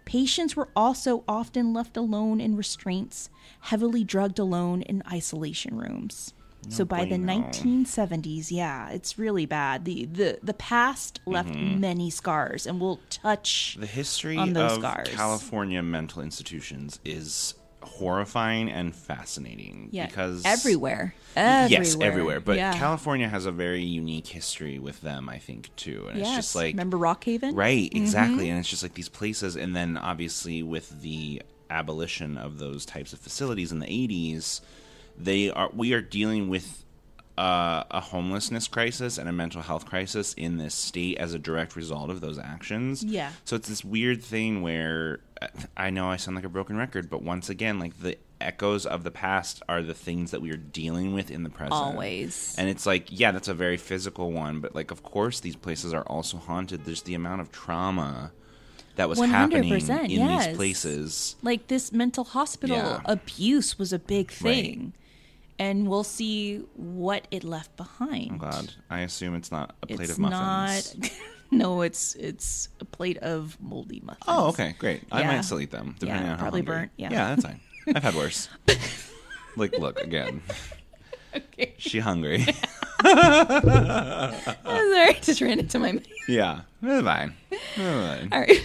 Patients 0.04 0.54
were 0.54 0.68
also 0.76 1.24
often 1.26 1.72
left 1.72 1.96
alone 1.96 2.38
in 2.38 2.54
restraints, 2.54 3.30
heavily 3.60 4.04
drugged 4.04 4.38
alone 4.38 4.82
in 4.82 5.02
isolation 5.10 5.78
rooms. 5.78 6.34
so 6.68 6.84
by 6.84 7.06
the 7.06 7.16
1970s, 7.16 8.50
yeah, 8.50 8.90
it's 8.90 9.18
really 9.18 9.46
bad. 9.46 9.86
The 9.86 10.04
the 10.04 10.38
the 10.42 10.52
past 10.54 11.20
left 11.24 11.54
Mm-hmm. 11.54 11.80
many 11.80 12.10
scars, 12.10 12.66
and 12.66 12.78
we'll 12.82 13.00
touch 13.08 13.78
The 13.80 13.86
history 13.86 14.36
on 14.36 14.52
those 14.52 14.72
of 14.72 14.80
scars. 14.80 15.08
California 15.08 15.82
mental 15.82 16.20
institutions 16.22 17.00
is 17.02 17.54
horrifying 17.86 18.70
and 18.70 18.94
fascinating 18.94 19.88
yeah, 19.92 20.06
because 20.06 20.44
everywhere, 20.44 21.14
everywhere, 21.34 21.68
Yes, 21.70 21.96
everywhere. 22.00 22.40
But 22.40 22.56
yeah. 22.56 22.72
California 22.76 23.28
has 23.28 23.46
a 23.46 23.52
very 23.52 23.82
unique 23.82 24.26
history 24.26 24.78
with 24.78 25.00
them, 25.00 25.28
I 25.28 25.38
think, 25.38 25.74
too. 25.76 26.06
And 26.08 26.18
yes. 26.18 26.26
it's 26.28 26.36
just 26.36 26.56
like 26.56 26.74
remember 26.74 26.98
Rockhaven, 26.98 27.56
Right, 27.56 27.90
Mm-hmm. 27.90 28.02
exactly. 28.02 28.48
And 28.50 28.58
it's 28.58 28.68
just 28.68 28.82
like 28.82 28.94
these 28.94 29.08
places 29.08 29.56
and 29.56 29.74
then 29.74 29.96
obviously 29.96 30.62
with 30.62 31.00
the 31.02 31.42
abolition 31.70 32.36
of 32.38 32.58
those 32.58 32.86
types 32.86 33.12
of 33.12 33.18
facilities 33.18 33.72
in 33.72 33.78
the 33.80 33.86
80s, 33.86 34.60
they 35.18 35.50
are 35.50 35.70
we 35.74 35.92
are 35.94 36.02
dealing 36.02 36.48
with 36.48 36.84
uh, 37.38 37.84
a 37.90 38.00
homelessness 38.00 38.66
crisis 38.68 39.18
and 39.18 39.28
a 39.28 39.32
mental 39.32 39.62
health 39.62 39.84
crisis 39.86 40.32
in 40.34 40.56
this 40.56 40.74
state 40.74 41.18
as 41.18 41.34
a 41.34 41.38
direct 41.38 41.76
result 41.76 42.10
of 42.10 42.20
those 42.20 42.38
actions. 42.38 43.04
Yeah. 43.04 43.32
So 43.44 43.56
it's 43.56 43.68
this 43.68 43.84
weird 43.84 44.22
thing 44.22 44.62
where 44.62 45.20
uh, 45.42 45.48
I 45.76 45.90
know 45.90 46.10
I 46.10 46.16
sound 46.16 46.36
like 46.36 46.44
a 46.44 46.48
broken 46.48 46.76
record, 46.76 47.10
but 47.10 47.22
once 47.22 47.50
again, 47.50 47.78
like 47.78 48.00
the 48.00 48.16
echoes 48.40 48.86
of 48.86 49.02
the 49.04 49.10
past 49.10 49.62
are 49.68 49.82
the 49.82 49.94
things 49.94 50.30
that 50.30 50.40
we 50.40 50.50
are 50.50 50.56
dealing 50.56 51.12
with 51.14 51.30
in 51.30 51.42
the 51.42 51.50
present. 51.50 51.74
Always. 51.74 52.54
And 52.58 52.68
it's 52.68 52.86
like, 52.86 53.08
yeah, 53.10 53.32
that's 53.32 53.48
a 53.48 53.54
very 53.54 53.76
physical 53.76 54.32
one, 54.32 54.60
but 54.60 54.74
like, 54.74 54.90
of 54.90 55.02
course, 55.02 55.40
these 55.40 55.56
places 55.56 55.92
are 55.92 56.04
also 56.04 56.38
haunted. 56.38 56.84
There's 56.84 57.02
the 57.02 57.14
amount 57.14 57.40
of 57.42 57.52
trauma 57.52 58.32
that 58.96 59.10
was 59.10 59.18
happening 59.20 59.72
100%, 59.72 60.04
in 60.04 60.10
yes. 60.10 60.46
these 60.46 60.56
places. 60.56 61.36
like 61.42 61.66
this 61.66 61.92
mental 61.92 62.24
hospital 62.24 62.76
Yeah. 62.76 63.00
abuse 63.04 63.78
was 63.78 63.92
a 63.92 63.98
big 63.98 64.32
Right. 64.40 64.80
And 65.58 65.88
we'll 65.88 66.04
see 66.04 66.58
what 66.74 67.26
it 67.30 67.44
left 67.44 67.76
behind 67.76 68.32
Oh 68.34 68.38
God, 68.38 68.72
I 68.90 69.00
assume 69.00 69.34
it's 69.34 69.52
not 69.52 69.74
a 69.82 69.86
plate 69.86 70.00
it's 70.00 70.12
of 70.12 70.18
muffins. 70.18 70.96
not 71.00 71.10
no 71.50 71.82
it's 71.82 72.14
it's 72.16 72.68
a 72.80 72.84
plate 72.84 73.18
of 73.18 73.56
moldy 73.60 74.00
muffins 74.04 74.24
Oh, 74.28 74.48
okay, 74.48 74.74
great. 74.78 75.02
I 75.12 75.22
might 75.24 75.42
still 75.42 75.60
eat 75.60 75.70
them, 75.70 75.96
depending 75.98 76.26
Yeah, 76.26 76.32
on 76.32 76.38
how 76.38 76.44
probably 76.44 76.60
hungry. 76.60 76.74
burnt, 76.76 76.90
yeah. 76.96 77.08
yeah, 77.10 77.34
that's 77.34 77.44
fine. 77.44 77.60
I've 77.94 78.02
had 78.02 78.14
worse. 78.14 78.48
like, 79.56 79.78
look 79.78 80.00
again. 80.00 80.42
okay 81.34 81.74
She 81.78 82.00
hungry. 82.00 82.44
sorry 83.04 85.14
just 85.20 85.40
ran 85.40 85.58
into 85.60 85.78
my 85.78 85.92
mind 85.92 86.08
yeah, 86.28 86.62
fine. 86.80 87.34
Fine. 87.76 88.28
all 88.32 88.40
right 88.40 88.62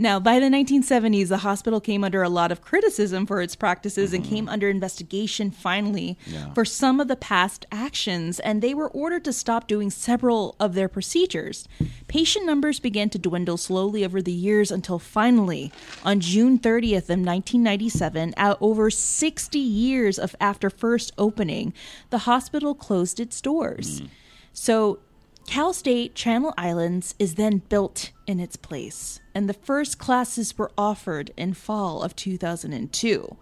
Now, 0.00 0.20
by 0.20 0.38
the 0.38 0.46
1970s, 0.46 1.26
the 1.26 1.38
hospital 1.38 1.80
came 1.80 2.04
under 2.04 2.22
a 2.22 2.28
lot 2.28 2.52
of 2.52 2.62
criticism 2.62 3.26
for 3.26 3.42
its 3.42 3.56
practices 3.56 4.12
and 4.12 4.22
mm-hmm. 4.22 4.32
came 4.32 4.48
under 4.48 4.68
investigation 4.68 5.50
finally 5.50 6.16
Yeah. 6.24 6.52
for 6.54 6.64
some 6.64 7.00
of 7.00 7.08
the 7.08 7.16
past 7.16 7.66
actions, 7.72 8.38
and 8.38 8.62
they 8.62 8.74
were 8.74 8.88
ordered 8.90 9.24
to 9.24 9.32
stop 9.32 9.66
doing 9.66 9.90
several 9.90 10.54
of 10.60 10.74
their 10.74 10.88
procedures. 10.88 11.66
Patient 12.06 12.46
numbers 12.46 12.78
began 12.78 13.10
to 13.10 13.18
dwindle 13.18 13.56
slowly 13.56 14.04
over 14.04 14.22
the 14.22 14.30
years 14.30 14.70
until 14.70 15.00
finally, 15.00 15.72
on 16.04 16.20
June 16.20 16.60
30th 16.60 17.10
of 17.10 17.18
1997, 17.18 18.34
out 18.36 18.56
over 18.60 18.90
60 18.90 19.58
years 19.58 20.16
of 20.16 20.36
after 20.40 20.70
first 20.70 21.12
opening, 21.18 21.74
the 22.10 22.18
hospital 22.18 22.72
closed 22.72 23.18
its 23.18 23.40
doors. 23.40 24.02
Mm-hmm. 24.02 24.12
So, 24.52 25.00
Cal 25.48 25.72
State 25.72 26.14
Channel 26.14 26.52
Islands 26.58 27.14
is 27.18 27.36
then 27.36 27.62
built 27.70 28.10
in 28.26 28.38
its 28.38 28.56
place, 28.56 29.18
and 29.38 29.48
the 29.48 29.54
first 29.54 29.98
classes 29.98 30.58
were 30.58 30.72
offered 30.76 31.30
in 31.36 31.54
fall 31.54 32.02
of 32.02 32.16
2002. 32.16 33.36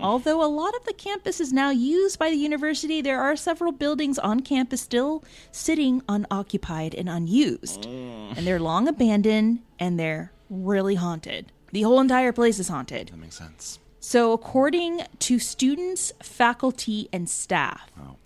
Although 0.00 0.42
a 0.42 0.48
lot 0.48 0.74
of 0.74 0.86
the 0.86 0.94
campus 0.94 1.38
is 1.38 1.52
now 1.52 1.68
used 1.68 2.18
by 2.18 2.30
the 2.30 2.36
university, 2.36 3.02
there 3.02 3.20
are 3.20 3.36
several 3.36 3.70
buildings 3.70 4.18
on 4.18 4.40
campus 4.40 4.80
still 4.80 5.22
sitting 5.52 6.00
unoccupied 6.08 6.94
and 6.94 7.10
unused. 7.10 7.82
Mm. 7.82 8.38
And 8.38 8.46
they're 8.46 8.58
long 8.58 8.88
abandoned 8.88 9.58
and 9.78 10.00
they're 10.00 10.32
really 10.48 10.94
haunted. 10.94 11.52
The 11.72 11.82
whole 11.82 12.00
entire 12.00 12.32
place 12.32 12.58
is 12.58 12.68
haunted. 12.68 13.08
That 13.08 13.18
makes 13.18 13.36
sense. 13.36 13.78
So, 14.00 14.32
according 14.32 15.02
to 15.18 15.38
students, 15.38 16.10
faculty, 16.22 17.10
and 17.12 17.28
staff, 17.28 17.90
Wow. 17.98 18.16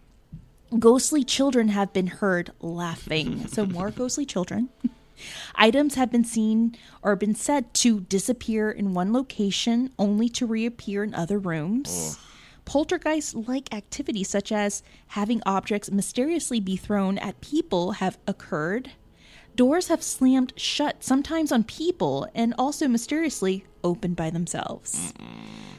ghostly 0.78 1.24
children 1.24 1.66
have 1.68 1.92
been 1.92 2.06
heard 2.22 2.52
laughing. 2.60 3.48
so, 3.48 3.66
more 3.66 3.90
ghostly 4.00 4.24
children. 4.24 4.68
Items 5.54 5.94
have 5.94 6.10
been 6.10 6.24
seen 6.24 6.76
or 7.02 7.16
been 7.16 7.34
said 7.34 7.72
to 7.74 8.00
disappear 8.00 8.70
in 8.70 8.94
one 8.94 9.12
location 9.12 9.92
only 9.98 10.28
to 10.30 10.46
reappear 10.46 11.02
in 11.02 11.14
other 11.14 11.38
rooms. 11.38 12.18
Poltergeist 12.64 13.34
like 13.34 13.72
activities, 13.74 14.28
such 14.28 14.52
as 14.52 14.82
having 15.08 15.42
objects 15.46 15.90
mysteriously 15.90 16.60
be 16.60 16.76
thrown 16.76 17.16
at 17.18 17.40
people, 17.40 17.92
have 17.92 18.18
occurred. 18.26 18.92
Doors 19.56 19.88
have 19.88 20.02
slammed 20.02 20.52
shut, 20.56 21.02
sometimes 21.02 21.50
on 21.50 21.64
people, 21.64 22.28
and 22.34 22.54
also 22.58 22.86
mysteriously 22.86 23.64
opened 23.82 24.16
by 24.16 24.30
themselves. 24.30 25.12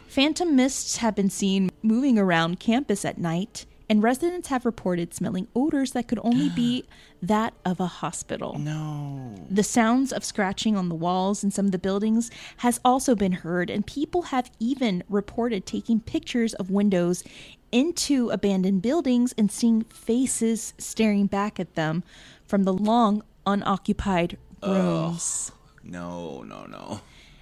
Phantom 0.07 0.55
mists 0.55 0.97
have 0.97 1.15
been 1.15 1.29
seen 1.29 1.69
moving 1.83 2.17
around 2.17 2.59
campus 2.59 3.05
at 3.05 3.19
night, 3.19 3.65
and 3.89 4.03
residents 4.03 4.49
have 4.49 4.65
reported 4.65 5.13
smelling 5.13 5.47
odors 5.55 5.91
that 5.91 6.07
could 6.07 6.19
only 6.23 6.49
be 6.49 6.85
that 7.21 7.53
of 7.65 7.79
a 7.79 7.87
hospital. 7.87 8.57
No. 8.59 9.35
The 9.49 9.63
sounds 9.63 10.13
of 10.13 10.23
scratching 10.23 10.77
on 10.77 10.89
the 10.89 10.95
walls 10.95 11.43
in 11.43 11.51
some 11.51 11.65
of 11.65 11.71
the 11.71 11.79
buildings 11.79 12.29
has 12.57 12.79
also 12.85 13.15
been 13.15 13.31
heard, 13.31 13.69
and 13.69 13.85
people 13.85 14.23
have 14.23 14.51
even 14.59 15.03
reported 15.09 15.65
taking 15.65 15.99
pictures 15.99 16.53
of 16.53 16.69
windows 16.69 17.23
into 17.71 18.29
abandoned 18.29 18.81
buildings 18.81 19.33
and 19.37 19.51
seeing 19.51 19.83
faces 19.83 20.73
staring 20.77 21.27
back 21.27 21.59
at 21.59 21.75
them 21.75 22.03
from 22.45 22.63
the 22.63 22.73
long 22.73 23.23
unoccupied 23.45 24.37
rooms. 24.63 25.51
No, 25.83 26.43
no, 26.43 26.65
no. 26.65 27.01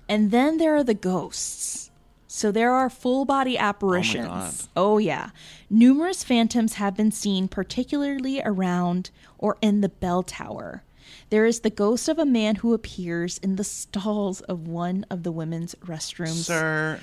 And 0.10 0.32
then 0.32 0.58
there 0.58 0.76
are 0.76 0.84
the 0.84 0.94
ghosts. 0.94 1.92
So 2.38 2.52
there 2.52 2.72
are 2.72 2.88
full 2.88 3.26
body 3.26 3.58
oh 3.58 3.62
apparitions. 3.64 4.28
God. 4.28 4.54
Oh, 4.76 5.00
yeah. 5.00 5.32
Numerous 5.72 6.24
phantoms 6.24 6.74
have 6.76 6.96
been 6.96 7.12
seen, 7.12 7.48
particularly 7.48 8.42
around 8.46 9.10
or 9.40 9.58
in 9.60 9.82
the 9.82 9.90
bell 9.90 10.22
tower. 10.22 10.84
There 11.32 11.48
is 11.48 11.62
the 11.62 11.72
ghost 11.72 12.08
of 12.08 12.20
a 12.20 12.26
man 12.28 12.58
who 12.58 12.76
appears 12.76 13.40
in 13.40 13.56
the 13.56 13.64
stalls 13.64 14.42
of 14.42 14.68
one 14.68 15.04
of 15.10 15.24
the 15.24 15.32
women's 15.32 15.74
restrooms. 15.84 16.44
Sir, 16.46 17.00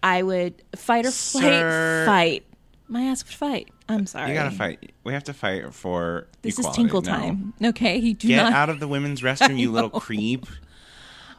I 0.00 0.22
would 0.22 0.62
fight 0.76 1.04
or 1.06 1.10
flight, 1.10 1.42
Sir. 1.42 2.04
fight. 2.06 2.44
My 2.86 3.02
ass 3.02 3.24
would 3.24 3.34
fight. 3.34 3.68
I'm 3.88 4.06
sorry. 4.06 4.28
you 4.30 4.34
gotta 4.36 4.54
fight. 4.54 4.92
We 5.02 5.12
have 5.12 5.24
to 5.24 5.34
fight 5.34 5.74
for 5.74 6.28
This 6.42 6.56
equality. 6.56 6.70
is 6.82 6.84
tinkle 6.84 7.02
No. 7.02 7.10
time. 7.10 7.52
Okay, 7.64 7.96
you 7.98 8.14
do 8.14 8.28
Get 8.28 8.44
not. 8.44 8.52
out 8.52 8.68
of 8.70 8.78
the 8.78 8.86
women's 8.86 9.22
restroom, 9.22 9.58
you 9.58 9.72
little 9.72 9.90
creep. 10.00 10.46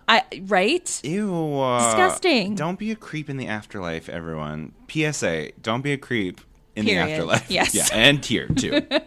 I 0.10 0.24
right. 0.48 1.02
Ew. 1.04 1.60
uh, 1.60 1.86
Disgusting. 1.86 2.56
Don't 2.56 2.80
be 2.80 2.92
a 2.92 2.96
creep 2.96 3.30
in 3.30 3.38
the 3.38 3.48
afterlife, 3.48 4.10
everyone. 4.10 4.74
PSA, 4.90 5.52
don't 5.62 5.82
be 5.82 5.94
a 5.94 5.98
creep 5.98 6.42
in 6.76 6.86
Period. 6.86 7.08
the 7.08 7.12
afterlife. 7.14 7.52
Yes. 7.52 7.76
Yeah, 7.76 7.88
and 7.94 8.24
here 8.26 8.48
too. 8.48 8.82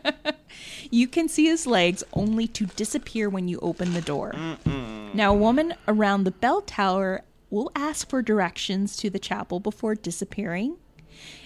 You 0.90 1.08
can 1.08 1.26
see 1.26 1.46
his 1.46 1.66
legs 1.66 2.04
only 2.12 2.46
to 2.48 2.66
disappear 2.66 3.30
when 3.30 3.48
you 3.48 3.58
open 3.62 3.94
the 3.94 4.02
door. 4.02 4.34
Now, 5.14 5.32
a 5.32 5.36
woman 5.36 5.72
around 5.88 6.24
the 6.24 6.30
bell 6.30 6.60
tower 6.60 7.22
will 7.48 7.72
ask 7.74 8.10
for 8.10 8.20
directions 8.20 8.94
to 8.98 9.08
the 9.08 9.18
chapel 9.18 9.58
before 9.58 9.94
disappearing. 9.94 10.76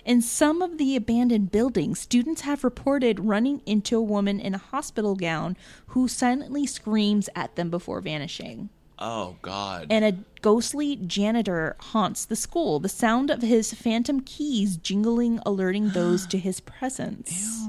In 0.05 0.21
some 0.21 0.63
of 0.63 0.79
the 0.79 0.97
abandoned 0.97 1.53
buildings, 1.53 2.01
students 2.01 2.41
have 2.41 2.65
reported 2.65 3.21
running 3.21 3.63
into 3.67 3.97
a 3.97 4.03
woman 4.03 4.41
in 4.41 4.53
a 4.55 4.59
hospital 4.59 5.15
gown 5.15 5.57
who 5.89 6.09
silently 6.09 6.67
screams 6.67 7.29
at 7.37 7.55
them 7.55 7.71
before 7.71 8.01
vanishing. 8.01 8.71
Oh 8.99 9.37
God. 9.43 9.87
And 9.91 10.05
a 10.05 10.19
ghostly 10.41 10.97
janitor 10.97 11.77
haunts 11.79 12.25
the 12.25 12.37
school, 12.37 12.79
the 12.79 12.89
sound 12.89 13.31
of 13.31 13.43
his 13.43 13.75
phantom 13.75 14.21
keys 14.21 14.77
jingling, 14.77 15.41
alerting 15.45 15.91
those 15.91 16.27
to 16.29 16.39
his 16.39 16.61
presence. 16.73 17.67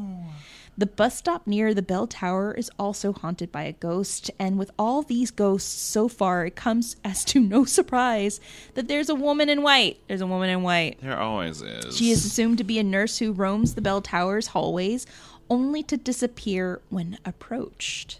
The 0.79 0.85
bus 0.85 1.17
stop 1.17 1.47
near 1.47 1.73
the 1.73 1.81
bell 1.81 2.05
tower 2.05 2.53
is 2.53 2.69
also 2.77 3.11
haunted 3.11 3.51
by 3.51 3.63
a 3.63 3.71
ghost, 3.71 4.29
and 4.37 4.59
with 4.59 4.69
all 4.77 5.01
these 5.01 5.31
ghosts 5.31 5.81
so 5.81 6.07
far, 6.07 6.45
it 6.45 6.55
comes 6.55 6.97
as 7.03 7.25
to 7.25 7.39
no 7.39 7.65
surprise 7.65 8.39
that 8.75 8.87
there's 8.87 9.09
a 9.09 9.15
woman 9.15 9.49
in 9.49 9.63
white. 9.63 9.99
There's 10.07 10.21
a 10.21 10.27
woman 10.27 10.51
in 10.51 10.61
white. 10.61 10.99
there 11.01 11.19
always 11.19 11.63
is. 11.63 11.97
She 11.97 12.11
is 12.11 12.23
assumed 12.23 12.59
to 12.59 12.63
be 12.63 12.77
a 12.77 12.83
nurse 12.83 13.17
who 13.17 13.31
roams 13.31 13.73
the 13.73 13.81
bell 13.81 14.03
tower's 14.03 14.47
hallways, 14.47 15.07
only 15.49 15.81
to 15.81 15.97
disappear 15.97 16.79
when 16.89 17.17
approached. 17.25 18.19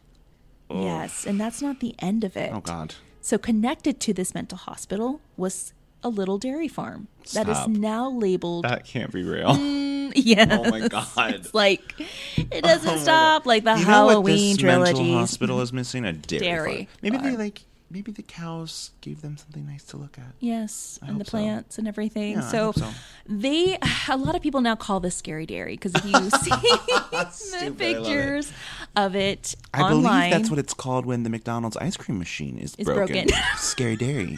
Yes, 0.70 1.26
and 1.26 1.40
that's 1.40 1.62
not 1.62 1.80
the 1.80 1.96
end 2.00 2.24
of 2.24 2.36
it. 2.36 2.52
Oh 2.54 2.62
God. 2.62 2.96
So 3.22 3.38
connected 3.38 4.00
to 4.02 4.14
this 4.14 4.34
mental 4.34 4.58
hospital 4.58 5.22
was 5.36 5.74
a 6.04 6.10
little 6.10 6.38
dairy 6.38 6.68
farm 6.68 7.08
that 7.34 7.50
is 7.50 7.68
now 7.68 8.10
labeled. 8.10 8.66
That 8.66 8.86
can't 8.86 9.12
be 9.12 9.24
real. 9.24 9.50
Mm, 9.50 10.14
yeah. 10.16 10.48
Oh 10.50 10.70
my 10.70 10.88
God. 10.88 11.34
It's 11.34 11.54
like 11.54 11.82
it 12.00 12.48
oh, 12.54 12.62
doesn't 12.62 12.90
Oh 12.90 12.98
stop 12.98 13.46
like 13.46 13.64
the 13.64 13.78
You 13.78 13.86
know 13.86 14.06
what 14.06 14.12
Halloween 14.12 14.56
this 14.56 14.64
mental 14.64 15.14
hospital 15.14 15.62
is 15.62 15.74
missing? 15.74 16.06
A 16.06 16.14
dairy. 16.14 16.40
Dairy 16.40 16.76
farm. 16.76 16.88
Maybe 17.02 17.18
they 17.18 17.38
like. 17.38 17.62
Maybe 17.90 18.12
the 18.12 18.22
cows 18.22 18.92
gave 19.00 19.22
them 19.22 19.38
something 19.38 19.66
nice 19.66 19.84
to 19.86 19.98
look 19.98 20.18
at. 20.18 20.34
Yes, 20.42 21.00
and 21.02 21.12
the 21.12 21.14
hope 21.20 21.28
so. 21.28 21.32
plants 21.32 21.78
and 21.78 21.88
everything. 21.88 22.34
Yeah, 22.34 22.46
I 22.46 22.52
so, 22.52 22.72
so. 22.74 22.90
they 23.26 23.78
a 24.10 24.18
lot 24.18 24.36
of 24.36 24.42
people 24.42 24.60
now 24.60 24.76
call 24.76 25.00
this 25.00 25.16
scary 25.16 25.46
dairy 25.46 25.74
because 25.76 25.96
if 25.96 26.04
you 26.04 26.12
see 26.42 26.50
the 26.50 27.28
Stupid, 27.32 27.62
I 27.62 27.64
love 27.64 27.72
it. 27.72 27.78
pictures 27.78 28.52
of 28.98 29.16
it 29.16 29.56
I 29.74 29.84
online, 29.84 30.02
believe 30.02 30.32
that's 30.32 30.50
what 30.50 30.60
it's 30.60 30.74
called 30.74 31.06
when 31.06 31.24
the 31.24 31.30
McDonald's 31.30 31.78
ice 31.78 31.96
cream 31.96 32.18
machine 32.20 32.58
is 32.58 32.76
Is 32.76 32.84
broken. 32.86 33.28
broken. 33.28 33.30
Scary 33.58 33.96
dairy. 33.96 34.38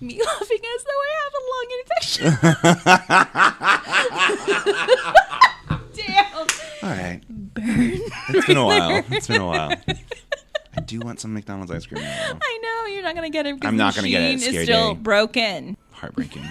me 0.00 0.20
laughing 0.22 0.58
as 0.76 0.84
though 0.84 1.00
I 1.00 1.10
have 1.22 1.32
a 1.34 1.42
lung 1.54 1.68
infection. 1.80 3.34
Damn. 5.94 6.34
All 6.82 6.90
right. 6.90 7.20
Burn. 7.28 8.00
It's 8.28 8.46
been 8.46 8.56
a 8.56 8.64
while. 8.66 9.02
It's 9.10 9.26
been 9.28 9.40
a 9.40 9.46
while. 9.46 9.72
I 10.76 10.80
do 10.80 11.00
want 11.00 11.20
some 11.20 11.32
McDonald's 11.34 11.70
ice 11.70 11.86
cream 11.86 12.02
now. 12.02 12.38
I 12.42 12.58
know 12.62 12.92
you're 12.92 13.02
not 13.02 13.14
gonna 13.14 13.30
get 13.30 13.46
it. 13.46 13.56
I'm 13.62 13.76
not 13.76 13.94
gonna 13.94 14.08
get 14.08 14.22
it. 14.22 14.34
machine 14.34 14.38
Scary 14.40 14.56
Is 14.56 14.64
still 14.64 14.94
day. 14.94 15.00
broken. 15.00 15.76
Heartbreaking. 15.92 16.44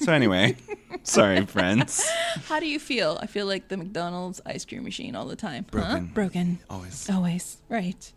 So 0.00 0.12
anyway, 0.12 0.56
sorry, 1.02 1.44
friends. 1.46 2.08
How 2.48 2.60
do 2.60 2.66
you 2.66 2.78
feel? 2.78 3.18
I 3.20 3.26
feel 3.26 3.46
like 3.46 3.68
the 3.68 3.76
McDonald's 3.76 4.40
ice 4.46 4.64
cream 4.64 4.84
machine 4.84 5.16
all 5.16 5.26
the 5.26 5.36
time. 5.36 5.64
Huh? 5.72 5.78
Broken. 5.80 6.06
Broken. 6.14 6.58
Always. 6.70 7.10
Always. 7.10 7.56
Right. 7.68 8.12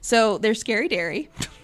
So 0.00 0.38
they're 0.38 0.54
Scary 0.54 0.88
Dairy, 0.88 1.28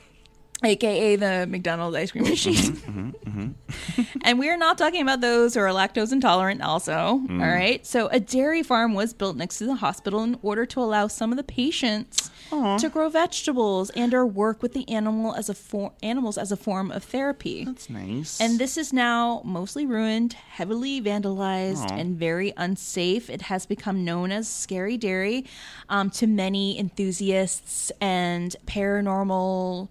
aka 0.64 1.16
the 1.16 1.46
McDonald's 1.48 1.96
ice 1.96 2.10
cream 2.10 2.24
mm-hmm, 2.24 2.30
machine. 2.30 2.72
Mm-hmm, 2.76 3.10
mm-hmm, 3.10 4.02
and 4.24 4.38
we 4.38 4.48
are 4.50 4.56
not 4.56 4.78
talking 4.78 5.02
about 5.02 5.20
those 5.20 5.54
who 5.54 5.60
are 5.60 5.68
lactose 5.68 6.12
intolerant, 6.12 6.62
also. 6.62 6.92
Mm. 6.92 7.40
All 7.42 7.48
right. 7.48 7.86
So 7.86 8.08
a 8.08 8.18
dairy 8.18 8.62
farm 8.62 8.94
was 8.94 9.12
built 9.12 9.36
next 9.36 9.58
to 9.58 9.66
the 9.66 9.76
hospital 9.76 10.22
in 10.22 10.38
order 10.42 10.66
to 10.66 10.80
allow 10.80 11.06
some 11.06 11.32
of 11.32 11.36
the 11.36 11.44
patients 11.44 12.30
to 12.50 12.88
grow 12.90 13.08
vegetables 13.08 13.90
and 13.90 14.14
or 14.14 14.26
work 14.26 14.62
with 14.62 14.72
the 14.72 14.88
animal 14.88 15.34
as 15.34 15.48
a 15.48 15.54
for- 15.54 15.92
animals 16.02 16.38
as 16.38 16.50
a 16.50 16.56
form 16.56 16.90
of 16.90 17.04
therapy. 17.04 17.64
That's 17.64 17.90
nice. 17.90 18.40
And 18.40 18.58
this 18.58 18.76
is 18.76 18.92
now 18.92 19.42
mostly 19.44 19.86
ruined, 19.86 20.32
heavily 20.32 21.00
vandalized, 21.00 21.90
Aw. 21.90 21.96
and 21.96 22.18
very 22.18 22.52
unsafe. 22.56 23.28
It 23.28 23.42
has 23.42 23.66
become 23.66 24.04
known 24.04 24.32
as 24.32 24.48
Scary 24.48 24.96
Dairy 24.96 25.44
um, 25.88 26.10
to 26.10 26.26
many 26.26 26.78
enthusiasts 26.78 27.92
and 28.00 28.56
paranormal 28.66 29.88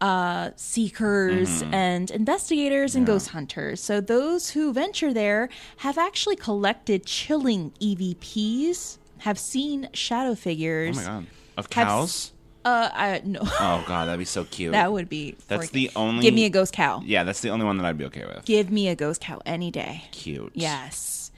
uh, 0.00 0.50
seekers 0.56 1.62
and 1.72 2.10
investigators 2.10 2.94
and 2.94 3.04
Mm-hmm. 3.04 3.10
Yeah. 3.10 3.14
ghost 3.14 3.28
hunters. 3.30 3.80
So 3.80 4.00
those 4.00 4.50
who 4.50 4.72
venture 4.72 5.12
there 5.12 5.48
have 5.78 5.98
actually 5.98 6.36
collected 6.36 7.04
chilling 7.06 7.72
EVPs, 7.80 8.98
have 9.18 9.38
seen 9.38 9.88
shadow 9.92 10.30
oh 10.30 10.34
figures. 10.34 10.96
my 10.96 11.02
god. 11.04 11.26
Of 11.56 11.64
have- 11.66 11.70
cows? 11.86 12.32
Uh, 12.64 12.90
I 12.92 13.22
no. 13.24 13.40
Oh 13.60 13.84
god, 13.86 14.06
that'd 14.06 14.18
be 14.18 14.24
so 14.24 14.44
cute. 14.44 14.72
that 14.72 14.92
would 14.92 15.08
be. 15.08 15.36
That's 15.48 15.68
freaking- 15.68 15.72
the 15.72 15.90
only. 15.96 16.22
Give 16.22 16.34
me 16.34 16.44
a 16.44 16.50
ghost 16.50 16.72
cow. 16.74 17.00
Yeah, 17.04 17.24
that's 17.24 17.40
the 17.40 17.50
only 17.50 17.64
one 17.64 17.78
that 17.78 17.86
I'd 17.86 17.96
be 17.96 18.04
okay 18.06 18.24
with. 18.26 18.44
Give 18.44 18.70
me 18.70 18.88
a 18.88 18.94
ghost 18.96 19.20
cow 19.20 19.40
any 19.46 19.70
day. 19.70 20.04
Cute. 20.12 20.52
Yes. 20.54 21.30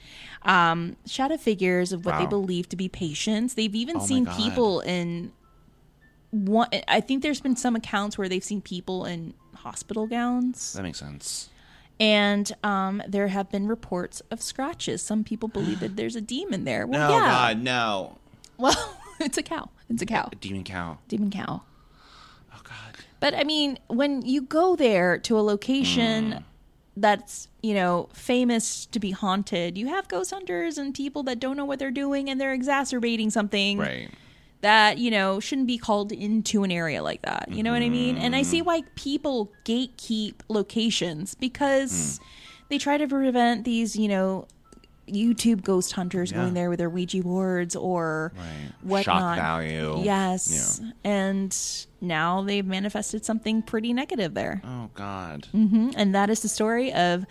Um, 0.43 0.97
shadow 1.05 1.37
figures 1.37 1.93
of 1.93 2.03
what 2.05 2.17
they 2.19 2.25
believe 2.25 2.67
to 2.69 2.75
be 2.75 2.89
patients. 2.89 3.53
They've 3.53 3.73
even 3.75 3.97
Oh 3.97 4.05
seen 4.05 4.25
people 4.25 4.79
in 4.81 5.31
one. 6.31 6.67
I 6.87 6.99
think 7.01 7.21
there's 7.23 7.41
been 7.41 7.55
some 7.55 7.75
accounts 7.75 8.17
where 8.17 8.27
they've 8.27 8.43
seen 8.43 8.61
people 8.61 9.05
in 9.05 9.33
hospital 9.55 10.07
gowns, 10.07 10.73
That 10.73 10.83
makes 10.83 10.99
sense. 10.99 11.49
and 11.99 12.51
um, 12.63 13.01
there 13.07 13.27
have 13.27 13.51
been 13.51 13.67
reports 13.67 14.21
of 14.31 14.41
scratches. 14.41 15.01
Some 15.03 15.23
people 15.23 15.47
believe 15.49 15.79
that 15.81 15.95
there's 15.95 16.15
a 16.15 16.21
demon 16.21 16.63
there. 16.63 16.87
Well, 16.87 17.09
No, 17.09 17.15
yeah. 17.17 17.25
God, 17.53 17.61
no. 17.63 18.17
Well, 18.57 18.95
it's 19.19 19.37
a 19.37 19.43
cow. 19.43 19.69
It's 19.89 20.01
a 20.01 20.05
cow. 20.05 20.29
A 20.31 20.35
demon 20.35 20.63
cow. 20.63 20.97
Demon 21.07 21.29
cow. 21.29 21.61
Oh 22.53 22.59
God. 22.63 22.95
But 23.19 23.35
I 23.35 23.43
mean, 23.43 23.77
when 23.87 24.21
you 24.23 24.41
go 24.41 24.75
there 24.75 25.17
to 25.19 25.37
a 25.37 25.41
location 25.41 26.31
Mm. 26.31 26.43
that's, 26.97 27.47
you 27.61 27.73
know, 27.73 28.09
famous 28.13 28.85
to 28.87 28.99
be 28.99 29.11
haunted, 29.11 29.77
you 29.77 29.87
have 29.87 30.07
ghost 30.07 30.31
hunters 30.31 30.77
and 30.77 30.93
people 30.93 31.23
that 31.23 31.39
don't 31.39 31.55
know 31.57 31.65
what 31.65 31.77
they're 31.79 31.91
doing 31.91 32.29
and 32.29 32.39
they're 32.41 32.53
exacerbating 32.53 33.29
something 33.29 33.77
Right. 33.77 34.09
That, 34.61 34.97
you 34.99 35.11
know, 35.11 35.39
shouldn't 35.39 35.67
be 35.67 35.77
called 35.77 36.11
into 36.11 36.63
an 36.63 36.71
area 36.71 37.01
like 37.03 37.21
that. 37.23 37.49
You 37.51 37.63
know 37.63 37.71
what 37.71 37.81
I 37.81 37.89
mean? 37.89 38.17
And 38.17 38.35
I 38.35 38.41
Mm. 38.41 38.45
see 38.45 38.61
why 38.61 38.83
people 38.95 39.51
gatekeep 39.65 40.35
locations 40.49 41.35
because 41.35 42.19
they 42.69 42.77
try 42.77 42.97
to 42.97 43.07
prevent 43.07 43.65
these, 43.65 43.95
you 43.95 44.07
know, 44.07 44.47
YouTube 45.07 45.63
ghost 45.63 45.93
hunters 45.93 46.31
Yeah. 46.31 46.37
going 46.37 46.53
there 46.53 46.69
with 46.69 46.79
their 46.79 46.89
Ouija 46.89 47.21
boards 47.23 47.75
or 47.75 48.31
Right. 48.37 48.71
whatnot. 48.81 49.35
Shock 49.35 49.35
value. 49.37 50.03
Yes. 50.03 50.79
And 51.03 51.57
now 51.99 52.43
they've 52.43 52.65
manifested 52.65 53.25
something 53.25 53.61
pretty 53.61 53.91
negative 53.93 54.35
there. 54.35 54.61
Oh 54.63 54.89
God. 54.93 55.47
hmm 55.51 55.89
And 55.97 56.13
that 56.15 56.29
is 56.29 56.41
the 56.41 56.47
story 56.49 56.93
of 56.93 57.25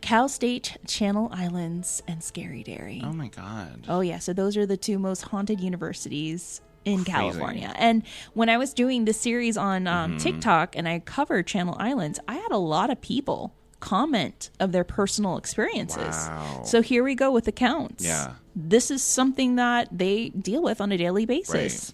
Cal 0.00 0.28
State, 0.28 0.76
Channel 0.86 1.30
Islands, 1.32 2.02
and 2.06 2.22
Scary 2.22 2.62
Dairy. 2.62 3.00
Oh 3.04 3.12
my 3.12 3.28
God. 3.28 3.84
Oh, 3.88 4.00
yeah. 4.00 4.18
So 4.18 4.32
those 4.32 4.56
are 4.56 4.66
the 4.66 4.76
two 4.76 4.98
most 4.98 5.22
haunted 5.22 5.60
universities 5.60 6.60
in 6.84 6.96
Crazy. 7.04 7.10
California. 7.12 7.72
And 7.76 8.02
when 8.34 8.48
I 8.48 8.58
was 8.58 8.74
doing 8.74 9.04
the 9.06 9.12
series 9.12 9.56
on 9.56 9.86
um, 9.86 10.10
Mm-hmm. 10.12 10.18
TikTok 10.18 10.76
and 10.76 10.86
I 10.88 10.98
covered 10.98 11.46
Channel 11.46 11.76
Islands, 11.78 12.18
I 12.28 12.34
had 12.34 12.50
a 12.52 12.58
lot 12.58 12.90
of 12.90 13.00
people 13.00 13.54
comment 13.80 14.50
of 14.60 14.72
their 14.72 14.84
personal 14.84 15.36
experiences. 15.36 15.98
Wow. 16.28 16.62
So 16.64 16.82
here 16.82 17.02
we 17.04 17.14
go 17.14 17.30
with 17.30 17.46
accounts. 17.48 18.04
Yeah. 18.04 18.34
This 18.56 18.90
is 18.90 19.02
something 19.02 19.56
that 19.56 19.88
they 19.90 20.30
deal 20.30 20.62
with 20.62 20.80
on 20.80 20.90
a 20.92 20.96
daily 20.98 21.26
basis. 21.26 21.92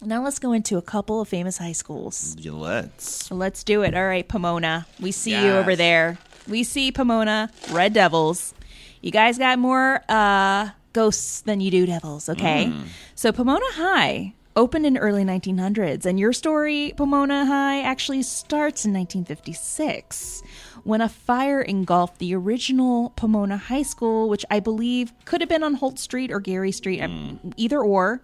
Now 0.00 0.22
let's 0.22 0.38
go 0.38 0.52
into 0.52 0.76
a 0.76 0.82
couple 0.82 1.20
of 1.20 1.28
famous 1.28 1.56
high 1.58 1.72
schools. 1.72 2.36
Let's. 2.44 3.30
Let's 3.30 3.64
do 3.64 3.82
it. 3.82 3.94
All 3.94 4.06
right, 4.06 4.26
Pomona. 4.28 4.86
We 5.00 5.12
see 5.12 5.30
you 5.32 5.52
over 5.52 5.74
there. 5.76 6.18
We 6.48 6.62
see 6.64 6.92
Pomona, 6.92 7.50
Red 7.72 7.92
Devils. 7.94 8.54
You 9.00 9.10
guys 9.10 9.38
got 9.38 9.58
more 9.58 10.02
uh, 10.08 10.70
ghosts 10.92 11.42
than 11.42 11.60
you 11.60 11.70
do 11.70 11.86
devils, 11.86 12.28
okay? 12.28 12.66
Mm. 12.66 12.86
So 13.14 13.32
Pomona 13.32 13.64
High 13.72 14.34
opened 14.56 14.86
in 14.86 14.96
early 14.96 15.24
1900s, 15.24 16.06
and 16.06 16.18
your 16.20 16.32
story, 16.32 16.92
Pomona 16.96 17.44
High, 17.44 17.80
actually 17.82 18.22
starts 18.22 18.84
in 18.84 18.92
1956 18.92 20.42
when 20.84 21.00
a 21.00 21.08
fire 21.08 21.60
engulfed 21.60 22.18
the 22.18 22.34
original 22.34 23.10
Pomona 23.16 23.56
High 23.56 23.82
School, 23.82 24.28
which 24.28 24.44
I 24.50 24.60
believe 24.60 25.12
could 25.24 25.40
have 25.40 25.48
been 25.48 25.62
on 25.62 25.74
Holt 25.74 25.98
Street 25.98 26.30
or 26.30 26.40
Gary 26.40 26.72
Street, 26.72 27.00
Mm. 27.00 27.52
either 27.56 27.80
or. 27.80 28.22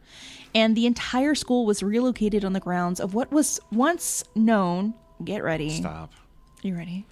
And 0.55 0.77
the 0.77 0.87
entire 0.87 1.35
school 1.35 1.65
was 1.67 1.83
relocated 1.83 2.45
on 2.45 2.53
the 2.53 2.61
grounds 2.61 3.01
of 3.01 3.15
what 3.15 3.31
was 3.33 3.61
once 3.73 4.25
known. 4.35 4.95
Get 5.25 5.43
ready. 5.45 5.71
Stop. 5.71 6.13
You 6.63 6.77
ready? 6.77 7.07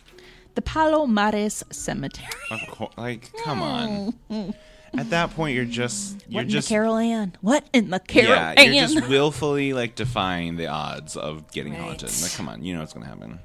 The 0.59 0.63
Palomares 0.63 1.63
Cemetery. 1.73 2.27
Of 2.51 2.61
course. 2.69 2.93
Like, 2.97 3.31
come 3.45 3.63
on. 3.63 4.13
At 4.99 5.11
that 5.11 5.31
point, 5.31 5.55
you're 5.55 5.65
just. 5.65 6.17
You're 6.29 6.39
What 6.41 6.45
in 6.47 6.49
just. 6.51 6.69
the 6.69 6.75
Carol 6.75 6.97
Anne? 6.97 7.37
What 7.43 7.65
in 7.73 7.91
the 7.91 8.01
Carol 8.01 8.31
yeah, 8.31 8.55
Ann? 8.57 8.75
you're 8.75 8.87
just 8.89 9.09
willfully 9.09 9.73
like 9.73 9.95
defying 9.95 10.57
the 10.57 10.67
odds 10.67 11.17
of 11.17 11.49
getting 11.53 11.75
Right. 11.75 11.83
haunted. 11.83 12.11
Like, 12.21 12.33
come 12.33 12.49
on, 12.49 12.65
you 12.65 12.75
know 12.75 12.81
what's 12.81 12.93
gonna 12.93 13.07
happen. 13.07 13.39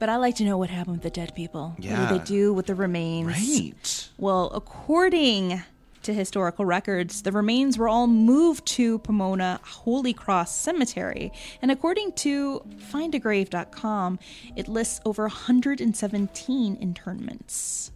but 0.00 0.08
I 0.08 0.16
like 0.16 0.34
to 0.36 0.44
know 0.44 0.58
what 0.58 0.68
happened 0.68 0.96
with 0.96 1.04
the 1.04 1.10
dead 1.10 1.32
people. 1.36 1.74
What 1.76 1.84
Yeah. 1.84 2.08
do 2.08 2.18
they 2.18 2.24
do 2.24 2.52
with 2.52 2.66
the 2.66 2.74
remains? 2.74 3.28
Right. 3.28 4.08
Well, 4.18 4.50
according 4.52 5.62
to 6.06 6.14
historical 6.14 6.64
records, 6.64 7.22
the 7.22 7.32
remains 7.32 7.76
were 7.76 7.88
all 7.88 8.06
moved 8.06 8.64
to 8.66 8.98
Pomona 9.00 9.60
Holy 9.64 10.12
Cross 10.12 10.56
Cemetery. 10.56 11.32
And 11.60 11.70
according 11.70 12.12
to 12.12 12.62
findagrave.com, 12.92 14.18
it 14.54 14.68
lists 14.68 15.00
over 15.04 15.24
117 15.24 16.76
internments. 16.80 17.90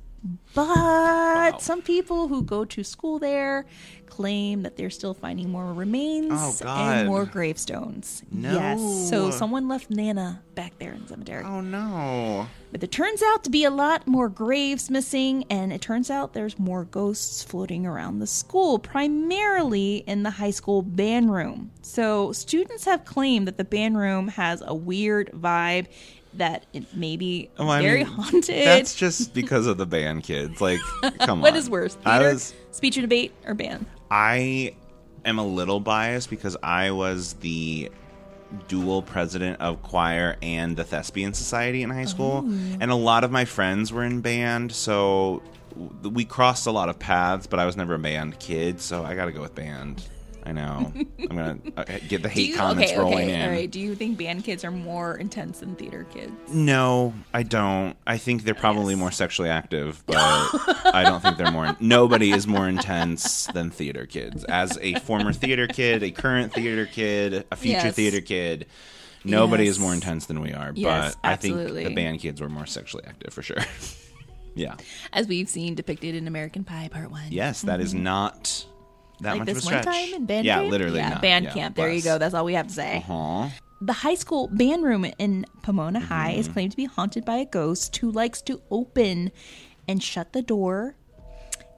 But 0.55 1.63
some 1.63 1.81
people 1.83 2.29
who 2.29 2.43
go 2.43 2.65
to 2.65 2.83
school 2.85 3.19
there 3.19 3.67
claim 4.07 4.63
that 4.63 4.77
they're 4.77 4.91
still 4.91 5.15
finding 5.15 5.49
more 5.51 5.73
remains 5.73 6.33
Oh, 6.35 6.67
and 6.67 7.09
more 7.09 7.25
gravestones. 7.25 8.23
No. 8.31 8.53
Yes. 8.53 9.09
So 9.09 9.31
someone 9.31 9.69
left 9.69 9.89
Nana 9.89 10.43
back 10.55 10.79
there 10.79 10.93
in 10.93 11.03
the 11.03 11.09
cemetery. 11.09 11.45
Oh 11.47 11.61
no. 11.61 12.49
But 12.73 12.81
there 12.81 12.89
turns 12.89 13.23
out 13.23 13.45
to 13.45 13.51
be 13.51 13.65
a 13.65 13.71
lot 13.71 14.07
more 14.07 14.29
graves 14.29 14.91
missing, 14.91 15.45
and 15.49 15.73
it 15.73 15.81
turns 15.81 16.11
out 16.11 16.35
there's 16.35 16.59
more 16.59 16.85
ghosts 16.85 17.43
floating 17.43 17.87
around 17.87 18.19
the 18.19 18.27
school, 18.27 18.79
primarily 18.79 19.99
in 20.07 20.23
the 20.23 20.31
high 20.31 20.51
school 20.53 20.83
band 20.83 21.33
room. 21.33 21.71
So, 21.83 22.31
students 22.33 22.85
have 22.85 23.05
claimed 23.05 23.49
that 23.49 23.57
the 23.59 23.65
band 23.65 23.97
room 23.99 24.29
has 24.29 24.63
a 24.65 24.75
weird 24.75 25.31
vibe, 25.33 25.87
that 26.35 26.67
it 26.73 26.95
may 26.95 27.17
be 27.17 27.51
Well, 27.59 27.71
I 27.71 27.83
very 27.83 28.05
mean, 28.05 28.13
haunted. 28.13 28.67
That's 28.67 28.95
just 28.95 29.35
because 29.35 29.67
of 29.67 29.79
the 29.79 29.87
band 29.87 30.23
kids. 30.25 30.61
Like, 30.61 30.79
come 31.03 31.11
what 31.11 31.31
on. 31.31 31.41
What 31.41 31.57
is 31.57 31.69
worse, 31.71 31.97
I 32.05 32.19
theater, 32.19 32.33
was. 32.35 32.55
speech 32.71 32.97
and 32.97 33.03
debate, 33.05 33.33
or 33.47 33.55
band? 33.55 33.87
I 34.11 34.75
am 35.25 35.39
a 35.39 35.45
little 35.47 35.81
biased 35.81 36.31
because 36.31 36.57
I 36.63 36.93
was 36.93 37.35
the 37.35 37.91
dual 38.69 39.03
president 39.03 39.61
of 39.61 39.81
choir 39.83 40.37
and 40.43 40.77
the 40.77 40.83
thespian 40.85 41.33
society 41.35 41.83
in 41.85 41.91
high 41.91 42.05
school 42.05 42.45
Oh. 42.45 42.77
and 42.81 42.91
a 42.91 42.97
lot 42.97 43.23
of 43.23 43.31
my 43.31 43.45
friends 43.45 43.93
were 43.93 44.03
in 44.03 44.23
band 44.23 44.73
so 44.73 45.41
we 46.03 46.25
crossed 46.25 46.67
a 46.67 46.73
lot 46.73 46.89
of 46.89 46.99
paths 46.99 47.47
but 47.47 47.61
i 47.61 47.65
was 47.65 47.77
never 47.77 47.95
a 47.95 47.99
band 48.01 48.41
kid 48.41 48.81
so 48.81 49.05
i 49.05 49.15
gotta 49.15 49.31
go 49.31 49.41
with 49.41 49.55
band 49.55 50.03
i 50.51 50.53
know 50.53 50.93
i'm 50.95 51.37
gonna 51.37 51.59
uh, 51.77 51.85
get 52.09 52.23
the 52.23 52.29
hate 52.29 52.49
you, 52.49 52.57
comments 52.57 52.91
okay, 52.91 53.01
rolling 53.01 53.19
okay, 53.31 53.35
in 53.35 53.43
all 53.43 53.51
right. 53.51 53.71
Do 53.71 53.79
you 53.79 53.95
think 53.95 54.19
band 54.19 54.43
kids 54.43 54.65
are 54.65 54.71
more 54.73 55.17
intense 55.17 55.61
than 55.61 55.77
theater 55.77 56.05
kids? 56.13 56.33
no 56.53 57.15
i 57.33 57.43
don't 57.45 57.97
i 58.07 58.19
think 58.19 58.43
they're 58.43 58.55
probably 58.55 58.95
Yes. 58.95 58.99
more 59.01 59.11
sexually 59.13 59.49
active 59.49 60.03
but 60.07 60.17
i 60.19 61.03
don't 61.05 61.21
think 61.23 61.37
they're 61.39 61.53
more 61.53 61.77
nobody 61.79 62.33
is 62.33 62.47
more 62.47 62.69
intense 62.69 63.47
than 63.47 63.71
theater 63.71 64.07
kids 64.07 64.43
as 64.45 64.77
a 64.83 64.95
former 65.01 65.33
theater 65.33 65.67
kid 65.69 66.03
a 66.03 66.11
current 66.11 66.53
theater 66.53 66.87
kid 66.87 67.47
a 67.53 67.57
future 67.57 67.87
Yes. 67.87 67.95
theater 67.95 68.21
kid 68.21 68.67
nobody 69.25 69.67
is 69.69 69.79
more 69.79 69.95
intense 69.95 70.27
than 70.27 70.41
we 70.41 70.53
are 70.53 70.73
Yes, 70.75 71.15
but 71.23 71.29
i 71.29 71.37
think 71.37 71.57
the 71.75 71.95
band 71.95 72.19
kids 72.21 72.41
were 72.41 72.49
more 72.49 72.67
sexually 72.67 73.05
active 73.07 73.33
for 73.33 73.43
sure 73.43 73.59
yeah 74.57 74.75
As 75.13 75.29
we've 75.29 75.49
seen 75.49 75.75
depicted 75.77 76.15
in 76.17 76.27
American 76.27 76.65
Pie 76.65 76.89
Part 76.93 77.11
1. 77.13 77.25
yes 77.31 77.63
that 77.63 77.81
is 77.81 77.95
not 77.95 78.67
that 79.21 79.31
Mm-hmm. 79.37 79.39
like 79.39 79.47
much 79.47 79.55
this 79.55 79.67
of 79.67 79.73
a 79.73 79.75
one 79.77 79.85
time 79.85 80.15
in 80.15 80.27
band 80.27 80.47
yeah 80.47 80.57
camp? 80.59 80.71
literally 80.71 80.99
yeah, 80.99 81.09
not. 81.11 81.23
band 81.23 81.45
Yeah, 81.47 81.53
camp 81.53 81.77
there 81.77 81.91
you 81.93 82.03
go 82.03 82.19
that's 82.19 82.35
all 82.35 82.45
we 82.45 82.55
have 82.55 82.69
to 82.69 82.73
say 82.75 83.05
Aw. 83.09 83.51
the 83.81 83.93
high 83.93 84.15
school 84.15 84.49
band 84.49 84.83
room 84.85 85.05
in 85.19 85.47
pomona 85.63 86.01
high 86.01 86.33
Mm-hmm. 86.33 86.41
is 86.41 86.49
claimed 86.49 86.71
to 86.73 86.77
be 86.77 86.85
haunted 86.87 87.25
by 87.25 87.37
a 87.37 87.45
ghost 87.47 87.97
who 87.99 88.11
likes 88.11 88.41
to 88.43 88.61
open 88.71 89.31
and 89.89 90.03
shut 90.03 90.33
the 90.33 90.43
door 90.43 90.97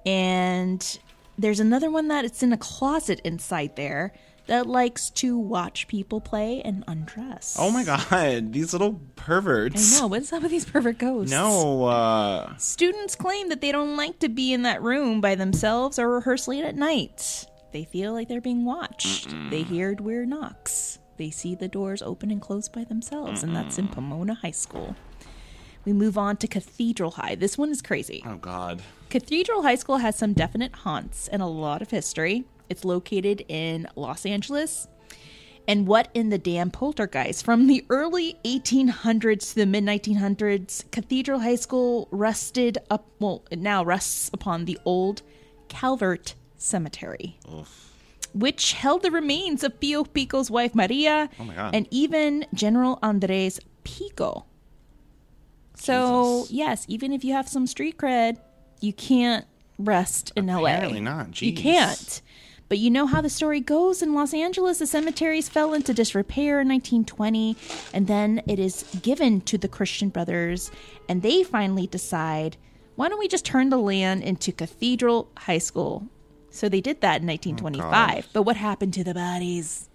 and 0.06 0.98
there's 1.38 1.60
another 1.60 1.90
one 1.90 2.08
that 2.08 2.24
it's 2.24 2.42
in 2.42 2.52
a 2.52 2.56
closet 2.58 3.20
inside 3.24 3.76
there 3.76 4.12
that 4.52 4.66
likes 4.66 5.08
to 5.08 5.38
watch 5.38 5.88
people 5.88 6.20
play 6.20 6.60
and 6.62 6.84
undress 6.86 7.56
oh 7.58 7.70
my 7.70 7.82
god 7.82 8.52
these 8.52 8.74
little 8.74 9.00
perverts 9.16 9.96
i 9.96 10.00
know 10.00 10.06
what's 10.08 10.30
up 10.30 10.42
with 10.42 10.50
these 10.50 10.66
perfect 10.66 10.98
ghosts 10.98 11.30
no 11.32 11.84
uh 11.84 12.54
Students 12.58 13.14
claim 13.14 13.48
that 13.48 13.62
they 13.62 13.72
don't 13.72 13.96
like 13.96 14.18
to 14.18 14.28
be 14.28 14.52
in 14.52 14.62
that 14.62 14.82
room 14.82 15.20
by 15.22 15.34
themselves 15.34 15.98
or 15.98 16.08
rehearse 16.08 16.46
late 16.48 16.64
at 16.64 16.76
night. 16.76 17.46
They 17.72 17.84
feel 17.84 18.12
like 18.12 18.28
they're 18.28 18.40
being 18.40 18.64
watched. 18.64 19.34
They 19.50 19.62
hear 19.62 19.94
weird 19.94 20.28
knocks. 20.28 20.98
They 21.16 21.30
see 21.30 21.54
the 21.54 21.68
doors 21.68 22.02
open 22.02 22.30
and 22.30 22.40
close 22.40 22.68
by 22.68 22.84
themselves, 22.84 23.42
and 23.42 23.54
that's 23.56 23.78
in 23.78 23.88
Pomona 23.88 24.34
High 24.34 24.50
School. 24.50 24.94
We 25.84 25.92
move 25.92 26.18
on 26.18 26.36
to 26.38 26.46
Cathedral 26.46 27.12
High. 27.12 27.34
This 27.34 27.56
one 27.56 27.70
is 27.70 27.80
crazy. 27.82 28.22
oh 28.26 28.36
god 28.36 28.82
Cathedral 29.10 29.62
High 29.62 29.74
School 29.76 29.98
has 29.98 30.16
some 30.16 30.32
definite 30.32 30.74
haunts 30.74 31.28
and 31.28 31.42
a 31.42 31.46
lot 31.46 31.82
of 31.82 31.90
history. 31.90 32.44
It's 32.68 32.84
located 32.84 33.44
in 33.48 33.88
Los 33.96 34.24
Angeles. 34.26 34.88
And 35.68 35.86
what 35.86 36.08
in 36.12 36.30
the 36.30 36.38
damn 36.38 36.70
poltergeist? 36.72 37.44
From 37.44 37.68
the 37.68 37.84
early 37.88 38.36
1800s 38.44 39.50
to 39.50 39.54
the 39.54 39.66
mid 39.66 39.84
1900s, 39.84 40.90
Cathedral 40.90 41.38
High 41.40 41.54
School 41.54 42.08
rested 42.10 42.78
up, 42.90 43.06
well, 43.20 43.44
it 43.50 43.60
now 43.60 43.84
rests 43.84 44.28
upon 44.32 44.64
the 44.64 44.76
old 44.84 45.22
Calvary 45.68 46.18
Cemetery. 46.56 47.38
which 48.34 48.72
held 48.72 49.02
the 49.02 49.10
remains 49.10 49.62
of 49.62 49.78
Pio 49.78 50.02
Pico's 50.04 50.50
wife 50.50 50.74
Maria 50.74 51.28
Oh 51.38 51.44
my 51.44 51.54
God. 51.54 51.74
and 51.74 51.86
even 51.90 52.44
General 52.54 52.98
Andres 53.02 53.60
Pico. 53.84 54.46
So, 55.76 56.40
Jesus. 56.42 56.50
yes, 56.52 56.84
even 56.88 57.12
if 57.12 57.24
you 57.24 57.32
have 57.34 57.48
some 57.48 57.66
street 57.66 57.98
cred, 57.98 58.38
you 58.80 58.92
can't 58.92 59.44
rest 59.78 60.32
in 60.36 60.46
LA. 60.46 60.64
Apparently 60.74 61.00
not. 61.00 61.40
You 61.42 61.52
can't. 61.54 62.22
But 62.72 62.78
you 62.78 62.90
know 62.90 63.04
how 63.04 63.20
the 63.20 63.28
story 63.28 63.60
goes 63.60 64.00
in 64.00 64.14
Los 64.14 64.32
Angeles. 64.32 64.78
The 64.78 64.86
cemeteries 64.86 65.46
fell 65.46 65.74
into 65.74 65.92
disrepair 65.92 66.58
in 66.58 66.68
1920, 66.68 67.54
and 67.92 68.06
then 68.06 68.40
it 68.48 68.58
is 68.58 68.84
given 69.02 69.42
to 69.42 69.58
the 69.58 69.68
Christian 69.68 70.08
Brothers, 70.08 70.70
and 71.06 71.20
they 71.20 71.42
finally 71.42 71.86
decide, 71.86 72.56
why 72.94 73.10
don't 73.10 73.18
we 73.18 73.28
just 73.28 73.44
turn 73.44 73.68
the 73.68 73.76
land 73.76 74.22
into 74.22 74.52
Cathedral 74.52 75.28
High 75.36 75.58
School? 75.58 76.08
So 76.48 76.70
they 76.70 76.80
did 76.80 77.02
that 77.02 77.20
in 77.20 77.26
1925. 77.26 78.30
but 78.32 78.44
what 78.44 78.56
happened 78.56 78.94
to 78.94 79.04
the 79.04 79.12
bodies? 79.12 79.90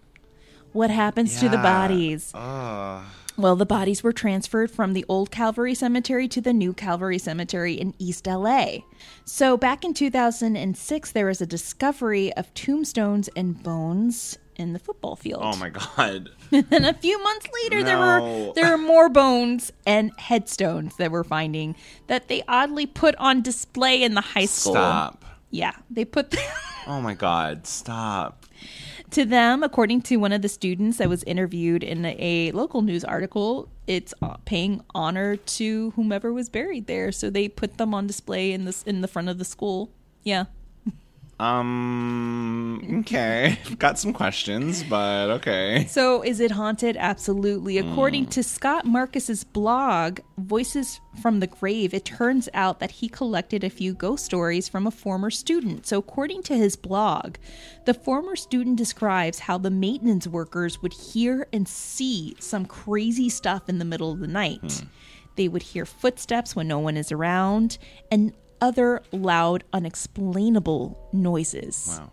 What 0.71 0.91
happens 0.91 1.39
to 1.39 1.49
the 1.49 1.57
bodies? 1.57 2.32
Ugh. 2.36 3.03
Well, 3.38 3.55
the 3.55 3.67
bodies 3.67 4.01
were 4.01 4.13
transferred 4.13 4.71
from 4.71 4.93
the 4.93 5.05
old 5.07 5.29
Calvary 5.29 5.75
Cemetery 5.75 6.27
to 6.29 6.41
the 6.41 6.53
new 6.53 6.73
Calvary 6.73 7.19
Cemetery 7.19 7.75
in 7.75 7.93
East 7.99 8.25
LA. 8.25 8.79
So, 9.25 9.57
back 9.57 9.85
in 9.85 9.93
2006, 9.93 11.11
there 11.11 11.27
was 11.27 11.39
a 11.39 11.45
discovery 11.45 12.33
of 12.33 12.51
tombstones 12.55 13.29
and 13.35 13.61
bones 13.61 14.39
in 14.55 14.73
the 14.73 14.79
football 14.79 15.15
field. 15.15 15.41
Oh 15.43 15.55
my 15.57 15.69
god. 15.69 16.29
and 16.51 16.85
a 16.85 16.93
few 16.95 17.21
months 17.21 17.47
later, 17.63 17.83
there 17.83 17.99
were 17.99 18.53
there 18.55 18.71
were 18.71 18.77
more 18.77 19.07
bones 19.07 19.71
and 19.85 20.11
headstones 20.17 20.95
that 20.97 21.11
we're 21.11 21.23
finding 21.23 21.75
that 22.07 22.27
they 22.29 22.41
oddly 22.47 22.88
put 22.88 23.15
on 23.17 23.43
display 23.43 24.01
in 24.01 24.15
the 24.15 24.21
high 24.21 24.45
school. 24.45 24.73
Stop. 24.73 25.23
Yeah, 25.51 25.73
they 25.91 26.05
put. 26.05 26.35
Oh 26.88 27.01
my 27.01 27.13
god. 27.13 27.67
Stop. 27.67 28.45
To 29.11 29.23
them, 29.23 29.63
according 29.63 30.01
to 30.03 30.17
one 30.17 30.33
of 30.33 30.41
the 30.41 30.49
students 30.49 30.97
that 30.97 31.07
was 31.07 31.23
interviewed 31.23 31.81
in 31.81 32.05
a 32.05 32.51
local 32.51 32.81
news 32.81 33.05
article, 33.05 33.69
it's 33.87 34.13
paying 34.43 34.83
honor 34.93 35.37
to 35.37 35.91
whomever 35.91 36.33
was 36.33 36.49
buried 36.49 36.87
there. 36.87 37.11
So 37.13 37.29
they 37.29 37.47
put 37.47 37.77
them 37.77 37.93
on 37.93 38.05
display 38.05 38.51
in 38.51 38.65
this 38.65 38.83
in 38.83 39.01
the 39.01 39.07
front 39.07 39.29
of 39.29 39.37
the 39.37 39.45
school. 39.45 39.91
Yeah. 40.23 40.45
Um. 41.39 42.99
Okay. 43.01 43.59
Got 43.79 43.99
some 43.99 44.11
questions, 44.13 44.83
but 44.83 45.29
okay. 45.31 45.85
So 45.88 46.23
is 46.23 46.39
it 46.39 46.51
haunted? 46.51 46.97
Absolutely. 46.97 47.77
According 47.77 48.25
Hmm. 48.25 48.29
to 48.31 48.43
Scott 48.43 48.85
Marcus's 48.85 49.43
blog, 49.43 50.19
Voices 50.38 50.99
from 51.21 51.39
the 51.39 51.47
Grave, 51.47 51.93
it 51.93 52.05
turns 52.05 52.49
out 52.53 52.79
that 52.79 52.91
he 52.91 53.07
collected 53.07 53.63
a 53.63 53.69
few 53.69 53.93
ghost 53.93 54.25
stories 54.25 54.67
from 54.67 54.88
a 54.88 54.91
former 54.91 55.29
student. 55.29 55.85
So 55.85 55.99
according 55.99 56.43
to 56.43 56.55
his 56.57 56.75
blog, 56.75 57.35
the 57.85 57.93
former 57.93 58.35
student 58.35 58.77
describes 58.77 59.39
how 59.39 59.57
the 59.57 59.71
maintenance 59.71 60.27
workers 60.27 60.81
would 60.81 60.93
hear 60.93 61.47
and 61.53 61.67
see 61.67 62.35
some 62.39 62.65
crazy 62.65 63.29
stuff 63.29 63.69
in 63.69 63.77
the 63.79 63.85
middle 63.85 64.11
of 64.11 64.19
the 64.19 64.27
night. 64.27 64.59
Hmm. 64.81 64.88
They 65.35 65.47
would 65.47 65.61
hear 65.61 65.85
footsteps 65.85 66.55
when 66.55 66.67
no 66.67 66.79
one 66.79 66.97
is 66.97 67.11
around 67.11 67.77
and 68.11 68.33
other 68.61 69.01
loud 69.11 69.63
unexplainable 69.73 71.09
noises. 71.13 71.97
Wow. 71.99 72.11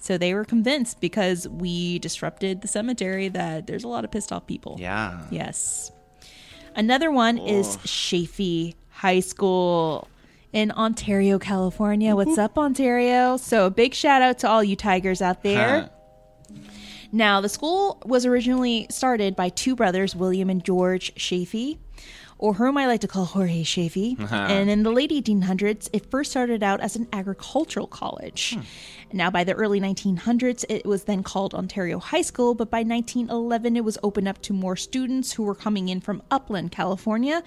So 0.00 0.16
they 0.16 0.34
were 0.34 0.44
convinced 0.44 1.00
because 1.00 1.46
we 1.48 1.98
disrupted 1.98 2.62
the 2.62 2.68
cemetery 2.68 3.28
that 3.28 3.66
there's 3.66 3.84
a 3.84 3.88
lot 3.88 4.04
of 4.04 4.10
pissed 4.10 4.32
off 4.32 4.46
people. 4.46 4.76
Yeah. 4.80 5.20
Yes. 5.30 5.92
Another 6.74 7.10
one 7.10 7.38
is 7.38 7.76
Chaffey 7.84 8.74
High 8.90 9.20
School 9.20 10.08
in 10.52 10.70
Ontario, 10.72 11.38
California. 11.38 12.16
What's 12.16 12.38
up, 12.38 12.56
Ontario? 12.56 13.36
So 13.36 13.66
a 13.66 13.70
big 13.70 13.94
shout 13.94 14.22
out 14.22 14.38
to 14.40 14.48
all 14.48 14.64
you 14.64 14.76
tigers 14.76 15.20
out 15.20 15.42
there. 15.42 15.80
Huh. 15.82 15.88
Now, 17.12 17.40
the 17.40 17.48
school 17.48 18.00
was 18.04 18.24
originally 18.24 18.86
started 18.88 19.34
by 19.34 19.48
two 19.48 19.74
brothers, 19.74 20.14
William 20.14 20.48
and 20.48 20.64
George 20.64 21.12
Chaffey, 21.16 21.78
or 22.40 22.54
whom 22.54 22.78
I 22.78 22.86
like 22.86 23.02
to 23.02 23.08
call 23.08 23.26
Jorge 23.26 23.62
Chaffey. 23.64 24.16
Uh-huh. 24.18 24.34
and 24.34 24.70
in 24.70 24.82
the 24.82 24.90
late 24.90 25.10
1800s, 25.10 25.90
it 25.92 26.10
first 26.10 26.30
started 26.30 26.62
out 26.62 26.80
as 26.80 26.96
an 26.96 27.06
agricultural 27.12 27.86
college. 27.86 28.54
Hmm. 28.54 28.60
Now, 29.12 29.30
by 29.30 29.44
the 29.44 29.52
early 29.52 29.78
1900s, 29.78 30.64
it 30.68 30.86
was 30.86 31.04
then 31.04 31.22
called 31.22 31.54
Ontario 31.54 31.98
High 31.98 32.22
School, 32.22 32.54
but 32.54 32.70
by 32.70 32.78
1911, 32.78 33.76
it 33.76 33.84
was 33.84 33.98
opened 34.02 34.28
up 34.28 34.40
to 34.42 34.52
more 34.54 34.76
students 34.76 35.32
who 35.32 35.42
were 35.42 35.54
coming 35.54 35.88
in 35.90 36.00
from 36.00 36.22
Upland, 36.30 36.70
California, 36.70 37.42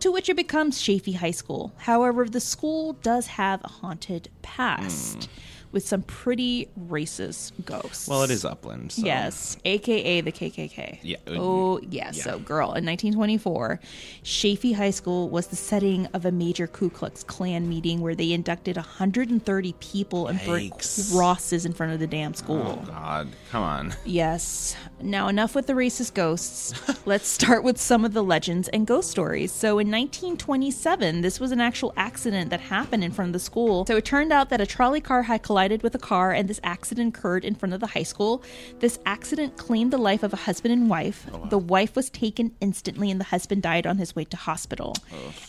to 0.00 0.10
which 0.10 0.30
it 0.30 0.36
becomes 0.36 0.80
Chaffey 0.80 1.12
High 1.12 1.32
School. 1.32 1.72
However, 1.76 2.24
the 2.24 2.40
school 2.40 2.94
does 2.94 3.26
have 3.26 3.62
a 3.64 3.68
haunted 3.68 4.30
past. 4.40 5.24
Hmm. 5.24 5.30
With 5.70 5.86
some 5.86 6.02
pretty 6.02 6.68
racist 6.88 7.52
ghosts. 7.66 8.08
Well, 8.08 8.22
it 8.22 8.30
is 8.30 8.44
Upland. 8.44 8.92
So. 8.92 9.04
Yes, 9.04 9.58
aka 9.66 10.22
the 10.22 10.32
KKK. 10.32 11.00
Yeah. 11.02 11.18
Uh, 11.26 11.34
oh, 11.36 11.80
yes. 11.90 12.16
Yeah. 12.16 12.22
So, 12.22 12.38
girl, 12.38 12.68
in 12.68 12.86
1924, 12.86 13.78
Chaffey 14.22 14.72
High 14.72 14.90
School 14.90 15.28
was 15.28 15.48
the 15.48 15.56
setting 15.56 16.06
of 16.14 16.24
a 16.24 16.32
major 16.32 16.66
Ku 16.66 16.88
Klux 16.88 17.22
Klan 17.22 17.68
meeting 17.68 18.00
where 18.00 18.14
they 18.14 18.32
inducted 18.32 18.76
130 18.76 19.74
people 19.80 20.28
and 20.28 20.40
burnt 20.46 20.72
crosses 21.12 21.66
in 21.66 21.74
front 21.74 21.92
of 21.92 22.00
the 22.00 22.06
damn 22.06 22.32
school. 22.32 22.80
Oh. 22.82 22.86
God. 22.86 23.28
Come 23.50 23.62
on. 23.62 23.94
Yes. 24.06 24.74
Now, 25.02 25.28
enough 25.28 25.54
with 25.54 25.66
the 25.66 25.74
racist 25.74 26.14
ghosts. 26.14 26.72
Let's 27.06 27.28
start 27.28 27.62
with 27.62 27.78
some 27.78 28.06
of 28.06 28.14
the 28.14 28.24
legends 28.24 28.68
and 28.68 28.86
ghost 28.86 29.10
stories. 29.10 29.52
So, 29.52 29.78
in 29.78 29.90
1927, 29.90 31.20
this 31.20 31.38
was 31.38 31.52
an 31.52 31.60
actual 31.60 31.92
accident 31.96 32.48
that 32.50 32.60
happened 32.60 33.04
in 33.04 33.12
front 33.12 33.28
of 33.28 33.32
the 33.34 33.38
school. 33.38 33.84
So, 33.84 33.96
it 33.96 34.06
turned 34.06 34.32
out 34.32 34.48
that 34.48 34.62
a 34.62 34.66
trolley 34.66 35.02
car 35.02 35.22
had 35.22 35.42
collided 35.42 35.57
with 35.82 35.94
a 35.94 35.98
car, 35.98 36.32
and 36.32 36.48
this 36.48 36.60
accident 36.62 37.16
occurred 37.16 37.44
in 37.44 37.54
front 37.54 37.72
of 37.74 37.80
the 37.80 37.88
high 37.88 38.04
school. 38.04 38.42
This 38.78 38.98
accident 39.04 39.56
claimed 39.56 39.92
the 39.92 39.98
life 39.98 40.22
of 40.22 40.32
a 40.32 40.36
husband 40.36 40.72
and 40.72 40.88
wife. 40.88 41.26
The 41.50 41.58
wife 41.58 41.96
was 41.96 42.10
taken 42.10 42.54
instantly, 42.60 43.10
and 43.10 43.18
the 43.20 43.24
husband 43.24 43.62
died 43.62 43.86
on 43.86 43.98
his 43.98 44.14
way 44.14 44.24
to 44.26 44.36
hospital. 44.36 44.94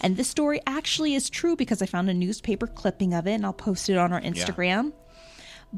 And 0.02 0.18
this 0.18 0.28
story 0.28 0.60
actually 0.66 1.14
is 1.16 1.30
true 1.30 1.56
because 1.56 1.82
I 1.82 1.86
found 1.86 2.10
a 2.10 2.14
newspaper 2.14 2.68
clipping 2.68 3.14
of 3.14 3.28
it, 3.28 3.34
and 3.34 3.46
I'll 3.46 3.54
post 3.54 3.90
it 3.90 3.98
on 3.98 4.12
our 4.12 4.22
Instagram. 4.22 4.94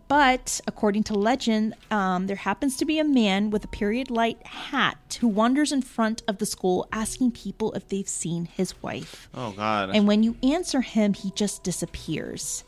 But 0.07 0.61
according 0.67 1.03
to 1.03 1.15
legend, 1.15 1.75
um, 1.91 2.27
there 2.27 2.37
happens 2.37 2.77
to 2.77 2.85
be 2.85 2.97
a 2.99 3.03
man 3.03 3.49
with 3.49 3.65
a 3.65 3.67
period 3.67 4.09
light 4.09 4.41
hat 4.45 5.17
who 5.19 5.27
wanders 5.27 5.73
in 5.73 5.81
front 5.81 6.23
of 6.29 6.37
the 6.37 6.45
school 6.45 6.87
asking 6.93 7.31
people 7.31 7.73
if 7.73 7.89
they've 7.89 8.07
seen 8.07 8.45
his 8.45 8.81
wife. 8.81 9.27
Oh 9.33 9.51
God. 9.51 9.89
And 9.93 10.07
when 10.07 10.23
you 10.23 10.37
answer 10.41 10.79
him, 10.79 11.13
he 11.13 11.31
just 11.31 11.63
disappears. 11.63 12.63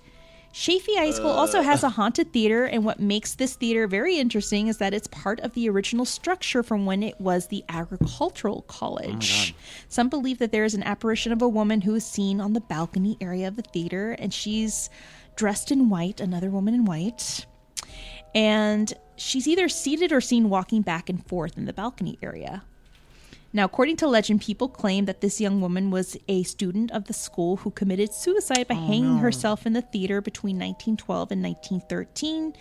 Chaffey 0.53 0.95
High 0.95 1.11
School 1.11 1.31
also 1.31 1.59
uh. 1.59 1.63
has 1.63 1.83
a 1.83 1.89
haunted 1.89 2.31
theater, 2.31 2.65
and 2.65 2.85
what 2.85 2.99
makes 2.99 3.33
this 3.33 3.55
theater 3.55 3.87
very 3.87 4.17
interesting 4.17 4.67
is 4.67 4.77
that 4.77 4.93
it's 4.93 5.07
part 5.07 5.39
of 5.39 5.53
the 5.55 5.67
original 5.67 6.05
structure 6.05 6.61
from 6.61 6.85
when 6.85 7.01
it 7.01 7.19
was 7.19 7.47
the 7.47 7.65
agricultural 7.69 8.61
college. 8.63 9.55
Oh 9.57 9.61
Some 9.89 10.09
believe 10.09 10.37
that 10.37 10.51
there 10.51 10.63
is 10.63 10.75
an 10.75 10.83
apparition 10.83 11.31
of 11.31 11.41
a 11.41 11.49
woman 11.49 11.81
who 11.81 11.95
is 11.95 12.05
seen 12.05 12.39
on 12.39 12.53
the 12.53 12.61
balcony 12.61 13.17
area 13.19 13.47
of 13.47 13.55
the 13.55 13.63
theater, 13.63 14.11
and 14.11 14.31
she's 14.31 14.91
dressed 15.35 15.71
in 15.71 15.89
white, 15.89 16.21
another 16.21 16.51
woman 16.51 16.75
in 16.75 16.85
white. 16.85 17.47
And 18.35 18.93
she's 19.15 19.47
either 19.47 19.67
seated 19.67 20.11
or 20.11 20.21
seen 20.21 20.49
walking 20.49 20.83
back 20.83 21.09
and 21.09 21.25
forth 21.27 21.57
in 21.57 21.65
the 21.65 21.73
balcony 21.73 22.19
area. 22.21 22.63
Now, 23.55 23.65
according 23.65 23.97
to 23.97 24.07
legend, 24.07 24.41
people 24.41 24.67
claim 24.67 25.05
that 25.05 25.21
this 25.21 25.39
young 25.39 25.61
woman 25.61 25.91
was 25.91 26.17
a 26.27 26.41
student 26.41 26.91
of 26.91 27.05
the 27.05 27.13
school 27.13 27.57
who 27.57 27.69
committed 27.69 28.11
suicide 28.11 28.67
by 28.67 28.73
oh, 28.73 28.87
hanging 28.87 29.19
herself 29.19 29.67
in 29.67 29.73
the 29.73 29.81
theater 29.81 30.21
between 30.21 30.55
1912 30.55 31.31
and 31.31 31.43
1913, 31.43 32.53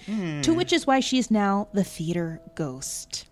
to 0.43 0.51
hmm. 0.51 0.57
which 0.57 0.71
is 0.71 0.87
why 0.87 1.01
she 1.01 1.17
is 1.17 1.31
now 1.31 1.69
the 1.73 1.83
theater 1.83 2.43
ghost. 2.55 3.27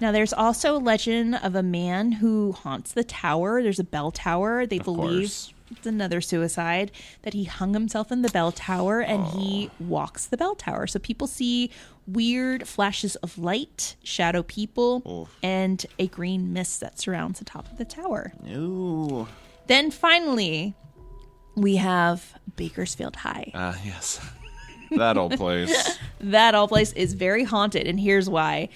Now, 0.00 0.10
there's 0.10 0.32
also 0.32 0.76
a 0.76 0.78
legend 0.78 1.36
of 1.36 1.54
a 1.54 1.62
man 1.62 2.10
who 2.10 2.50
haunts 2.50 2.92
the 2.92 3.04
tower. 3.04 3.62
There's 3.62 3.78
a 3.78 3.84
bell 3.84 4.10
tower. 4.10 4.66
They 4.66 4.80
believe 4.80 5.28
course. 5.28 5.54
It's 5.76 5.86
another 5.86 6.20
suicide 6.20 6.90
that 7.22 7.34
he 7.34 7.44
hung 7.44 7.74
himself 7.74 8.10
in 8.12 8.22
the 8.22 8.28
bell 8.30 8.52
tower 8.52 9.00
and 9.00 9.24
he 9.26 9.70
walks 9.80 10.26
the 10.26 10.36
bell 10.36 10.54
tower. 10.54 10.86
So 10.86 10.98
people 10.98 11.26
see 11.26 11.70
weird 12.06 12.66
flashes 12.66 13.16
of 13.16 13.38
light, 13.38 13.96
shadow 14.02 14.42
people, 14.42 15.28
and 15.42 15.84
a 15.98 16.06
green 16.08 16.52
mist 16.52 16.80
that 16.80 16.98
surrounds 16.98 17.38
the 17.38 17.44
top 17.44 17.70
of 17.70 17.78
the 17.78 17.84
tower. 17.84 18.32
Ooh. 18.48 19.26
Then 19.66 19.90
finally, 19.90 20.74
we 21.54 21.76
have 21.76 22.34
Bakersfield 22.56 23.16
High. 23.16 23.50
Uh, 23.54 23.74
yes. 23.84 24.20
that 24.90 25.16
old 25.16 25.36
place. 25.36 25.98
that 26.20 26.54
old 26.54 26.68
place 26.70 26.92
is 26.92 27.12
very 27.14 27.44
haunted, 27.44 27.86
and 27.86 27.98
here's 28.00 28.28
why. 28.28 28.68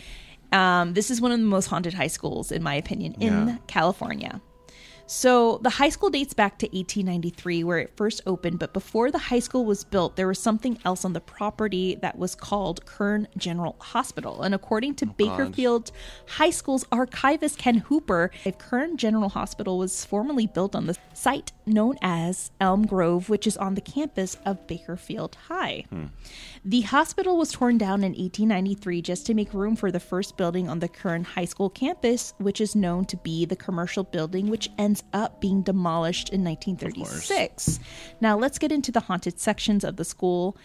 Um, 0.53 0.95
this 0.95 1.11
is 1.11 1.21
one 1.21 1.33
of 1.33 1.39
the 1.41 1.45
most 1.45 1.67
haunted 1.67 1.95
high 1.95 2.07
schools, 2.07 2.53
in 2.53 2.63
my 2.63 2.75
opinion, 2.75 3.15
in 3.21 3.49
Yeah. 3.49 3.57
California. 3.67 4.41
So 5.07 5.59
the 5.59 5.71
high 5.71 5.89
school 5.89 6.11
dates 6.11 6.35
back 6.35 6.59
to 6.59 6.67
1893, 6.67 7.63
where 7.63 7.79
it 7.79 7.97
first 7.97 8.23
opened. 8.27 8.59
But 8.59 8.73
before 8.73 9.13
the 9.13 9.19
high 9.19 9.39
school 9.39 9.65
was 9.65 9.85
built, 9.85 10.17
there 10.17 10.27
was 10.27 10.41
something 10.41 10.79
else 10.85 11.05
on 11.05 11.13
the 11.13 11.21
property 11.21 11.95
that 12.03 12.19
was 12.19 12.35
called 12.35 12.85
Kern 12.87 13.29
General 13.37 13.77
Hospital. 13.79 14.43
And 14.43 14.53
according 14.55 14.97
to 14.97 15.07
oh, 15.07 15.15
Bakersfield 15.17 15.93
High 16.27 16.51
School's 16.51 16.85
archivist 16.91 17.57
Ken 17.57 17.77
Hooper, 17.77 18.33
if 18.45 18.59
Kern 18.59 18.97
General 18.97 19.29
Hospital 19.29 19.79
was 19.79 20.05
formerly 20.05 20.49
built 20.49 20.75
on 20.75 20.87
the 20.87 20.97
site 21.15 21.53
known 21.67 21.97
as 22.01 22.51
Elm 22.61 22.87
Grove, 22.87 23.29
which 23.29 23.47
is 23.47 23.57
on 23.57 23.75
the 23.75 23.81
campus 23.81 24.37
of 24.45 24.67
Bakersfield 24.67 25.37
High. 25.49 25.85
The 26.65 26.81
hospital 26.83 27.37
was 27.37 27.53
torn 27.53 27.79
down 27.79 28.05
in 28.05 28.13
1893 28.13 29.03
just 29.03 29.27
to 29.27 29.35
make 29.35 29.53
room 29.53 29.77
for 29.77 29.91
the 29.91 30.01
first 30.01 30.37
building 30.37 30.69
on 30.69 30.79
the 30.79 30.89
current 30.89 31.27
high 31.27 31.45
school 31.45 31.71
campus, 31.71 32.35
which 32.39 32.61
is 32.61 32.75
known 32.75 33.05
to 33.07 33.17
be 33.17 33.45
the 33.45 33.57
commercial 33.57 34.05
building, 34.05 34.49
which 34.49 34.69
ends 34.79 35.03
up 35.13 35.41
being 35.41 35.63
demolished 35.63 36.31
in 36.31 36.45
1936. 36.45 37.81
Now, 38.21 38.39
let's 38.39 38.59
get 38.59 38.73
into 38.73 38.93
the 38.93 39.01
haunted 39.01 39.39
sections 39.41 39.85
of 39.85 39.97
the 39.97 40.05
school. 40.05 40.57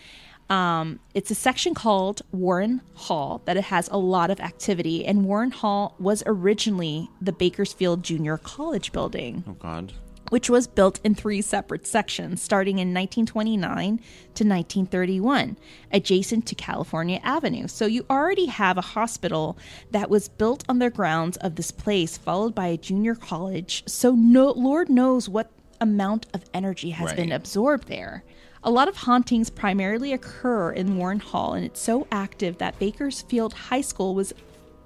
Um, 0.50 1.00
it's 1.14 1.32
a 1.32 1.36
section 1.36 1.74
called 1.74 2.24
Warren 2.34 2.82
Hall 2.94 3.42
that 3.46 3.56
it 3.56 3.64
has 3.66 3.88
a 3.90 3.98
lot 3.98 4.30
of 4.30 4.42
activity, 4.42 5.06
and 5.06 5.24
Warren 5.24 5.52
Hall 5.52 5.96
was 5.98 6.24
originally 6.26 7.10
the 7.22 7.32
Bakersfield 7.32 8.04
Junior 8.04 8.38
College 8.38 8.92
building 8.92 9.46
Oh 9.48 9.54
God. 9.54 9.94
Which 10.32 10.50
was 10.50 10.66
built 10.66 11.02
in 11.04 11.14
three 11.14 11.42
separate 11.42 11.86
sections 11.86 12.42
starting 12.42 12.80
in 12.80 12.94
1929 12.94 13.98
to 13.98 14.46
1931, 14.46 15.58
adjacent 15.92 16.46
to 16.46 16.56
California 16.56 17.20
Avenue. 17.22 17.68
So 17.68 17.86
you 17.86 18.06
already 18.10 18.46
have 18.46 18.78
a 18.78 18.82
hospital 18.82 19.58
that 19.92 20.10
was 20.10 20.30
built 20.30 20.64
on 20.70 20.80
the 20.80 20.90
grounds 20.90 21.36
of 21.38 21.56
this 21.56 21.70
place, 21.70 22.18
followed 22.18 22.56
by 22.56 22.68
a 22.68 22.78
junior 22.78 23.14
college. 23.14 23.84
So 23.88 24.16
no, 24.16 24.52
Lord 24.52 24.90
knows 24.90 25.28
what 25.28 25.52
amount 25.82 26.28
of 26.34 26.46
energy 26.54 26.92
has 26.92 27.12
been 27.12 27.34
absorbed 27.34 27.90
there. 27.90 28.24
A 28.64 28.72
lot 28.72 28.88
of 28.88 28.96
hauntings 28.96 29.50
primarily 29.50 30.14
occur 30.14 30.72
in 30.72 30.96
Warren 30.96 31.20
Hall, 31.20 31.56
and 31.56 31.66
it's 31.66 31.82
so 31.82 32.08
active 32.10 32.58
that 32.60 32.80
Bakersfield 32.80 33.54
High 33.54 33.82
School 33.82 34.16
was 34.16 34.32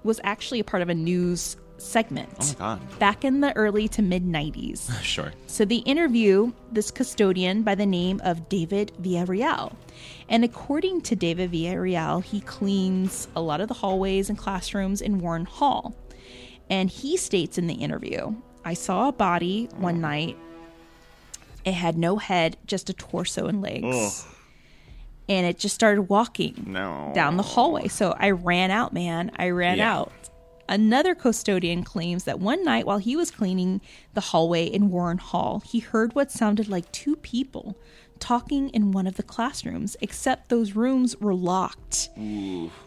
was 0.03 0.19
actually 0.23 0.59
a 0.59 0.63
part 0.63 0.81
of 0.81 0.89
a 0.89 0.93
news 0.93 1.57
segment 1.77 2.29
Oh 2.39 2.45
my 2.47 2.53
God. 2.77 2.99
back 2.99 3.25
in 3.25 3.41
the 3.41 3.55
early 3.55 3.87
to 3.89 4.01
mid 4.01 4.23
90s. 4.25 4.89
Sure. 5.03 5.31
So 5.47 5.65
they 5.65 5.77
interview 5.77 6.51
this 6.71 6.91
custodian 6.91 7.63
by 7.63 7.75
the 7.75 7.85
name 7.85 8.21
of 8.23 8.47
David 8.49 8.91
Villarreal. 9.01 9.73
And 10.29 10.43
according 10.43 11.01
to 11.01 11.15
David 11.15 11.51
Villarreal, 11.51 12.23
he 12.23 12.41
cleans 12.41 13.27
a 13.35 13.41
lot 13.41 13.61
of 13.61 13.67
the 13.67 13.73
hallways 13.75 14.29
and 14.29 14.37
classrooms 14.37 15.01
in 15.01 15.19
Warren 15.19 15.45
Hall. 15.45 15.95
And 16.69 16.89
he 16.89 17.15
states 17.17 17.57
in 17.57 17.67
the 17.67 17.75
interview, 17.75 18.35
I 18.63 18.73
saw 18.73 19.09
a 19.09 19.11
body 19.11 19.69
one 19.77 20.01
night. 20.01 20.35
It 21.63 21.73
had 21.73 21.97
no 21.97 22.17
head, 22.17 22.57
just 22.65 22.89
a 22.89 22.93
torso 22.93 23.47
and 23.47 23.61
legs. 23.61 24.25
And 25.27 25.45
it 25.47 25.57
just 25.57 25.73
started 25.73 26.03
walking 26.03 26.63
No. 26.67 27.11
down 27.15 27.37
the 27.37 27.43
hallway. 27.43 27.87
So 27.87 28.15
I 28.17 28.31
ran 28.31 28.69
out, 28.71 28.93
man. 28.93 29.31
I 29.37 29.49
ran 29.49 29.77
Yeah. 29.79 29.95
out. 29.95 30.11
Another 30.67 31.13
custodian 31.13 31.83
claims 31.83 32.23
that 32.23 32.39
one 32.39 32.63
night 32.63 32.85
while 32.87 32.97
he 32.97 33.15
was 33.15 33.29
cleaning 33.31 33.81
the 34.13 34.21
hallway 34.21 34.65
in 34.65 34.89
Warren 34.89 35.19
Hall, 35.19 35.61
he 35.65 35.79
heard 35.79 36.15
what 36.15 36.31
sounded 36.31 36.67
like 36.67 36.91
two 36.91 37.15
people 37.17 37.77
talking 38.19 38.69
in 38.69 38.91
one 38.91 39.05
of 39.07 39.15
the 39.15 39.23
classrooms, 39.23 39.95
except 40.01 40.49
those 40.49 40.75
rooms 40.75 41.17
were 41.17 41.35
locked. 41.35 42.09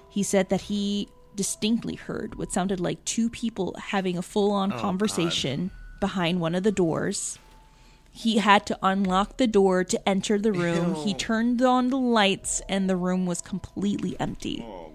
He 0.08 0.22
said 0.22 0.48
that 0.48 0.62
he 0.62 1.08
distinctly 1.36 1.94
heard 1.94 2.34
what 2.34 2.52
sounded 2.52 2.80
like 2.80 3.04
two 3.04 3.30
people 3.30 3.76
having 3.78 4.18
a 4.18 4.22
full 4.22 4.50
on 4.50 4.72
conversation 4.72 5.70
behind 6.00 6.40
one 6.40 6.54
of 6.56 6.64
the 6.64 6.72
doors. 6.72 7.38
He 8.10 8.38
had 8.38 8.66
to 8.66 8.78
unlock 8.82 9.36
the 9.36 9.46
door 9.46 9.84
to 9.84 10.08
enter 10.08 10.38
the 10.38 10.50
room. 10.50 10.94
He 10.96 11.14
turned 11.14 11.62
on 11.62 11.90
the 11.90 11.98
lights, 11.98 12.60
and 12.68 12.90
the 12.90 12.96
room 12.96 13.26
was 13.26 13.40
completely 13.40 14.18
empty. 14.18 14.64
Oh 14.66 14.86
God. 14.86 14.87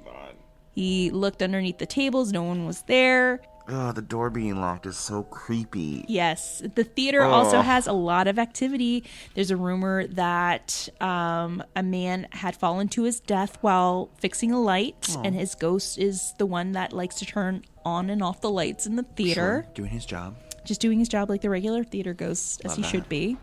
He 0.74 1.10
looked 1.12 1.42
underneath 1.42 1.78
the 1.78 1.86
tables, 1.86 2.32
no 2.32 2.44
one 2.44 2.66
was 2.66 2.82
there. 2.84 3.42
Oh, 3.70 3.94
the 3.94 4.02
door 4.02 4.30
being 4.30 4.60
locked 4.60 4.86
is 4.86 4.98
so 4.98 5.24
creepy. 5.24 6.04
Yes, 6.10 6.62
the 6.76 6.84
theater 6.84 7.22
also 7.24 7.60
Oh. 7.60 7.62
has 7.62 7.88
a 7.88 7.94
lot 7.94 8.28
of 8.28 8.38
activity. 8.38 9.06
There's 9.36 9.52
a 9.52 9.56
rumor 9.56 10.06
that 10.08 10.90
um, 11.00 11.64
a 11.74 11.82
man 11.82 12.28
had 12.32 12.58
fallen 12.58 12.90
to 12.90 13.04
his 13.04 13.22
death 13.22 13.58
while 13.62 14.10
fixing 14.20 14.52
a 14.52 14.60
light, 14.60 15.16
and 15.24 15.34
his 15.34 15.56
ghost 15.56 15.98
is 15.98 16.34
the 16.40 16.46
one 16.46 16.74
that 16.74 16.92
likes 16.92 17.16
to 17.20 17.26
turn 17.26 17.64
on 17.86 18.10
and 18.10 18.22
off 18.22 18.42
the 18.42 18.50
lights 18.52 18.86
in 18.86 18.98
the 18.98 19.04
theater. 19.04 19.66
Doing 19.76 19.92
his 19.92 20.06
job. 20.06 20.36
just 20.66 20.80
doing 20.80 20.98
his 21.00 21.10
job 21.10 21.30
like 21.30 21.42
the 21.42 21.50
regular 21.50 21.84
theater 21.84 22.14
ghost 22.14 22.62
as 22.64 22.72
Love 22.72 22.78
he 22.78 22.82
that. 22.84 22.90
should 22.90 23.10
be. 23.10 23.36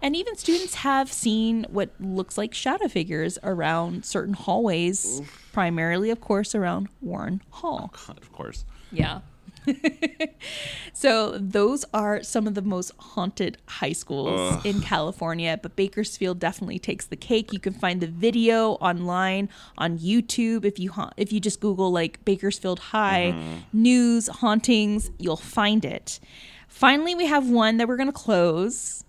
And 0.00 0.16
even 0.16 0.36
students 0.36 0.74
have 0.76 1.12
seen 1.12 1.66
what 1.70 1.90
looks 2.00 2.36
like 2.38 2.52
shadow 2.54 2.88
figures 2.88 3.38
around 3.42 4.06
certain 4.06 4.32
hallways, 4.32 5.20
primarily, 5.52 6.10
of 6.10 6.20
course, 6.20 6.54
around 6.54 6.88
Warren 7.00 7.42
Hall. 7.50 7.90
Oh, 7.92 8.06
God, 8.06 8.18
of 8.18 8.32
course. 8.32 8.64
Yeah. 8.90 9.20
so 10.92 11.38
those 11.38 11.84
are 11.94 12.22
some 12.22 12.46
of 12.46 12.54
the 12.54 12.62
most 12.62 12.92
haunted 12.98 13.58
high 13.66 13.92
schools 13.92 14.64
in 14.64 14.80
California, 14.80 15.58
but 15.62 15.76
Bakersfield 15.76 16.38
definitely 16.38 16.78
takes 16.78 17.06
the 17.06 17.16
cake. 17.16 17.52
You 17.52 17.60
can 17.60 17.72
find 17.72 18.00
the 18.00 18.06
video 18.06 18.72
online 18.72 19.48
on 19.78 19.98
YouTube 19.98 20.64
if 20.64 20.78
you 20.78 20.90
ha- 20.90 21.12
if 21.16 21.32
you 21.32 21.40
just 21.40 21.60
Google 21.60 21.92
like 21.92 22.24
Bakersfield 22.24 22.78
High 22.78 23.34
mm-hmm. 23.36 23.58
news 23.72 24.28
hauntings, 24.28 25.10
you'll 25.18 25.36
find 25.36 25.84
it. 25.84 26.18
Finally, 26.68 27.14
we 27.14 27.26
have 27.26 27.48
one 27.48 27.76
that 27.76 27.86
we're 27.86 27.96
going 27.96 28.08
to 28.08 28.12
close. 28.12 29.04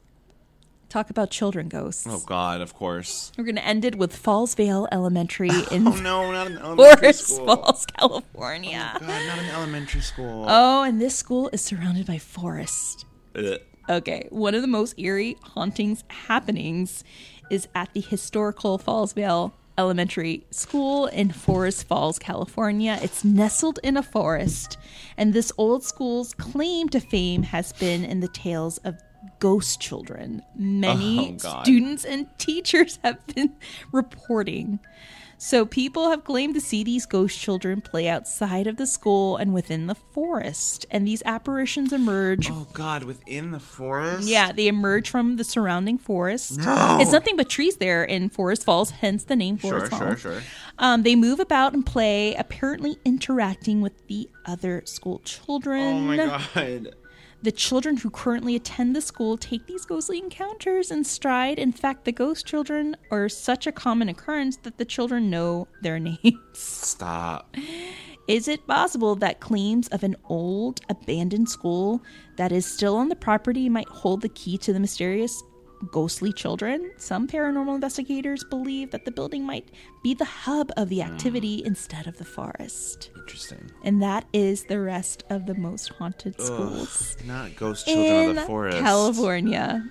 Talk 0.94 1.10
about 1.10 1.32
children 1.32 1.70
ghosts. 1.70 2.06
Oh 2.08 2.22
God, 2.24 2.62
of 2.62 2.76
course. 2.76 3.32
We're 3.36 3.46
going 3.46 3.56
to 3.56 3.66
end 3.66 3.84
it 3.84 3.96
with 3.96 4.14
Fallsvale 4.14 4.88
Elementary 4.92 5.50
oh, 5.52 5.68
in 5.72 5.88
Oh 5.88 5.96
no, 5.96 6.32
not 6.32 6.46
an 6.46 6.60
elementary 6.60 6.96
Forest 7.14 7.28
school. 7.30 7.46
Falls, 7.48 7.88
California. 7.88 8.92
Oh, 8.94 9.00
God, 9.00 9.08
not 9.08 9.40
an 9.40 9.50
elementary 9.56 10.02
school. 10.02 10.46
Oh, 10.48 10.84
and 10.84 11.02
this 11.02 11.16
school 11.16 11.50
is 11.52 11.62
surrounded 11.62 12.06
by 12.06 12.20
forest. 12.20 13.08
Ugh. 13.34 13.60
Okay, 13.90 14.28
one 14.30 14.54
of 14.54 14.62
the 14.62 14.68
most 14.68 15.00
eerie 15.00 15.36
hauntings 15.42 16.04
happenings 16.10 17.04
is 17.50 17.68
at 17.74 17.92
the 17.96 18.02
historical 18.02 18.78
Fallsvale 18.78 19.52
Elementary 19.80 20.46
School 20.52 21.08
in 21.08 21.32
Forest 21.32 21.88
Falls, 21.88 22.20
California. 22.20 23.00
It's 23.02 23.24
nestled 23.24 23.80
in 23.82 23.98
a 23.98 24.04
forest, 24.04 24.78
and 25.18 25.34
this 25.34 25.52
old 25.58 25.84
school's 25.84 26.36
claim 26.36 26.88
to 26.90 27.00
fame 27.00 27.42
has 27.42 27.74
been 27.74 28.06
in 28.06 28.20
the 28.20 28.28
tales 28.28 28.78
of 28.84 29.02
ghost 29.40 29.80
children. 29.80 30.42
Many 30.56 31.38
Oh, 31.46 31.62
students 31.64 32.06
and 32.06 32.28
teachers 32.38 33.00
have 33.04 33.26
been 33.28 33.54
reporting. 33.92 34.80
So 35.40 35.66
people 35.66 36.10
have 36.10 36.24
claimed 36.24 36.54
to 36.54 36.62
see 36.62 36.86
these 36.86 37.06
ghost 37.06 37.38
children 37.38 37.82
play 37.82 38.08
outside 38.08 38.66
of 38.66 38.78
the 38.78 38.88
school 38.88 39.36
and 39.36 39.54
within 39.54 39.88
the 39.88 39.96
forest, 39.96 40.86
and 40.90 41.06
these 41.06 41.22
apparitions 41.26 41.92
emerge 41.92 42.50
Oh 42.50 42.66
God, 42.72 43.04
within 43.04 43.52
the 43.52 43.60
forest. 43.60 44.26
yeah, 44.26 44.54
they 44.54 44.68
emerge 44.68 45.10
from 45.10 45.36
the 45.36 45.44
surrounding 45.44 45.98
forest. 45.98 46.60
No. 46.60 46.98
It's 47.02 47.12
nothing 47.12 47.36
but 47.36 47.50
trees 47.50 47.76
there 47.76 48.06
in 48.06 48.30
Forest 48.30 48.64
Falls, 48.64 48.92
hence 48.92 49.26
the 49.26 49.36
name 49.36 49.58
Sure, 49.58 49.80
Forest 49.80 49.92
sure, 49.92 50.08
Falls. 50.08 50.20
sure. 50.22 50.42
Um, 50.80 51.04
they 51.04 51.16
move 51.18 51.42
about 51.42 51.74
and 51.74 51.86
play, 51.86 52.36
apparently 52.36 52.98
interacting 53.04 53.82
with 53.82 54.08
the 54.08 54.30
other 54.46 54.82
school 54.86 55.20
children. 55.26 55.94
Oh 55.96 56.00
my 56.00 56.16
God. 56.18 56.96
The 57.44 57.52
children 57.52 57.98
who 57.98 58.10
currently 58.10 58.56
attend 58.56 58.96
the 58.96 59.02
school 59.02 59.38
take 59.38 59.68
these 59.68 59.84
ghostly 59.84 60.18
encounters 60.18 60.92
in 60.92 61.04
stride. 61.04 61.60
In 61.60 61.74
fact, 61.74 62.06
the 62.06 62.14
ghost 62.14 62.46
children 62.46 62.96
are 63.12 63.28
such 63.28 63.68
a 63.68 63.72
common 63.74 64.08
occurrence 64.08 64.56
that 64.64 64.78
the 64.78 64.86
children 64.86 65.30
know 65.30 65.68
their 65.82 66.00
names. 66.00 66.40
Stop. 66.54 67.54
Is 68.30 68.48
it 68.48 68.66
possible 68.66 69.16
that 69.16 69.42
claims 69.42 69.90
of 69.90 70.04
an 70.04 70.16
old 70.30 70.80
abandoned 70.88 71.50
school 71.50 72.02
that 72.38 72.54
is 72.54 72.66
still 72.66 72.96
on 72.96 73.10
the 73.10 73.16
property 73.16 73.68
might 73.68 73.90
hold 73.90 74.22
the 74.22 74.30
key 74.30 74.58
to 74.60 74.72
the 74.72 74.80
mysterious 74.80 75.44
ghostly 75.92 76.34
children? 76.34 76.92
Some 76.98 77.28
paranormal 77.28 77.76
investigators 77.76 78.44
believe 78.44 78.92
that 78.92 79.06
the 79.06 79.12
building 79.12 79.44
might 79.44 79.70
be 80.04 80.14
the 80.14 80.26
hub 80.26 80.72
of 80.78 80.90
the 80.90 81.02
activity 81.02 81.62
hmm. 81.62 81.68
instead 81.68 82.08
of 82.08 82.18
the 82.18 82.26
forest. 82.26 83.12
Interesting. 83.18 83.72
And 83.84 84.02
that 84.02 84.26
is 84.34 84.66
the 84.66 84.80
rest 84.80 85.24
of 85.30 85.46
the 85.46 85.56
most 85.56 85.90
haunted 85.90 86.40
schools 86.42 87.18
Not 87.26 87.56
ghost 87.56 87.86
children 87.86 88.06
in 88.06 88.30
of 88.32 88.36
the 88.36 88.42
forest. 88.44 88.78
California. 88.80 89.90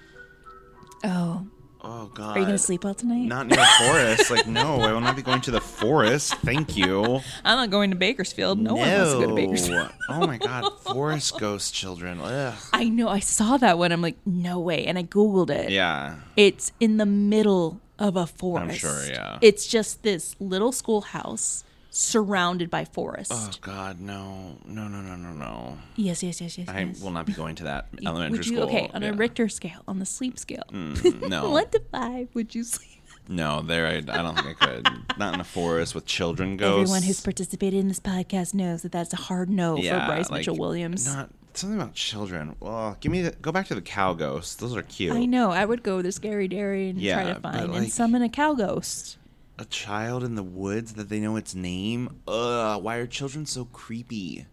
Oh, 1.05 1.47
Oh 1.85 2.09
God. 2.15 2.37
are 2.37 2.39
you 2.39 2.45
going 2.45 2.57
to 2.57 2.63
sleep 2.63 2.85
out 2.85 2.99
tonight? 2.99 3.27
Not 3.27 3.49
near 3.49 3.59
a 3.59 3.85
forest. 3.85 4.31
Like 4.31 4.47
no, 4.47 4.81
I 4.81 4.93
will 4.93 5.01
not 5.01 5.17
be 5.17 5.23
going 5.23 5.41
to 5.43 5.51
the 5.51 5.61
forest. 5.61 6.35
Thank 6.37 6.77
you. 6.77 7.21
I'm 7.45 7.57
not 7.57 7.71
going 7.71 7.91
to 7.91 7.97
Bakersfield. 7.97 8.59
No, 8.59 8.75
one 8.75 8.89
wants 8.89 9.13
to 9.13 9.19
go 9.19 9.27
to 9.29 9.35
Bakersfield. 9.35 9.91
oh 10.09 10.27
my 10.27 10.39
God, 10.39 10.79
forest 10.81 11.39
ghost 11.41 11.75
children. 11.75 12.21
Ugh. 12.21 12.55
I 12.73 12.89
know. 12.89 13.09
I 13.09 13.19
saw 13.19 13.57
that 13.57 13.79
one. 13.79 13.91
I'm 13.91 14.01
like, 14.03 14.17
no 14.25 14.61
way. 14.61 14.87
And 14.87 14.97
I 14.97 15.03
Googled 15.03 15.51
it. 15.51 15.71
Yeah. 15.71 16.17
It's 16.37 16.73
in 16.79 16.99
the 16.99 17.07
middle 17.07 17.81
of 17.99 18.17
a 18.17 18.27
forest. 18.27 18.65
I'm 18.65 18.75
sure, 18.77 19.07
yeah. 19.07 19.39
It's 19.41 19.67
just 19.67 20.03
this 20.03 20.37
little 20.39 20.73
schoolhouse 20.73 21.65
surrounded 21.95 22.71
by 22.71 22.85
forest. 22.87 23.31
Oh 23.33 23.51
God, 23.61 24.01
no, 24.01 24.57
no, 24.65 24.89
no, 24.89 25.01
no, 25.03 25.15
no, 25.15 25.31
no. 25.33 25.79
Yes, 25.95 26.23
yes, 26.23 26.41
yes, 26.41 26.57
yes. 26.57 26.69
I 26.69 26.81
yes. 26.81 27.01
will 27.01 27.11
not 27.11 27.27
be 27.27 27.35
going 27.35 27.55
to 27.57 27.65
that 27.65 27.89
elementary 28.05 28.39
would 28.39 28.47
you, 28.47 28.57
school. 28.57 28.67
Okay, 28.69 28.91
on 28.95 29.03
Yeah. 29.03 29.11
a 29.11 29.13
Richter 29.13 29.49
scale, 29.49 29.83
on 29.87 29.99
the 29.99 30.07
sleep 30.07 30.39
scale, 30.39 30.65
Mm, 30.73 31.29
no, 31.29 31.51
one 31.51 31.69
to 31.71 31.81
five, 31.93 32.29
would 32.35 32.55
you 32.55 32.65
sleep? 32.65 32.89
no, 33.29 33.61
there. 33.61 33.87
I, 33.87 33.97
I 33.99 34.01
don't 34.23 34.35
think 34.35 34.63
I 34.63 34.67
could. 34.67 34.89
Not 35.19 35.35
in 35.35 35.41
a 35.41 35.45
forest 35.45 35.95
with 35.95 36.07
children 36.07 36.57
ghosts. 36.57 36.91
Everyone 36.91 37.03
who's 37.03 37.21
participated 37.21 37.79
in 37.79 37.89
this 37.89 38.01
podcast 38.01 38.55
knows 38.55 38.83
that 38.83 38.93
that's 38.93 39.13
a 39.13 39.17
hard 39.17 39.51
no 39.51 39.77
yeah, 39.77 40.01
for 40.01 40.13
Bryce 40.13 40.31
like, 40.31 40.41
Mitchell 40.41 40.57
Williams. 40.57 41.07
Not 41.07 41.29
something 41.53 41.79
about 41.79 41.93
children. 41.95 42.57
Well, 42.59 42.97
give 43.01 43.13
me 43.13 43.21
the 43.21 43.33
go 43.33 43.53
back 43.53 43.67
to 43.67 43.75
the 43.75 43.83
cow 43.83 44.15
ghosts. 44.15 44.55
Those 44.55 44.75
are 44.75 44.83
cute. 44.83 45.13
I 45.13 45.27
know. 45.27 45.51
I 45.51 45.67
would 45.67 45.83
go 45.83 46.01
to 46.01 46.11
Scary 46.11 46.49
Dairy 46.49 46.89
and 46.89 46.99
Yeah, 46.99 47.23
try 47.23 47.33
to 47.35 47.41
find 47.41 47.75
and 47.75 47.93
summon 47.93 48.23
a 48.23 48.31
cow 48.31 48.55
ghost. 48.55 49.19
A 49.63 49.65
child 49.67 50.25
in 50.25 50.35
the 50.35 50.43
woods 50.43 50.95
that 50.95 51.09
they 51.09 51.21
know 51.21 51.37
its 51.37 51.55
name. 51.55 52.21
Ugh, 52.27 52.83
why 52.83 52.97
are 52.97 53.07
children 53.07 53.47
so 53.47 53.67
creepy? 53.67 54.45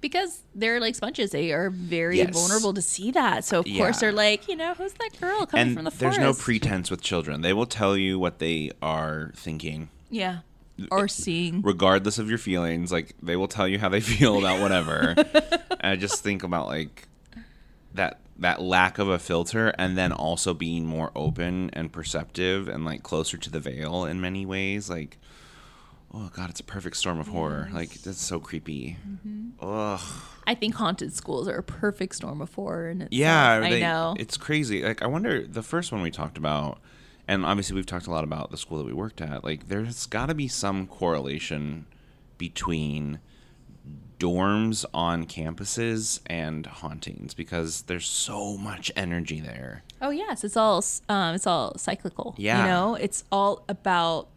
Because 0.00 0.40
they're 0.54 0.80
like 0.80 0.94
sponges. 0.94 1.30
They 1.32 1.52
are 1.52 1.68
very 1.68 2.16
Yes. 2.16 2.32
vulnerable 2.32 2.72
to 2.72 2.80
see 2.80 3.10
that. 3.10 3.44
So 3.44 3.58
of 3.60 3.66
Yeah. 3.66 3.76
course 3.76 4.00
they're 4.00 4.12
like, 4.12 4.48
you 4.48 4.56
know, 4.56 4.72
who's 4.72 4.94
that 4.94 5.10
girl 5.20 5.44
coming 5.44 5.66
and 5.66 5.74
from 5.76 5.84
the 5.84 5.90
there's 5.90 6.00
forest? 6.00 6.20
There's 6.20 6.38
no 6.38 6.42
pretense 6.42 6.90
with 6.90 7.02
children. 7.02 7.42
They 7.42 7.52
will 7.52 7.66
tell 7.66 7.98
you 7.98 8.18
what 8.18 8.38
they 8.38 8.70
are 8.80 9.30
thinking. 9.36 9.90
Yeah. 10.10 10.38
Or 10.90 11.06
seeing. 11.06 11.60
regardless 11.60 12.18
of 12.18 12.30
your 12.30 12.38
feelings 12.38 12.90
like 12.90 13.14
they 13.22 13.36
will 13.36 13.48
tell 13.48 13.68
you 13.68 13.78
how 13.78 13.90
they 13.90 14.00
feel 14.14 14.38
about 14.38 14.58
whatever 14.62 15.14
and 15.72 15.92
i 15.92 15.94
just 15.96 16.22
think 16.22 16.42
about 16.42 16.68
like 16.68 17.06
that 17.92 18.18
that 18.40 18.60
lack 18.60 18.98
of 18.98 19.08
a 19.08 19.18
filter 19.18 19.68
and 19.78 19.96
then 19.96 20.12
also 20.12 20.54
being 20.54 20.84
more 20.86 21.12
open 21.14 21.70
and 21.74 21.92
perceptive 21.92 22.68
and 22.68 22.84
like 22.84 23.02
closer 23.02 23.36
to 23.36 23.50
the 23.50 23.60
veil 23.60 24.04
in 24.06 24.20
many 24.20 24.44
ways 24.46 24.88
like 24.90 25.18
oh 26.14 26.30
god 26.34 26.50
it's 26.50 26.60
a 26.60 26.64
perfect 26.64 26.96
storm 26.96 27.20
of 27.20 27.28
horror. 27.28 27.68
Like 27.72 27.90
that's 28.02 28.20
so 28.20 28.40
creepy. 28.40 28.96
Mm-hmm. 29.08 29.64
Ugh. 29.64 30.00
I 30.46 30.54
think 30.54 30.74
haunted 30.74 31.12
schools 31.14 31.46
are 31.46 31.58
a 31.58 31.62
perfect 31.62 32.16
storm 32.16 32.40
of 32.40 32.52
horror. 32.54 32.88
And 32.88 33.06
yeah 33.10 33.60
I 33.62 33.70
they- 33.70 33.80
know. 33.80 34.16
it's 34.18 34.36
crazy. 34.36 34.82
Like 34.82 35.02
i 35.02 35.06
wonder 35.06 35.46
the 35.46 35.62
first 35.62 35.92
one 35.92 36.02
we 36.02 36.10
talked 36.10 36.38
about 36.38 36.80
and 37.28 37.44
obviously 37.46 37.76
we've 37.76 37.86
talked 37.86 38.06
a 38.08 38.10
lot 38.10 38.24
about 38.24 38.50
the 38.50 38.56
school 38.56 38.78
that 38.78 38.86
we 38.86 38.92
worked 38.92 39.20
at 39.20 39.44
like 39.44 39.68
there's 39.68 40.06
got 40.06 40.26
to 40.26 40.34
be 40.34 40.48
some 40.48 40.86
correlation 40.86 41.86
between 42.38 43.20
dorms 44.20 44.84
on 44.94 45.24
campuses 45.24 46.20
and 46.26 46.66
hauntings 46.66 47.34
because 47.34 47.82
there's 47.82 48.06
so 48.06 48.56
much 48.56 48.92
energy 48.94 49.40
there 49.40 49.82
Oh 50.02 50.10
yes, 50.10 50.44
it's 50.44 50.56
all 50.56 50.82
um, 51.08 51.34
it's 51.34 51.46
all 51.46 51.76
cyclical. 51.76 52.34
Yeah. 52.38 52.60
you 52.62 52.68
know, 52.68 52.94
it's 52.94 53.24
all 53.30 53.64
about 53.68 54.28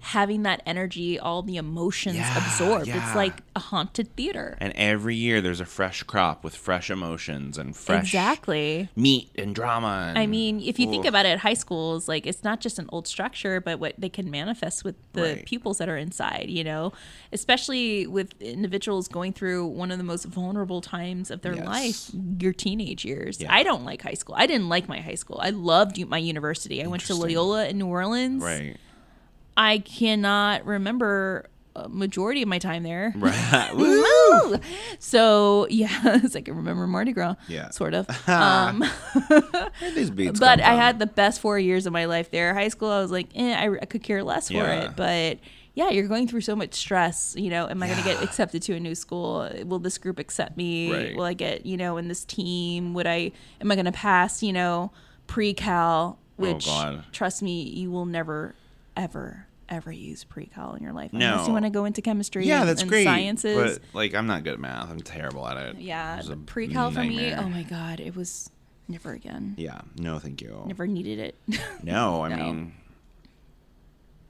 having 0.00 0.42
that 0.44 0.62
energy, 0.66 1.18
all 1.18 1.42
the 1.42 1.56
emotions 1.56 2.16
Yeah, 2.16 2.36
absorbed. 2.38 2.86
yeah. 2.86 3.04
It's 3.04 3.16
like 3.16 3.40
a 3.56 3.60
haunted 3.60 4.14
theater. 4.16 4.56
and 4.60 4.72
every 4.76 5.16
year 5.16 5.40
there's 5.40 5.60
a 5.60 5.64
fresh 5.64 6.02
crop 6.04 6.44
with 6.44 6.54
fresh 6.54 6.90
emotions 6.90 7.58
and 7.58 7.74
fresh 7.76 8.04
Exactly. 8.04 8.88
meat 8.94 9.30
and 9.36 9.54
drama 9.54 10.06
and, 10.10 10.18
I 10.18 10.26
mean, 10.26 10.60
if 10.60 10.78
you 10.78 10.88
think 10.88 11.06
about 11.06 11.26
it, 11.26 11.38
high 11.40 11.54
schools 11.54 12.06
like 12.08 12.26
it's 12.26 12.44
not 12.44 12.60
just 12.60 12.78
an 12.78 12.86
old 12.90 13.08
structure, 13.08 13.60
but 13.60 13.80
what 13.80 13.94
they 13.98 14.08
can 14.08 14.30
manifest 14.30 14.84
with 14.84 14.94
the 15.14 15.22
Right. 15.22 15.46
pupils 15.46 15.78
that 15.78 15.88
are 15.88 15.96
inside. 15.96 16.46
You 16.50 16.62
know, 16.62 16.92
especially 17.32 18.06
with 18.06 18.40
individuals 18.40 19.08
going 19.08 19.32
through 19.32 19.66
one 19.66 19.90
of 19.90 19.98
the 19.98 20.04
most 20.04 20.24
vulnerable 20.26 20.80
times 20.80 21.30
of 21.30 21.42
their 21.42 21.54
Yes. 21.54 21.66
life, 21.66 22.10
your 22.40 22.52
teenage 22.52 23.04
years. 23.04 23.40
Yeah. 23.40 23.52
I 23.52 23.62
don't 23.62 23.84
like 23.84 24.02
high 24.02 24.14
school. 24.14 24.34
I 24.38 24.46
didn't 24.46 24.68
like 24.68 24.88
my 24.88 25.00
high 25.00 25.14
school. 25.14 25.38
I 25.42 25.50
loved 25.50 25.98
my 26.08 26.18
university. 26.18 26.82
I 26.82 26.86
went 26.86 27.02
to 27.06 27.14
Loyola 27.14 27.66
in 27.68 27.78
New 27.78 27.86
Orleans. 27.86 28.42
right 28.42 28.76
I 29.56 29.78
cannot 29.78 30.64
remember 30.66 31.48
a 31.74 31.88
majority 31.88 32.40
of 32.42 32.48
my 32.48 32.58
time 32.58 32.82
there. 32.82 33.12
right! 33.16 34.60
So 34.98 35.66
yeah, 35.68 35.88
it's 36.24 36.34
like 36.34 36.48
I 36.48 36.52
remember 36.52 36.86
Mardi 36.86 37.12
Gras. 37.12 37.34
Yeah. 37.48 37.70
sort 37.70 37.94
of. 37.94 38.06
um, 38.28 38.82
these 39.94 40.10
beats 40.10 40.40
but 40.40 40.60
I 40.60 40.74
had 40.74 40.98
the 40.98 41.06
best 41.06 41.40
four 41.40 41.58
years 41.58 41.86
of 41.86 41.92
my 41.92 42.06
life 42.06 42.30
there. 42.30 42.54
High 42.54 42.68
school, 42.68 42.90
I 42.90 43.00
was 43.00 43.10
like, 43.10 43.28
eh, 43.34 43.54
I, 43.54 43.70
I 43.82 43.84
could 43.86 44.02
care 44.02 44.22
less 44.24 44.48
for 44.48 44.54
Yeah. 44.54 44.84
it. 44.86 44.96
But 44.96 45.38
yeah, 45.74 45.90
you're 45.90 46.08
going 46.08 46.26
through 46.28 46.40
so 46.40 46.56
much 46.56 46.72
stress. 46.74 47.34
You 47.36 47.50
know, 47.50 47.68
am 47.68 47.82
I 47.82 47.86
going 47.88 47.98
to 47.98 48.04
get 48.04 48.22
accepted 48.22 48.62
to 48.62 48.74
a 48.74 48.80
new 48.80 48.94
school? 48.94 49.48
Will 49.66 49.78
this 49.78 49.98
group 49.98 50.18
accept 50.18 50.56
me? 50.56 50.90
Right. 50.92 51.16
Will 51.16 51.24
I 51.24 51.34
get 51.34 51.66
you 51.66 51.76
know 51.76 51.98
in 51.98 52.08
this 52.08 52.24
team? 52.24 52.94
Would 52.94 53.06
I? 53.06 53.32
Am 53.60 53.70
I 53.70 53.74
going 53.74 53.84
to 53.84 53.92
pass? 53.92 54.42
You 54.42 54.54
know, 54.54 54.92
pre-cal? 55.26 56.18
Which 56.36 56.66
Oh, 56.68 56.70
God. 56.94 57.04
trust 57.12 57.42
me, 57.42 57.62
you 57.62 57.90
will 57.90 58.04
never, 58.04 58.54
ever, 58.96 59.46
ever 59.68 59.92
use 59.92 60.24
pre-cal 60.24 60.74
in 60.74 60.82
your 60.82 60.92
life 60.92 61.12
no. 61.12 61.32
unless 61.32 61.46
you 61.46 61.52
want 61.52 61.64
to 61.64 61.70
go 61.70 61.84
into 61.84 62.00
chemistry. 62.02 62.46
yeah 62.46 62.60
and, 62.60 62.68
that's 62.68 62.82
and 62.82 62.90
great 62.90 63.04
sciences. 63.04 63.78
but 63.78 63.82
like 63.94 64.14
i'm 64.14 64.26
not 64.26 64.44
good 64.44 64.54
at 64.54 64.60
math 64.60 64.90
i'm 64.90 65.00
terrible 65.00 65.46
at 65.46 65.56
it 65.56 65.80
yeah, 65.80 66.20
It 66.20 66.46
pre-cal 66.46 66.90
for 66.90 67.00
me. 67.00 67.34
Oh 67.34 67.48
my 67.48 67.62
god, 67.64 68.00
it 68.00 68.14
was 68.16 68.50
never 68.88 69.12
again. 69.12 69.54
yeah 69.58 69.80
no 69.96 70.18
thank 70.18 70.40
you 70.40 70.62
Never 70.66 70.86
needed 70.86 71.18
it. 71.18 71.34
No, 71.82 72.22
I 72.22 72.28
No. 72.36 72.36
mean, 72.36 72.72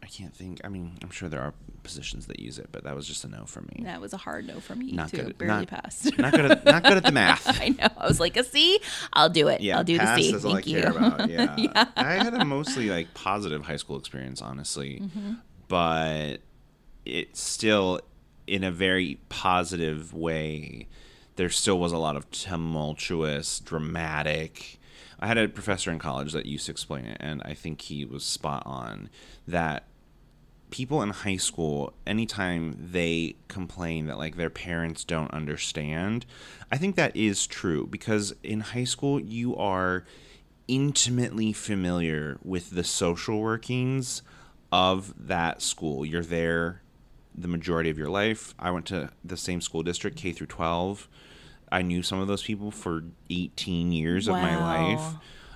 I 0.06 0.08
can't 0.08 0.32
think. 0.34 0.60
I 0.62 0.68
mean, 0.68 0.96
I'm 1.02 1.10
sure 1.10 1.28
there 1.28 1.40
are 1.42 1.52
positions 1.82 2.26
that 2.26 2.38
use 2.38 2.58
it, 2.60 2.68
but 2.70 2.84
that 2.84 2.94
was 2.94 3.08
just 3.08 3.24
a 3.24 3.28
no 3.28 3.44
for 3.44 3.60
me. 3.62 3.82
That 3.82 4.00
was 4.00 4.12
a 4.12 4.16
hard 4.16 4.46
no 4.46 4.60
for 4.60 4.76
me 4.76 4.92
Not 4.92 5.08
too. 5.10 5.16
good 5.16 5.26
at- 5.30 5.38
Barely 5.38 5.60
not- 5.62 5.68
passed. 5.68 6.16
Not 6.18 6.32
good 6.32 6.44
at 6.50 6.64
not 6.64 6.84
good 6.84 6.96
at 6.96 7.04
the 7.04 7.10
math. 7.12 7.42
I 7.60 7.70
know. 7.70 7.88
I 7.98 8.06
was 8.06 8.20
like 8.20 8.36
a 8.36 8.44
C. 8.44 8.78
I'll 9.12 9.28
do 9.28 9.48
it. 9.48 9.60
Yeah, 9.60 9.78
I'll 9.78 9.84
do 9.84 9.94
the 9.94 10.04
pass 10.04 10.18
C. 10.20 10.32
is 10.32 10.44
all 10.44 10.54
Thank 10.54 10.66
I 10.68 10.70
you. 10.70 10.80
care 10.80 10.90
about. 10.90 11.28
Yeah. 11.30 11.84
I 11.96 12.12
had 12.14 12.34
a 12.34 12.44
mostly 12.44 12.88
like 12.88 13.12
positive 13.14 13.64
high 13.66 13.76
school 13.76 13.98
experience, 13.98 14.40
honestly, 14.40 15.00
Mm-hmm. 15.02 15.32
but 15.68 16.36
it 17.04 17.36
still, 17.36 18.00
in 18.46 18.62
a 18.64 18.70
very 18.70 19.18
positive 19.28 20.14
way, 20.14 20.86
there 21.34 21.50
still 21.50 21.78
was 21.80 21.90
a 21.92 21.98
lot 21.98 22.14
of 22.16 22.30
tumultuous, 22.30 23.58
dramatic. 23.60 24.78
I 25.18 25.26
had 25.26 25.38
a 25.38 25.48
professor 25.48 25.90
in 25.90 25.98
college 25.98 26.32
that 26.32 26.46
used 26.46 26.66
to 26.66 26.72
explain 26.72 27.04
it, 27.06 27.16
and 27.20 27.42
I 27.44 27.54
think 27.54 27.80
he 27.82 28.04
was 28.04 28.22
spot 28.24 28.62
on 28.66 29.08
that 29.48 29.84
people 30.70 31.00
in 31.02 31.10
high 31.10 31.36
school 31.36 31.92
anytime 32.06 32.76
they 32.92 33.36
complain 33.48 34.06
that 34.06 34.18
like 34.18 34.36
their 34.36 34.50
parents 34.50 35.04
don't 35.04 35.30
understand 35.32 36.26
i 36.72 36.76
think 36.76 36.96
that 36.96 37.14
is 37.16 37.46
true 37.46 37.86
because 37.86 38.34
in 38.42 38.60
high 38.60 38.84
school 38.84 39.20
you 39.20 39.54
are 39.56 40.04
intimately 40.68 41.52
familiar 41.52 42.38
with 42.42 42.70
the 42.70 42.84
social 42.84 43.40
workings 43.40 44.22
of 44.72 45.14
that 45.28 45.62
school. 45.62 46.04
You're 46.04 46.22
there 46.22 46.82
the 47.34 47.48
majority 47.48 47.90
of 47.90 47.98
your 47.98 48.08
life. 48.08 48.54
I 48.58 48.70
went 48.70 48.86
to 48.86 49.10
the 49.24 49.36
same 49.36 49.60
school 49.60 49.82
district 49.82 50.16
k 50.16 50.32
through 50.32 50.48
12 50.48 51.08
i 51.72 51.82
knew 51.82 52.00
some 52.00 52.20
of 52.20 52.28
those 52.28 52.44
people 52.44 52.70
for 52.70 53.02
18 53.28 53.90
years 53.90 54.28
of 54.28 54.34
my 54.34 54.56
life. 54.56 55.14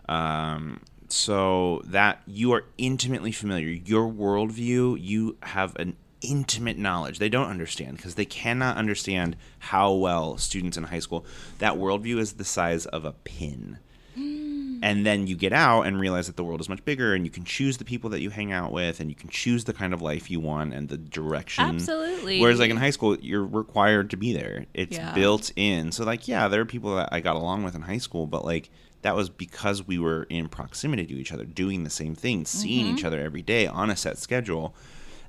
Wow. 0.08 0.54
um, 0.54 0.80
so 1.12 1.82
that 1.84 2.22
you 2.26 2.52
are 2.52 2.64
intimately 2.78 3.32
familiar. 3.32 3.68
Your 3.68 4.10
worldview, 4.10 4.96
you 5.00 5.36
have 5.42 5.76
an 5.76 5.96
intimate 6.22 6.78
knowledge. 6.78 7.18
They 7.18 7.28
don't 7.28 7.48
understand 7.48 7.96
because 7.96 8.14
they 8.14 8.24
cannot 8.24 8.76
understand 8.76 9.36
how 9.58 9.92
well 9.92 10.36
students 10.38 10.76
in 10.76 10.84
high 10.84 10.98
school. 10.98 11.24
That 11.58 11.74
worldview 11.74 12.18
is 12.18 12.34
the 12.34 12.44
size 12.44 12.86
of 12.86 13.04
a 13.04 13.12
pin. 13.12 13.78
Mm. 14.18 14.80
And 14.82 15.04
then 15.06 15.26
you 15.26 15.36
get 15.36 15.52
out 15.52 15.82
and 15.82 16.00
realize 16.00 16.26
that 16.26 16.36
the 16.36 16.44
world 16.44 16.60
is 16.60 16.68
much 16.68 16.84
bigger, 16.84 17.14
and 17.14 17.24
you 17.24 17.30
can 17.30 17.44
choose 17.44 17.76
the 17.76 17.84
people 17.84 18.10
that 18.10 18.20
you 18.20 18.30
hang 18.30 18.50
out 18.50 18.72
with, 18.72 18.98
and 18.98 19.10
you 19.10 19.14
can 19.14 19.28
choose 19.28 19.64
the 19.64 19.72
kind 19.74 19.92
of 19.92 20.00
life 20.02 20.30
you 20.30 20.40
want 20.40 20.72
and 20.72 20.88
the 20.88 20.96
direction. 20.96 21.64
Absolutely. 21.64 22.40
Whereas, 22.40 22.58
like 22.58 22.70
in 22.70 22.76
high 22.78 22.90
school, 22.90 23.16
you're 23.20 23.44
required 23.44 24.10
to 24.10 24.16
be 24.16 24.32
there. 24.32 24.66
It's 24.74 24.96
Yeah. 24.96 25.12
built 25.14 25.52
in. 25.54 25.92
So, 25.92 26.04
like, 26.04 26.26
yeah, 26.28 26.48
there 26.48 26.60
are 26.62 26.66
people 26.66 26.96
that 26.96 27.10
I 27.12 27.20
got 27.20 27.36
along 27.36 27.62
with 27.62 27.74
in 27.74 27.82
high 27.82 27.98
school, 27.98 28.26
but 28.26 28.44
like 28.44 28.70
that 29.02 29.16
was 29.16 29.30
because 29.30 29.86
we 29.86 29.98
were 29.98 30.24
in 30.30 30.48
proximity 30.48 31.06
to 31.06 31.14
each 31.14 31.32
other, 31.32 31.44
doing 31.44 31.84
the 31.84 31.90
same 31.90 32.14
thing, 32.14 32.44
seeing 32.44 32.86
Mm-hmm. 32.86 32.96
each 32.98 33.04
other 33.04 33.20
every 33.20 33.42
day 33.42 33.66
on 33.66 33.90
a 33.90 33.96
set 33.96 34.18
schedule. 34.18 34.74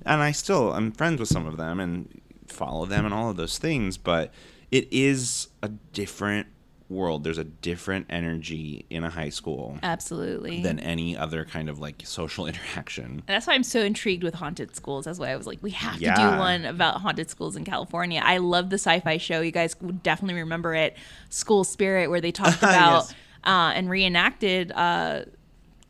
And 0.05 0.21
I 0.21 0.31
still, 0.31 0.73
I'm 0.73 0.91
friends 0.91 1.19
with 1.19 1.29
some 1.29 1.45
of 1.45 1.57
them 1.57 1.79
and 1.79 2.21
follow 2.47 2.85
them 2.85 3.05
and 3.05 3.13
all 3.13 3.29
of 3.29 3.37
those 3.37 3.57
things, 3.57 3.97
but 3.97 4.33
it 4.71 4.87
is 4.91 5.47
a 5.63 5.69
different 5.93 6.47
world. 6.89 7.23
There's 7.23 7.37
a 7.37 7.45
different 7.45 8.07
energy 8.09 8.85
in 8.89 9.05
a 9.05 9.09
high 9.09 9.29
school 9.29 9.77
Absolutely. 9.81 10.61
than 10.61 10.77
any 10.79 11.15
other 11.15 11.45
kind 11.45 11.69
of 11.69 11.79
like 11.79 12.01
social 12.03 12.45
interaction. 12.47 13.05
And 13.05 13.23
that's 13.27 13.47
why 13.47 13.53
I'm 13.53 13.63
so 13.63 13.79
intrigued 13.79 14.23
with 14.23 14.33
haunted 14.33 14.75
schools. 14.75 15.05
That's 15.05 15.17
why 15.19 15.29
I 15.29 15.37
was 15.37 15.47
like, 15.47 15.59
we 15.61 15.71
have 15.71 15.99
to 15.99 16.13
do 16.13 16.37
one 16.37 16.65
about 16.65 16.99
haunted 16.99 17.29
schools 17.29 17.55
in 17.55 17.63
California. 17.63 18.21
I 18.23 18.39
love 18.39 18.69
the 18.69 18.75
sci-fi 18.77 19.15
show. 19.17 19.39
You 19.39 19.51
guys 19.51 19.75
would 19.79 20.03
definitely 20.03 20.41
remember 20.41 20.75
it, 20.75 20.97
School 21.29 21.63
Spirit, 21.63 22.09
where 22.09 22.19
they 22.19 22.31
talked 22.33 22.57
about 22.61 23.03
Yes. 23.03 23.13
Uh, 23.43 23.71
and 23.75 23.89
reenacted 23.89 24.71
uh, 24.73 25.23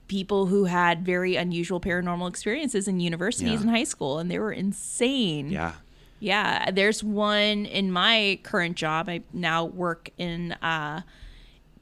people 0.07 0.45
who 0.47 0.65
had 0.65 1.05
very 1.05 1.35
unusual 1.35 1.79
paranormal 1.79 2.27
experiences 2.29 2.87
in 2.87 2.99
universities 2.99 3.49
Yeah. 3.53 3.61
and 3.61 3.69
high 3.69 3.83
school, 3.85 4.19
and 4.19 4.29
they 4.29 4.39
were 4.39 4.51
insane. 4.51 5.49
Yeah. 5.49 5.73
Yeah, 6.19 6.69
there's 6.71 7.03
one 7.03 7.65
in 7.65 7.91
my 7.91 8.39
current 8.43 8.77
job. 8.77 9.09
I 9.09 9.21
now 9.33 9.65
work 9.65 10.11
in 10.19 10.51
uh, 10.61 11.01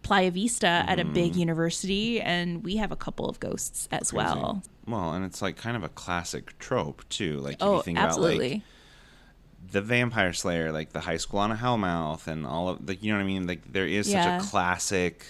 Playa 0.02 0.32
Vista 0.32 0.68
at 0.88 0.98
a 1.00 1.04
big 1.04 1.34
Mm. 1.34 1.38
university, 1.40 2.22
and 2.22 2.64
we 2.64 2.78
have 2.78 2.92
a 2.92 2.96
couple 2.96 3.28
of 3.28 3.40
ghosts 3.42 3.90
as 3.92 4.14
well. 4.14 4.64
Well, 4.88 5.12
and 5.14 5.26
it's 5.26 5.42
like 5.42 5.58
kind 5.58 5.76
of 5.76 5.84
a 5.84 5.90
classic 5.90 6.58
trope 6.58 7.04
too. 7.10 7.40
Like 7.40 7.56
if 7.56 7.62
Oh, 7.64 7.76
you 7.78 7.82
think 7.84 7.98
absolutely. 8.00 8.46
about 8.48 8.52
like 8.54 9.72
the 9.72 9.82
Vampire 9.82 10.32
Slayer, 10.32 10.72
like 10.72 10.94
the 10.94 11.02
High 11.02 11.18
School 11.18 11.42
on 11.42 11.52
a 11.52 11.56
Hellmouth, 11.56 12.26
and 12.28 12.46
all 12.48 12.70
of 12.70 12.88
like 12.88 13.04
you 13.04 13.12
know 13.12 13.18
what 13.18 13.24
I 13.24 13.28
mean. 13.28 13.46
Like 13.46 13.72
there 13.74 13.86
is 13.88 14.10
Yeah. 14.10 14.38
such 14.40 14.48
a 14.48 14.50
classic, 14.50 15.26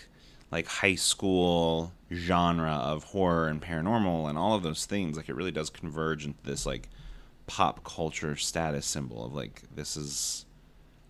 like 0.51 0.67
high 0.67 0.95
school 0.95 1.91
genre 2.11 2.73
of 2.73 3.03
horror 3.05 3.47
and 3.47 3.61
paranormal 3.61 4.29
and 4.29 4.37
all 4.37 4.55
of 4.55 4.63
those 4.63 4.85
things. 4.85 5.17
Like 5.17 5.29
it 5.29 5.35
really 5.35 5.51
does 5.51 5.69
converge 5.69 6.25
into 6.25 6.41
this 6.43 6.65
like 6.65 6.89
pop 7.47 7.83
culture 7.83 8.35
status 8.35 8.85
symbol 8.85 9.25
of 9.25 9.33
like 9.33 9.63
this 9.75 9.97
is 9.97 10.45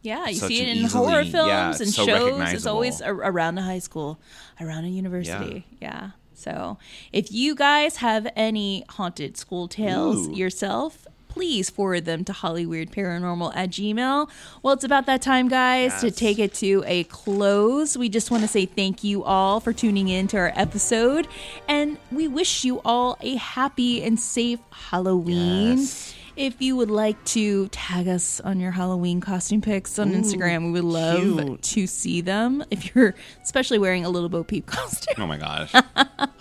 Yeah, 0.01 0.27
you 0.27 0.35
see 0.35 0.61
it 0.61 0.77
in 0.77 0.85
horror 0.85 1.25
films 1.25 1.49
yeah, 1.49 1.69
and 1.79 1.89
so 1.89 2.05
shows. 2.05 2.53
It's 2.53 2.65
always 2.65 3.01
a- 3.01 3.13
around 3.13 3.57
a 3.57 3.61
high 3.61 3.79
school, 3.79 4.19
around 4.59 4.85
a 4.85 4.89
university. 4.89 5.65
Yeah. 5.81 6.11
So 6.33 6.77
if 7.11 7.33
you 7.33 7.53
guys 7.53 7.97
have 7.97 8.25
any 8.35 8.85
haunted 8.89 9.35
school 9.35 9.67
tales 9.67 10.29
Ooh. 10.29 10.33
yourself, 10.33 11.05
please 11.29 11.69
forward 11.69 12.03
them 12.03 12.25
to 12.25 12.33
hollyweirdparanormal 12.33 13.55
at 13.55 13.69
gmail. 13.69 14.29
Well, 14.61 14.73
it's 14.73 14.83
about 14.83 15.05
that 15.05 15.21
time, 15.21 15.47
guys, 15.47 16.01
to 16.01 16.11
take 16.11 16.39
it 16.39 16.53
to 16.55 16.83
a 16.85 17.05
close. 17.05 17.97
We 17.97 18.09
just 18.09 18.31
want 18.31 18.43
to 18.43 18.49
say 18.49 18.65
thank 18.65 19.03
you 19.03 19.23
all 19.23 19.61
for 19.61 19.71
tuning 19.71 20.09
in 20.09 20.27
to 20.29 20.37
our 20.37 20.51
episode, 20.55 21.27
and 21.67 21.97
we 22.11 22.27
wish 22.27 22.65
you 22.65 22.81
all 22.83 23.17
a 23.21 23.35
happy 23.35 24.03
and 24.03 24.19
safe 24.19 24.59
Halloween. 24.71 25.77
Yes. 25.77 26.15
If 26.35 26.61
you 26.61 26.75
would 26.75 26.91
like 26.91 27.23
to 27.25 27.67
tag 27.69 28.07
us 28.07 28.39
on 28.39 28.59
your 28.59 28.71
Halloween 28.71 29.21
costume 29.21 29.61
pics 29.61 29.99
on 29.99 30.11
Instagram, 30.11 30.67
we 30.67 30.71
would 30.71 30.83
love 30.83 31.21
cute. 31.21 31.61
to 31.61 31.87
see 31.87 32.21
them. 32.21 32.63
If 32.71 32.95
you're 32.95 33.15
especially 33.43 33.79
wearing 33.79 34.05
a 34.05 34.09
little 34.09 34.29
Bo 34.29 34.43
Peep 34.43 34.65
costume. 34.65 35.15
Oh 35.17 35.27
my 35.27 35.37
gosh. 35.37 35.73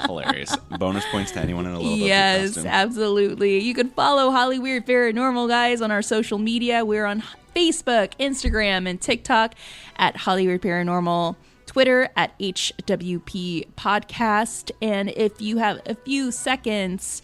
Hilarious. 0.01 0.57
Bonus 0.79 1.05
points 1.11 1.33
to 1.33 1.41
anyone 1.41 1.67
in 1.67 1.73
a 1.73 1.77
little 1.79 1.93
Bo 1.93 1.97
Peep 1.97 2.07
yes, 2.07 2.57
absolutely. 2.59 3.59
You 3.61 3.75
can 3.75 3.91
follow 3.91 4.31
Holly 4.31 4.59
Weird 4.59 4.87
Paranormal 4.87 5.49
guys 5.49 5.81
on 5.81 5.91
our 5.91 6.03
social 6.03 6.39
media. 6.39 6.85
We're 6.85 7.07
on 7.07 7.23
Facebook, 7.55 8.13
Instagram, 8.21 8.89
and 8.89 9.01
TikTok 9.01 9.55
at 9.97 10.17
Holly 10.17 10.47
Weird 10.47 10.63
Paranormal. 10.63 11.37
Twitter 11.67 12.09
at 12.17 12.37
HWP 12.39 13.69
Podcast. 13.77 14.71
And 14.81 15.11
if 15.11 15.41
you 15.41 15.59
have 15.59 15.81
a 15.85 15.95
few 15.95 16.33
seconds 16.33 17.21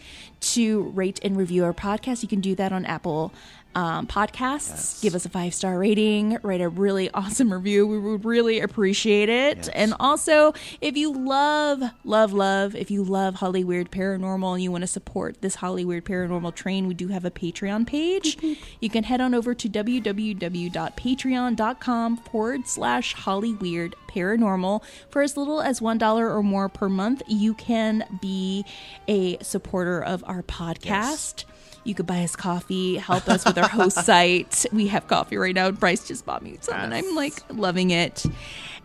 to 0.53 0.82
rate 0.82 1.18
and 1.22 1.36
review 1.36 1.64
our 1.64 1.72
podcast, 1.72 2.22
you 2.22 2.28
can 2.28 2.40
do 2.40 2.55
that 2.55 2.72
on 2.72 2.84
Apple 2.84 3.32
um, 3.75 4.07
Podcasts. 4.07 5.03
Give 5.03 5.14
us 5.14 5.27
a 5.27 5.29
five 5.29 5.53
star 5.55 5.79
rating, 5.79 6.39
write 6.43 6.61
a 6.61 6.68
really 6.68 7.11
awesome 7.11 7.53
review. 7.53 7.87
We 7.87 7.99
would 7.99 8.25
really 8.25 8.61
appreciate 8.61 9.29
it. 9.29 9.59
Yes. 9.59 9.68
And 9.68 9.95
also, 10.01 10.55
if 10.81 10.97
you 10.97 11.12
love, 11.12 11.83
love, 12.05 12.33
love, 12.33 12.75
if 12.75 12.91
you 12.91 13.05
love 13.05 13.37
Holly 13.37 13.62
Weird 13.64 13.91
Paranormal 13.91 14.55
and 14.55 14.62
you 14.62 14.72
want 14.72 14.83
to 14.83 14.89
support 14.89 15.41
this 15.43 15.57
Holly 15.57 15.85
Weird 15.85 16.05
Paranormal 16.05 16.55
train, 16.55 16.87
we 16.87 16.95
do 16.95 17.09
have 17.09 17.25
a 17.25 17.31
Patreon 17.31 17.87
page. 17.87 18.39
You 18.81 18.91
can 18.91 19.05
head 19.05 19.20
on 19.20 19.35
over 19.35 19.55
to 19.55 19.68
www.patreon.com 19.68 22.16
forward 22.18 22.66
slash 22.66 23.14
Holly 23.14 23.55
Weird 23.55 23.97
Paranormal. 24.09 24.83
For 25.11 25.22
as 25.22 25.37
little 25.37 25.61
as 25.61 25.81
$1 25.81 26.18
or 26.18 26.43
more 26.43 26.68
per 26.68 26.89
month, 26.89 27.22
you 27.27 27.55
can 27.55 28.05
be 28.20 28.64
a 29.09 29.39
supporter 29.43 30.03
of 30.03 30.22
our 30.27 30.43
podcast. 30.43 31.45
You 31.85 31.95
could 31.95 32.07
buy 32.07 32.24
us 32.24 32.35
coffee, 32.35 32.97
help 32.97 33.28
us 33.28 33.45
with 33.45 33.59
our 33.59 33.68
host 33.68 33.97
site. 34.05 34.66
We 34.72 34.87
have 34.89 35.07
coffee 35.07 35.37
right 35.37 35.55
now. 35.55 35.68
And 35.68 35.78
Bryce 35.78 36.07
just 36.07 36.26
bought 36.26 36.43
me 36.43 36.59
some, 36.61 36.74
and 36.74 36.95
I'm 36.95 37.14
like 37.14 37.35
loving 37.51 37.91
it. 37.91 38.24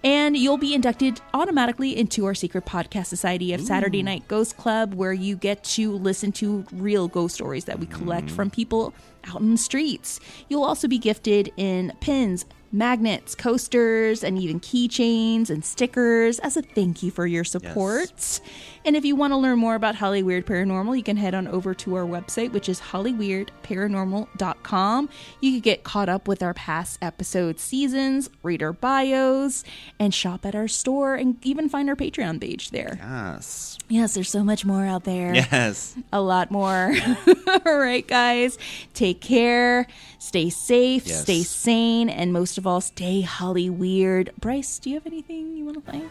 And 0.03 0.37
you'll 0.37 0.57
be 0.57 0.73
inducted 0.73 1.19
automatically 1.33 1.97
into 1.97 2.25
our 2.25 2.33
secret 2.33 2.65
podcast 2.65 3.07
society 3.07 3.53
of 3.53 3.61
Saturday 3.61 4.01
Night 4.01 4.27
Ghost 4.27 4.55
Club, 4.55 4.93
where 4.93 5.11
you 5.11 5.35
get 5.35 5.63
to 5.65 5.91
listen 5.93 6.31
to 6.33 6.65
real 6.71 7.07
ghost 7.07 7.35
stories 7.35 7.65
that 7.65 7.79
we 7.79 7.85
collect 7.85 8.27
mm-hmm. 8.27 8.35
from 8.35 8.49
people 8.49 8.93
out 9.25 9.41
in 9.41 9.51
the 9.51 9.57
streets. 9.57 10.19
You'll 10.47 10.63
also 10.63 10.87
be 10.87 10.97
gifted 10.97 11.51
in 11.57 11.91
pins, 11.99 12.45
magnets, 12.71 13.35
coasters, 13.35 14.23
and 14.23 14.37
even 14.37 14.59
keychains 14.59 15.49
and 15.49 15.63
stickers 15.65 16.39
as 16.39 16.55
a 16.57 16.61
thank 16.61 17.01
you 17.03 17.11
for 17.11 17.25
your 17.27 17.43
support. 17.43 18.39
And 18.85 18.95
if 18.95 19.03
you 19.03 19.15
want 19.15 19.33
to 19.33 19.37
learn 19.37 19.59
more 19.59 19.75
about 19.75 19.95
Holly 19.95 20.23
Weird 20.23 20.45
Paranormal, 20.45 20.95
you 20.97 21.03
can 21.03 21.17
head 21.17 21.33
on 21.33 21.47
over 21.47 21.73
to 21.75 21.95
our 21.95 22.05
website, 22.05 22.53
which 22.53 22.69
is 22.69 22.79
hollyweirdparanormal.com. 22.79 25.09
You 25.41 25.51
can 25.51 25.59
get 25.59 25.83
caught 25.83 26.09
up 26.09 26.27
with 26.27 26.41
our 26.43 26.53
past 26.53 26.97
episode 27.01 27.59
seasons, 27.59 28.29
read 28.43 28.63
our 28.63 28.73
bios, 28.73 29.63
and 29.99 30.13
shop 30.13 30.45
at 30.45 30.55
our 30.55 30.67
store, 30.67 31.15
and 31.15 31.43
even 31.45 31.69
find 31.69 31.89
our 31.89 31.95
Patreon 31.95 32.39
page 32.41 32.69
there. 32.71 32.97
Yes. 32.99 33.77
Yes, 33.89 34.13
there's 34.13 34.29
so 34.29 34.43
much 34.43 34.65
more 34.65 34.85
out 34.85 35.03
there 35.03 35.33
Yes. 35.33 35.95
a 36.13 36.21
lot 36.21 36.51
more. 36.51 36.93
All 37.65 37.77
right, 37.77 38.07
guys. 38.07 38.57
Take 38.93 39.19
care. 39.21 39.87
Stay 40.19 40.49
safe. 40.49 41.07
Yes. 41.07 41.21
Stay 41.23 41.41
sane. 41.43 42.09
And 42.09 42.31
most 42.31 42.57
of 42.59 42.67
all, 42.67 42.81
stay 42.81 43.21
Holly 43.21 43.69
weird. 43.71 44.31
Bryce, 44.39 44.77
do 44.77 44.91
you 44.91 44.95
have 44.97 45.07
anything 45.07 45.57
you 45.57 45.65
want 45.65 45.83
to 45.83 45.91
say? 45.91 46.01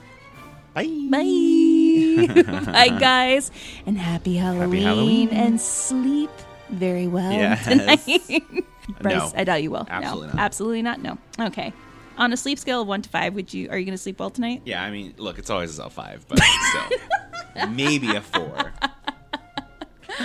Bye. 0.74 1.08
Bye. 1.10 2.62
Bye, 2.72 2.98
guys. 2.98 3.50
And 3.86 3.96
happy 3.96 4.34
Halloween. 4.36 4.82
Halloween. 4.82 5.28
And 5.30 5.60
sleep 5.60 6.30
very 6.70 7.06
well 7.06 7.30
Yes. 7.32 7.64
tonight. 7.64 8.42
Bryce, 9.00 9.14
No. 9.14 9.32
I 9.36 9.44
doubt 9.44 9.62
you 9.62 9.70
will. 9.70 9.86
Absolutely 9.88 10.26
no. 10.28 10.32
not. 10.34 10.42
Absolutely 10.42 10.82
not. 10.82 11.00
No. 11.02 11.18
Okay. 11.38 11.72
On 12.16 12.32
a 12.32 12.36
sleep 12.36 12.58
scale 12.58 12.82
of 12.82 12.88
one 12.88 13.02
to 13.02 13.08
five, 13.08 13.34
would 13.34 13.54
you 13.54 13.68
are 13.70 13.78
you 13.78 13.84
going 13.84 13.94
to 13.96 14.02
sleep 14.02 14.18
well 14.18 14.30
tonight? 14.30 14.62
Yeah, 14.64 14.82
I 14.82 14.90
mean, 14.90 15.14
look, 15.18 15.38
it's 15.38 15.50
always 15.50 15.78
a 15.78 15.88
five, 15.88 16.24
but 16.28 16.40
still. 16.40 17.68
Maybe 17.70 18.14
a 18.16 18.20
four. 18.20 18.72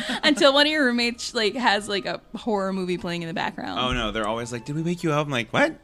Until 0.24 0.54
one 0.54 0.66
of 0.66 0.72
your 0.72 0.86
roommates 0.86 1.34
like 1.34 1.56
has 1.56 1.88
like 1.88 2.06
a 2.06 2.22
horror 2.36 2.74
movie 2.74 2.98
playing 2.98 3.22
in 3.22 3.28
the 3.28 3.34
background. 3.34 3.80
Oh 3.80 3.94
no, 3.94 4.12
they're 4.12 4.28
always 4.28 4.52
like, 4.52 4.66
"Did 4.66 4.76
we 4.76 4.82
wake 4.82 5.04
you 5.04 5.12
up?" 5.12 5.26
I'm 5.26 5.32
like, 5.32 5.52
"What? 5.52 5.76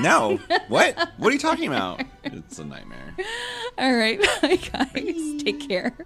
No. 0.00 0.38
what? 0.68 0.96
What 1.18 1.30
are 1.30 1.32
you 1.32 1.38
talking 1.38 1.66
about?" 1.68 2.02
It's 2.24 2.58
a 2.58 2.64
nightmare. 2.64 3.14
All 3.78 3.94
right, 3.94 4.20
bye 4.42 4.56
guys. 4.56 5.42
Take 5.42 5.66
care. 5.68 5.96